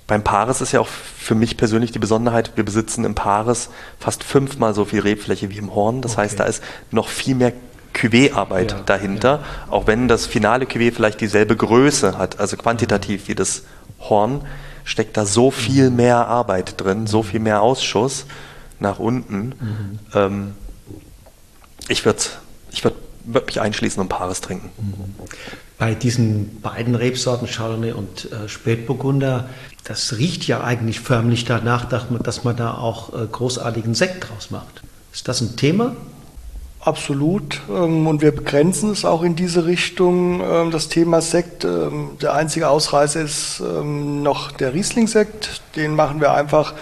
beim 0.09 0.25
Paris 0.25 0.63
ist 0.63 0.73
ja 0.73 0.81
auch 0.81 0.89
für 0.89 1.35
mich 1.35 1.57
persönlich 1.57 1.93
die 1.93 1.99
Besonderheit, 1.99 2.53
wir 2.57 2.65
besitzen 2.65 3.05
im 3.05 3.15
Paris 3.15 3.69
fast 4.01 4.25
fünfmal 4.25 4.75
so 4.75 4.87
viel 4.87 5.01
Rebfläche 5.01 5.51
wie 5.51 5.59
im 5.59 5.75
Horn. 5.75 6.01
Das 6.01 6.15
okay. 6.15 6.23
heißt, 6.23 6.41
da 6.41 6.45
ist 6.45 6.63
noch 6.91 7.09
viel 7.09 7.35
mehr 7.35 7.53
Cuvée-Arbeit 7.95 8.73
ja, 8.73 8.81
dahinter, 8.87 9.41
ja. 9.43 9.73
auch 9.73 9.87
wenn 9.87 10.09
das 10.09 10.27
finale 10.27 10.65
Cuvée 10.65 10.93
vielleicht 10.93 11.21
dieselbe 11.21 11.57
Größe 11.57 12.17
hat, 12.17 12.41
also 12.41 12.57
quantitativ 12.57 13.29
wie 13.29 13.35
das 13.35 13.65
Horn, 14.01 14.47
steckt 14.85 15.17
da 15.19 15.27
so 15.27 15.51
viel 15.51 15.91
mhm. 15.91 15.97
mehr 15.97 16.27
Arbeit 16.27 16.81
drin, 16.81 17.07
so 17.07 17.23
viel 17.23 17.41
mehr 17.41 17.61
Ausschuss 17.61 18.25
nach 18.81 18.99
unten. 18.99 19.49
Mhm. 19.49 19.99
Ähm, 20.15 20.55
ich 21.89 22.05
würde 22.05 22.21
ich 22.71 22.83
würde 22.83 22.97
würd 23.25 23.47
mich 23.47 23.61
einschließen 23.61 24.01
und 24.01 24.09
Paris 24.09 24.41
trinken. 24.41 24.71
Bei 25.77 25.95
diesen 25.95 26.61
beiden 26.61 26.95
Rebsorten, 26.95 27.47
Chardonnay 27.47 27.93
und 27.93 28.33
äh, 28.33 28.49
Spätburgunder, 28.49 29.49
das 29.89 30.19
riecht 30.19 30.47
ja 30.47 30.63
eigentlich 30.63 31.01
förmlich 31.01 31.47
danach, 31.47 31.87
dass 31.87 32.45
man, 32.45 32.57
da 32.57 32.75
auch 32.75 33.15
äh, 33.15 33.27
großartigen 33.27 33.95
Sekt 33.95 34.29
draus 34.29 34.51
macht. 34.51 34.83
Ist 35.15 35.29
das 35.29 35.41
ein 35.41 35.57
Thema? 35.57 35.97
Absolut. 36.81 37.63
Ähm, 37.71 38.07
und 38.07 38.21
wir 38.21 38.33
begrenzen 38.33 38.91
es 38.91 39.07
auch 39.07 39.23
in 39.23 39.35
diese 39.35 39.65
Richtung. 39.65 40.43
Ähm, 40.43 40.71
das 40.71 40.89
Thema 40.89 41.23
Sekt, 41.23 41.65
ähm, 41.65 42.11
der 42.21 42.35
einzige 42.35 42.69
Ausreißer 42.69 43.23
ist 43.23 43.61
noch 43.61 44.53
der 44.53 44.75
Riesling-Sekt. 44.75 45.63
Den 45.75 45.95
machen 45.95 46.21
wir 46.21 46.33
einfach 46.33 46.75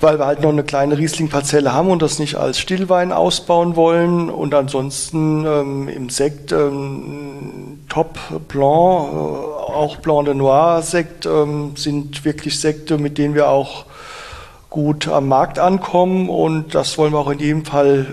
weil 0.00 0.18
wir 0.18 0.26
halt 0.26 0.40
noch 0.40 0.50
eine 0.50 0.64
kleine 0.64 0.96
Riesling-Parzelle 0.96 1.72
haben 1.72 1.90
und 1.90 2.02
das 2.02 2.18
nicht 2.18 2.36
als 2.36 2.58
Stillwein 2.58 3.12
ausbauen 3.12 3.76
wollen. 3.76 4.30
Und 4.30 4.54
ansonsten 4.54 5.44
ähm, 5.46 5.88
im 5.88 6.08
Sekt 6.08 6.52
ähm, 6.52 7.80
Top 7.88 8.18
Blanc, 8.48 9.12
äh, 9.12 9.16
auch 9.72 9.96
Blanc 9.96 10.26
de 10.26 10.34
Noir 10.34 10.82
Sekt 10.82 11.26
ähm, 11.26 11.72
sind 11.76 12.24
wirklich 12.24 12.60
Sekte, 12.60 12.98
mit 12.98 13.18
denen 13.18 13.34
wir 13.34 13.48
auch 13.48 13.84
gut 14.70 15.08
am 15.08 15.28
Markt 15.28 15.58
ankommen 15.58 16.28
und 16.28 16.74
das 16.76 16.96
wollen 16.96 17.12
wir 17.12 17.18
auch 17.18 17.30
in 17.30 17.40
jedem 17.40 17.64
Fall 17.64 18.06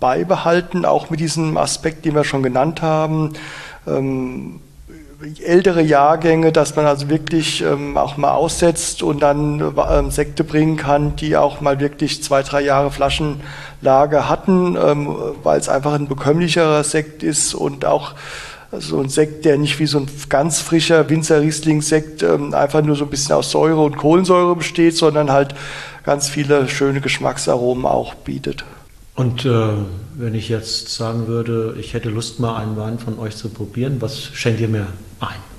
beibehalten, 0.00 0.84
auch 0.84 1.08
mit 1.08 1.18
diesem 1.18 1.56
Aspekt, 1.56 2.04
den 2.04 2.14
wir 2.14 2.24
schon 2.24 2.42
genannt 2.42 2.82
haben. 2.82 3.32
Ähm, 3.86 4.60
ältere 5.42 5.82
Jahrgänge, 5.82 6.52
dass 6.52 6.76
man 6.76 6.86
also 6.86 7.08
wirklich 7.08 7.62
ähm, 7.62 7.96
auch 7.96 8.16
mal 8.16 8.32
aussetzt 8.32 9.02
und 9.02 9.20
dann 9.20 9.60
ähm, 9.90 10.10
Sekte 10.10 10.44
bringen 10.44 10.76
kann, 10.76 11.16
die 11.16 11.36
auch 11.36 11.60
mal 11.60 11.80
wirklich 11.80 12.22
zwei, 12.22 12.42
drei 12.42 12.62
Jahre 12.62 12.90
Flaschenlage 12.90 14.28
hatten, 14.28 14.76
ähm, 14.76 15.14
weil 15.42 15.60
es 15.60 15.68
einfach 15.68 15.92
ein 15.92 16.08
bekömmlicherer 16.08 16.84
Sekt 16.84 17.22
ist 17.22 17.54
und 17.54 17.84
auch 17.84 18.14
so 18.78 19.00
ein 19.00 19.08
Sekt, 19.08 19.44
der 19.44 19.58
nicht 19.58 19.78
wie 19.78 19.86
so 19.86 19.98
ein 19.98 20.08
ganz 20.28 20.60
frischer 20.60 21.08
Winzer-Riesling-Sekt 21.08 22.22
ähm, 22.22 22.54
einfach 22.54 22.82
nur 22.82 22.96
so 22.96 23.04
ein 23.04 23.10
bisschen 23.10 23.34
aus 23.34 23.50
Säure 23.50 23.82
und 23.82 23.96
Kohlensäure 23.96 24.56
besteht, 24.56 24.96
sondern 24.96 25.30
halt 25.30 25.54
ganz 26.04 26.28
viele 26.28 26.68
schöne 26.68 27.00
Geschmacksaromen 27.00 27.86
auch 27.86 28.14
bietet. 28.14 28.64
Und 29.14 29.44
äh, 29.44 29.68
wenn 30.16 30.34
ich 30.34 30.48
jetzt 30.48 30.88
sagen 30.88 31.28
würde, 31.28 31.76
ich 31.78 31.94
hätte 31.94 32.08
Lust 32.08 32.40
mal 32.40 32.56
einen 32.56 32.76
Wein 32.76 32.98
von 32.98 33.18
euch 33.18 33.36
zu 33.36 33.48
probieren, 33.48 33.96
was 34.00 34.20
schenkt 34.20 34.60
ihr 34.60 34.68
mir 34.68 34.88
ein? 35.28 35.54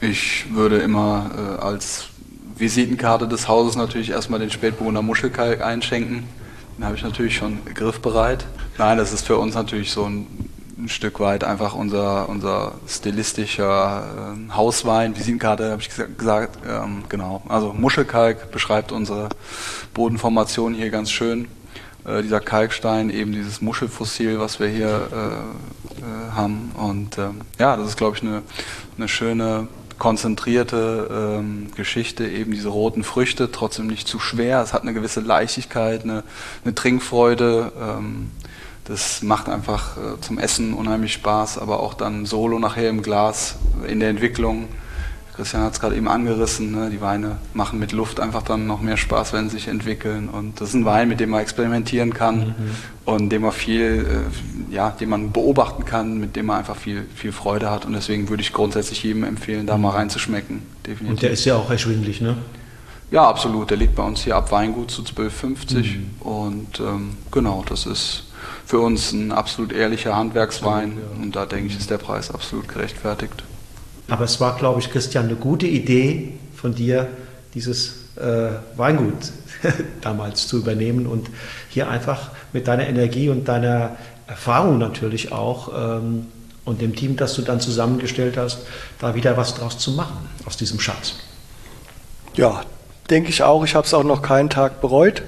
Ich 0.00 0.52
würde 0.52 0.78
immer 0.78 1.30
äh, 1.34 1.62
als 1.62 2.08
Visitenkarte 2.56 3.26
des 3.26 3.48
Hauses 3.48 3.76
natürlich 3.76 4.10
erstmal 4.10 4.38
den 4.40 4.50
Spätburgunder 4.50 5.02
Muschelkalk 5.02 5.62
einschenken. 5.62 6.28
Den 6.76 6.84
habe 6.84 6.96
ich 6.96 7.02
natürlich 7.02 7.36
schon 7.36 7.58
griffbereit. 7.74 8.46
Nein, 8.78 8.98
das 8.98 9.12
ist 9.12 9.26
für 9.26 9.38
uns 9.38 9.54
natürlich 9.54 9.92
so 9.92 10.04
ein, 10.04 10.26
ein 10.76 10.88
Stück 10.88 11.20
weit 11.20 11.44
einfach 11.44 11.74
unser, 11.74 12.28
unser 12.28 12.74
stilistischer 12.86 14.34
äh, 14.36 14.52
Hauswein. 14.52 15.16
Visitenkarte 15.16 15.70
habe 15.70 15.82
ich 15.82 15.88
gesagt, 15.88 16.58
ähm, 16.68 17.04
genau. 17.08 17.42
Also 17.48 17.72
Muschelkalk 17.72 18.50
beschreibt 18.50 18.92
unsere 18.92 19.28
Bodenformation 19.94 20.74
hier 20.74 20.90
ganz 20.90 21.10
schön. 21.10 21.48
Äh, 22.04 22.22
dieser 22.22 22.40
Kalkstein, 22.40 23.10
eben 23.10 23.32
dieses 23.32 23.62
Muschelfossil, 23.62 24.38
was 24.38 24.60
wir 24.60 24.68
hier 24.68 25.08
äh, 25.12 25.83
haben. 26.34 26.72
Und 26.76 27.18
ähm, 27.18 27.40
ja, 27.58 27.76
das 27.76 27.88
ist, 27.88 27.96
glaube 27.96 28.16
ich, 28.16 28.22
eine, 28.22 28.42
eine 28.96 29.08
schöne, 29.08 29.68
konzentrierte 29.98 31.38
ähm, 31.38 31.68
Geschichte, 31.76 32.26
eben 32.26 32.52
diese 32.52 32.68
roten 32.68 33.04
Früchte, 33.04 33.50
trotzdem 33.52 33.86
nicht 33.86 34.08
zu 34.08 34.18
schwer. 34.18 34.60
Es 34.60 34.72
hat 34.72 34.82
eine 34.82 34.94
gewisse 34.94 35.20
Leichtigkeit, 35.20 36.02
eine, 36.02 36.24
eine 36.64 36.74
Trinkfreude. 36.74 37.72
Ähm, 37.80 38.30
das 38.84 39.22
macht 39.22 39.48
einfach 39.48 39.96
äh, 39.96 40.20
zum 40.20 40.38
Essen 40.38 40.74
unheimlich 40.74 41.14
Spaß, 41.14 41.58
aber 41.58 41.80
auch 41.80 41.94
dann 41.94 42.26
solo 42.26 42.58
nachher 42.58 42.90
im 42.90 43.02
Glas 43.02 43.56
in 43.86 44.00
der 44.00 44.10
Entwicklung 44.10 44.68
Christian 45.36 45.62
hat 45.62 45.72
es 45.72 45.80
gerade 45.80 45.96
eben 45.96 46.06
angerissen, 46.06 46.70
ne? 46.70 46.90
die 46.90 47.00
Weine 47.00 47.38
machen 47.54 47.80
mit 47.80 47.90
Luft 47.90 48.20
einfach 48.20 48.42
dann 48.42 48.68
noch 48.68 48.80
mehr 48.80 48.96
Spaß, 48.96 49.32
wenn 49.32 49.48
sie 49.48 49.56
sich 49.56 49.68
entwickeln. 49.68 50.28
Und 50.28 50.60
das 50.60 50.68
ist 50.68 50.74
ein 50.74 50.84
Wein, 50.84 51.08
mit 51.08 51.18
dem 51.18 51.30
man 51.30 51.40
experimentieren 51.40 52.14
kann 52.14 52.38
mhm. 52.38 52.54
und 53.04 53.30
dem 53.30 53.42
man 53.42 53.50
viel, 53.50 54.06
äh, 54.70 54.74
ja, 54.74 54.90
den 54.90 55.08
man 55.08 55.32
beobachten 55.32 55.84
kann, 55.84 56.18
mit 56.18 56.36
dem 56.36 56.46
man 56.46 56.58
einfach 56.58 56.76
viel, 56.76 57.06
viel 57.16 57.32
Freude 57.32 57.68
hat. 57.68 57.84
Und 57.84 57.94
deswegen 57.94 58.28
würde 58.28 58.42
ich 58.42 58.52
grundsätzlich 58.52 59.02
jedem 59.02 59.24
empfehlen, 59.24 59.66
da 59.66 59.76
mal 59.76 59.90
mhm. 59.90 59.96
reinzuschmecken. 59.96 60.62
Definitiv. 60.86 61.10
Und 61.10 61.22
der 61.22 61.30
ist 61.32 61.44
ja 61.44 61.56
auch 61.56 61.70
erschwinglich, 61.70 62.20
ne? 62.20 62.36
Ja, 63.10 63.28
absolut. 63.28 63.70
Der 63.70 63.76
liegt 63.76 63.96
bei 63.96 64.02
uns 64.04 64.22
hier 64.22 64.36
ab 64.36 64.52
Weingut 64.52 64.90
zu 64.90 65.02
12,50 65.02 65.74
mhm. 65.74 66.10
und 66.20 66.80
ähm, 66.80 67.16
genau, 67.30 67.64
das 67.68 67.86
ist 67.86 68.24
für 68.66 68.78
uns 68.78 69.12
ein 69.12 69.32
absolut 69.32 69.72
ehrlicher 69.72 70.16
Handwerkswein 70.16 70.92
ja. 70.96 71.22
und 71.22 71.36
da 71.36 71.44
denke 71.44 71.66
ich, 71.66 71.78
ist 71.78 71.90
der 71.90 71.98
Preis 71.98 72.30
absolut 72.30 72.68
gerechtfertigt. 72.68 73.44
Aber 74.08 74.24
es 74.24 74.40
war, 74.40 74.56
glaube 74.56 74.80
ich, 74.80 74.90
Christian, 74.90 75.26
eine 75.26 75.36
gute 75.36 75.66
Idee 75.66 76.34
von 76.54 76.74
dir, 76.74 77.08
dieses 77.54 78.04
äh, 78.16 78.50
Weingut 78.76 79.32
damals 80.00 80.46
zu 80.46 80.58
übernehmen 80.58 81.06
und 81.06 81.28
hier 81.70 81.88
einfach 81.88 82.30
mit 82.52 82.68
deiner 82.68 82.86
Energie 82.86 83.28
und 83.28 83.48
deiner 83.48 83.96
Erfahrung 84.26 84.78
natürlich 84.78 85.32
auch 85.32 85.72
ähm, 85.76 86.26
und 86.64 86.80
dem 86.80 86.96
Team, 86.96 87.16
das 87.16 87.34
du 87.34 87.42
dann 87.42 87.60
zusammengestellt 87.60 88.36
hast, 88.36 88.60
da 88.98 89.14
wieder 89.14 89.36
was 89.36 89.54
draus 89.54 89.78
zu 89.78 89.92
machen 89.92 90.28
aus 90.46 90.56
diesem 90.56 90.80
Schatz. 90.80 91.14
Ja, 92.34 92.62
denke 93.10 93.28
ich 93.28 93.42
auch. 93.42 93.64
Ich 93.64 93.74
habe 93.74 93.86
es 93.86 93.94
auch 93.94 94.04
noch 94.04 94.22
keinen 94.22 94.50
Tag 94.50 94.80
bereut. 94.80 95.22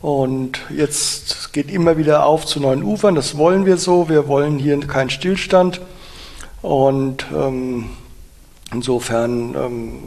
Und 0.00 0.58
jetzt 0.76 1.52
geht 1.52 1.70
immer 1.70 1.96
wieder 1.96 2.26
auf 2.26 2.46
zu 2.46 2.58
neuen 2.58 2.82
Ufern. 2.82 3.14
Das 3.14 3.36
wollen 3.36 3.66
wir 3.66 3.76
so. 3.76 4.08
Wir 4.08 4.26
wollen 4.26 4.58
hier 4.58 4.80
keinen 4.80 5.10
Stillstand. 5.10 5.80
Und 6.62 7.26
ähm, 7.32 7.90
insofern 8.72 9.54
ähm, 9.54 9.98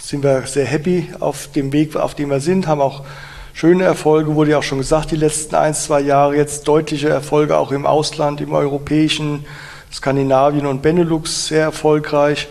sind 0.00 0.22
wir 0.22 0.42
sehr 0.46 0.66
happy 0.66 1.10
auf 1.20 1.50
dem 1.52 1.72
Weg, 1.72 1.96
auf 1.96 2.14
dem 2.14 2.30
wir 2.30 2.40
sind, 2.40 2.66
haben 2.66 2.80
auch 2.80 3.04
schöne 3.52 3.84
Erfolge, 3.84 4.34
wurde 4.34 4.52
ja 4.52 4.58
auch 4.58 4.62
schon 4.62 4.78
gesagt, 4.78 5.10
die 5.10 5.16
letzten 5.16 5.54
ein, 5.54 5.74
zwei 5.74 6.00
Jahre, 6.00 6.36
jetzt 6.36 6.68
deutliche 6.68 7.08
Erfolge 7.08 7.56
auch 7.56 7.72
im 7.72 7.86
Ausland, 7.86 8.40
im 8.40 8.52
europäischen, 8.52 9.46
Skandinavien 9.92 10.66
und 10.66 10.82
Benelux 10.82 11.46
sehr 11.46 11.62
erfolgreich. 11.62 12.48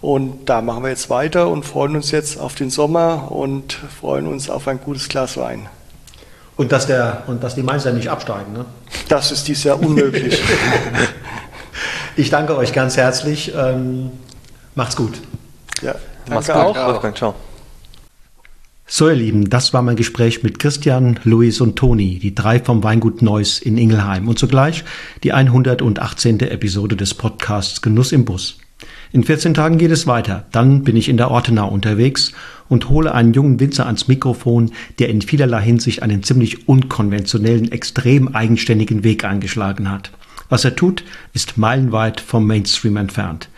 Und 0.00 0.46
da 0.46 0.62
machen 0.62 0.82
wir 0.82 0.90
jetzt 0.90 1.10
weiter 1.10 1.48
und 1.48 1.64
freuen 1.64 1.94
uns 1.94 2.10
jetzt 2.10 2.40
auf 2.40 2.54
den 2.54 2.70
Sommer 2.70 3.30
und 3.30 3.74
freuen 4.00 4.26
uns 4.26 4.48
auf 4.48 4.66
ein 4.66 4.80
gutes 4.80 5.08
Glas 5.08 5.36
Wein. 5.36 5.68
Und 6.56 6.72
dass, 6.72 6.86
der, 6.86 7.22
und 7.26 7.42
dass 7.42 7.54
die 7.54 7.62
Mainzer 7.62 7.92
nicht 7.92 8.08
absteigen, 8.08 8.52
ne? 8.52 8.64
Das 9.08 9.30
ist 9.30 9.46
dies 9.46 9.64
Jahr 9.64 9.80
unmöglich. 9.80 10.42
ich 12.16 12.28
danke 12.30 12.56
euch 12.56 12.72
ganz 12.72 12.96
herzlich. 12.96 13.52
Macht's 14.74 14.96
gut. 14.96 15.20
Ja, 15.82 15.92
danke 16.26 16.34
Mach's 16.34 16.46
gut. 16.46 16.56
auch. 16.56 16.86
Wolfgang, 16.86 17.16
ciao. 17.16 17.34
So, 18.92 19.08
ihr 19.08 19.14
Lieben, 19.14 19.48
das 19.48 19.72
war 19.72 19.82
mein 19.82 19.94
Gespräch 19.94 20.42
mit 20.42 20.58
Christian, 20.58 21.20
Luis 21.22 21.60
und 21.60 21.76
Toni, 21.76 22.18
die 22.18 22.34
drei 22.34 22.58
vom 22.58 22.82
Weingut 22.82 23.22
Neuss 23.22 23.60
in 23.60 23.78
Ingelheim 23.78 24.26
und 24.26 24.38
zugleich 24.38 24.82
die 25.22 25.32
118. 25.32 26.40
Episode 26.40 26.96
des 26.96 27.14
Podcasts 27.14 27.82
Genuss 27.82 28.10
im 28.10 28.24
Bus. 28.24 28.58
In 29.12 29.22
14 29.22 29.54
Tagen 29.54 29.78
geht 29.78 29.92
es 29.92 30.08
weiter. 30.08 30.46
Dann 30.50 30.82
bin 30.82 30.96
ich 30.96 31.08
in 31.08 31.16
der 31.16 31.30
Ortenau 31.30 31.68
unterwegs 31.68 32.32
und 32.68 32.88
hole 32.88 33.14
einen 33.14 33.32
jungen 33.32 33.60
Winzer 33.60 33.86
ans 33.86 34.08
Mikrofon, 34.08 34.72
der 34.98 35.08
in 35.08 35.22
vielerlei 35.22 35.62
Hinsicht 35.62 36.02
einen 36.02 36.22
ziemlich 36.22 36.68
unkonventionellen, 36.68 37.70
extrem 37.70 38.34
eigenständigen 38.34 39.04
Weg 39.04 39.24
eingeschlagen 39.24 39.90
hat. 39.90 40.10
Was 40.48 40.64
er 40.64 40.74
tut, 40.74 41.04
ist 41.32 41.58
meilenweit 41.58 42.20
vom 42.20 42.46
Mainstream 42.46 42.96
entfernt. 42.96 43.48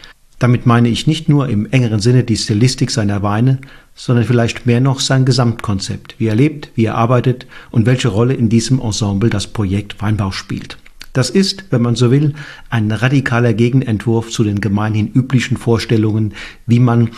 Damit 0.42 0.66
meine 0.66 0.88
ich 0.88 1.06
nicht 1.06 1.28
nur 1.28 1.48
im 1.48 1.66
engeren 1.70 2.00
Sinne 2.00 2.24
die 2.24 2.36
Stilistik 2.36 2.90
seiner 2.90 3.22
Weine, 3.22 3.60
sondern 3.94 4.24
vielleicht 4.24 4.66
mehr 4.66 4.80
noch 4.80 4.98
sein 4.98 5.24
Gesamtkonzept, 5.24 6.16
wie 6.18 6.26
er 6.26 6.34
lebt, 6.34 6.72
wie 6.74 6.86
er 6.86 6.96
arbeitet 6.96 7.46
und 7.70 7.86
welche 7.86 8.08
Rolle 8.08 8.34
in 8.34 8.48
diesem 8.48 8.80
Ensemble 8.80 9.30
das 9.30 9.46
Projekt 9.46 10.02
Weinbau 10.02 10.32
spielt. 10.32 10.78
Das 11.12 11.30
ist, 11.30 11.66
wenn 11.70 11.82
man 11.82 11.94
so 11.94 12.10
will, 12.10 12.34
ein 12.70 12.90
radikaler 12.90 13.54
Gegenentwurf 13.54 14.30
zu 14.30 14.42
den 14.42 14.60
gemeinhin 14.60 15.12
üblichen 15.12 15.58
Vorstellungen, 15.58 16.34
wie 16.66 16.80
man 16.80 17.10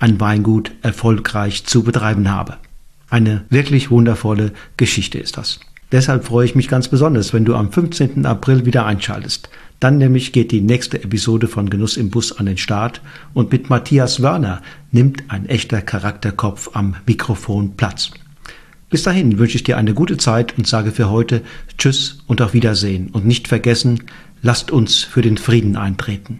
ein 0.00 0.18
Weingut 0.18 0.72
erfolgreich 0.82 1.64
zu 1.64 1.84
betreiben 1.84 2.32
habe. 2.32 2.56
Eine 3.08 3.44
wirklich 3.48 3.92
wundervolle 3.92 4.50
Geschichte 4.76 5.20
ist 5.20 5.36
das. 5.36 5.60
Deshalb 5.92 6.24
freue 6.24 6.46
ich 6.46 6.56
mich 6.56 6.66
ganz 6.66 6.88
besonders, 6.88 7.32
wenn 7.32 7.44
du 7.44 7.54
am 7.54 7.70
15. 7.70 8.26
April 8.26 8.66
wieder 8.66 8.86
einschaltest. 8.86 9.50
Dann 9.82 9.98
nämlich 9.98 10.30
geht 10.30 10.52
die 10.52 10.60
nächste 10.60 11.02
Episode 11.02 11.48
von 11.48 11.68
Genuss 11.68 11.96
im 11.96 12.08
Bus 12.08 12.38
an 12.38 12.46
den 12.46 12.56
Start 12.56 13.00
und 13.34 13.50
mit 13.50 13.68
Matthias 13.68 14.22
Wörner 14.22 14.62
nimmt 14.92 15.24
ein 15.26 15.46
echter 15.46 15.82
Charakterkopf 15.82 16.70
am 16.74 16.94
Mikrofon 17.04 17.76
Platz. 17.76 18.12
Bis 18.90 19.02
dahin 19.02 19.40
wünsche 19.40 19.56
ich 19.56 19.64
dir 19.64 19.76
eine 19.76 19.92
gute 19.92 20.18
Zeit 20.18 20.56
und 20.56 20.68
sage 20.68 20.92
für 20.92 21.10
heute 21.10 21.42
Tschüss 21.78 22.20
und 22.28 22.40
auf 22.40 22.54
Wiedersehen. 22.54 23.08
Und 23.10 23.26
nicht 23.26 23.48
vergessen, 23.48 24.04
lasst 24.40 24.70
uns 24.70 25.02
für 25.02 25.20
den 25.20 25.36
Frieden 25.36 25.76
eintreten. 25.76 26.38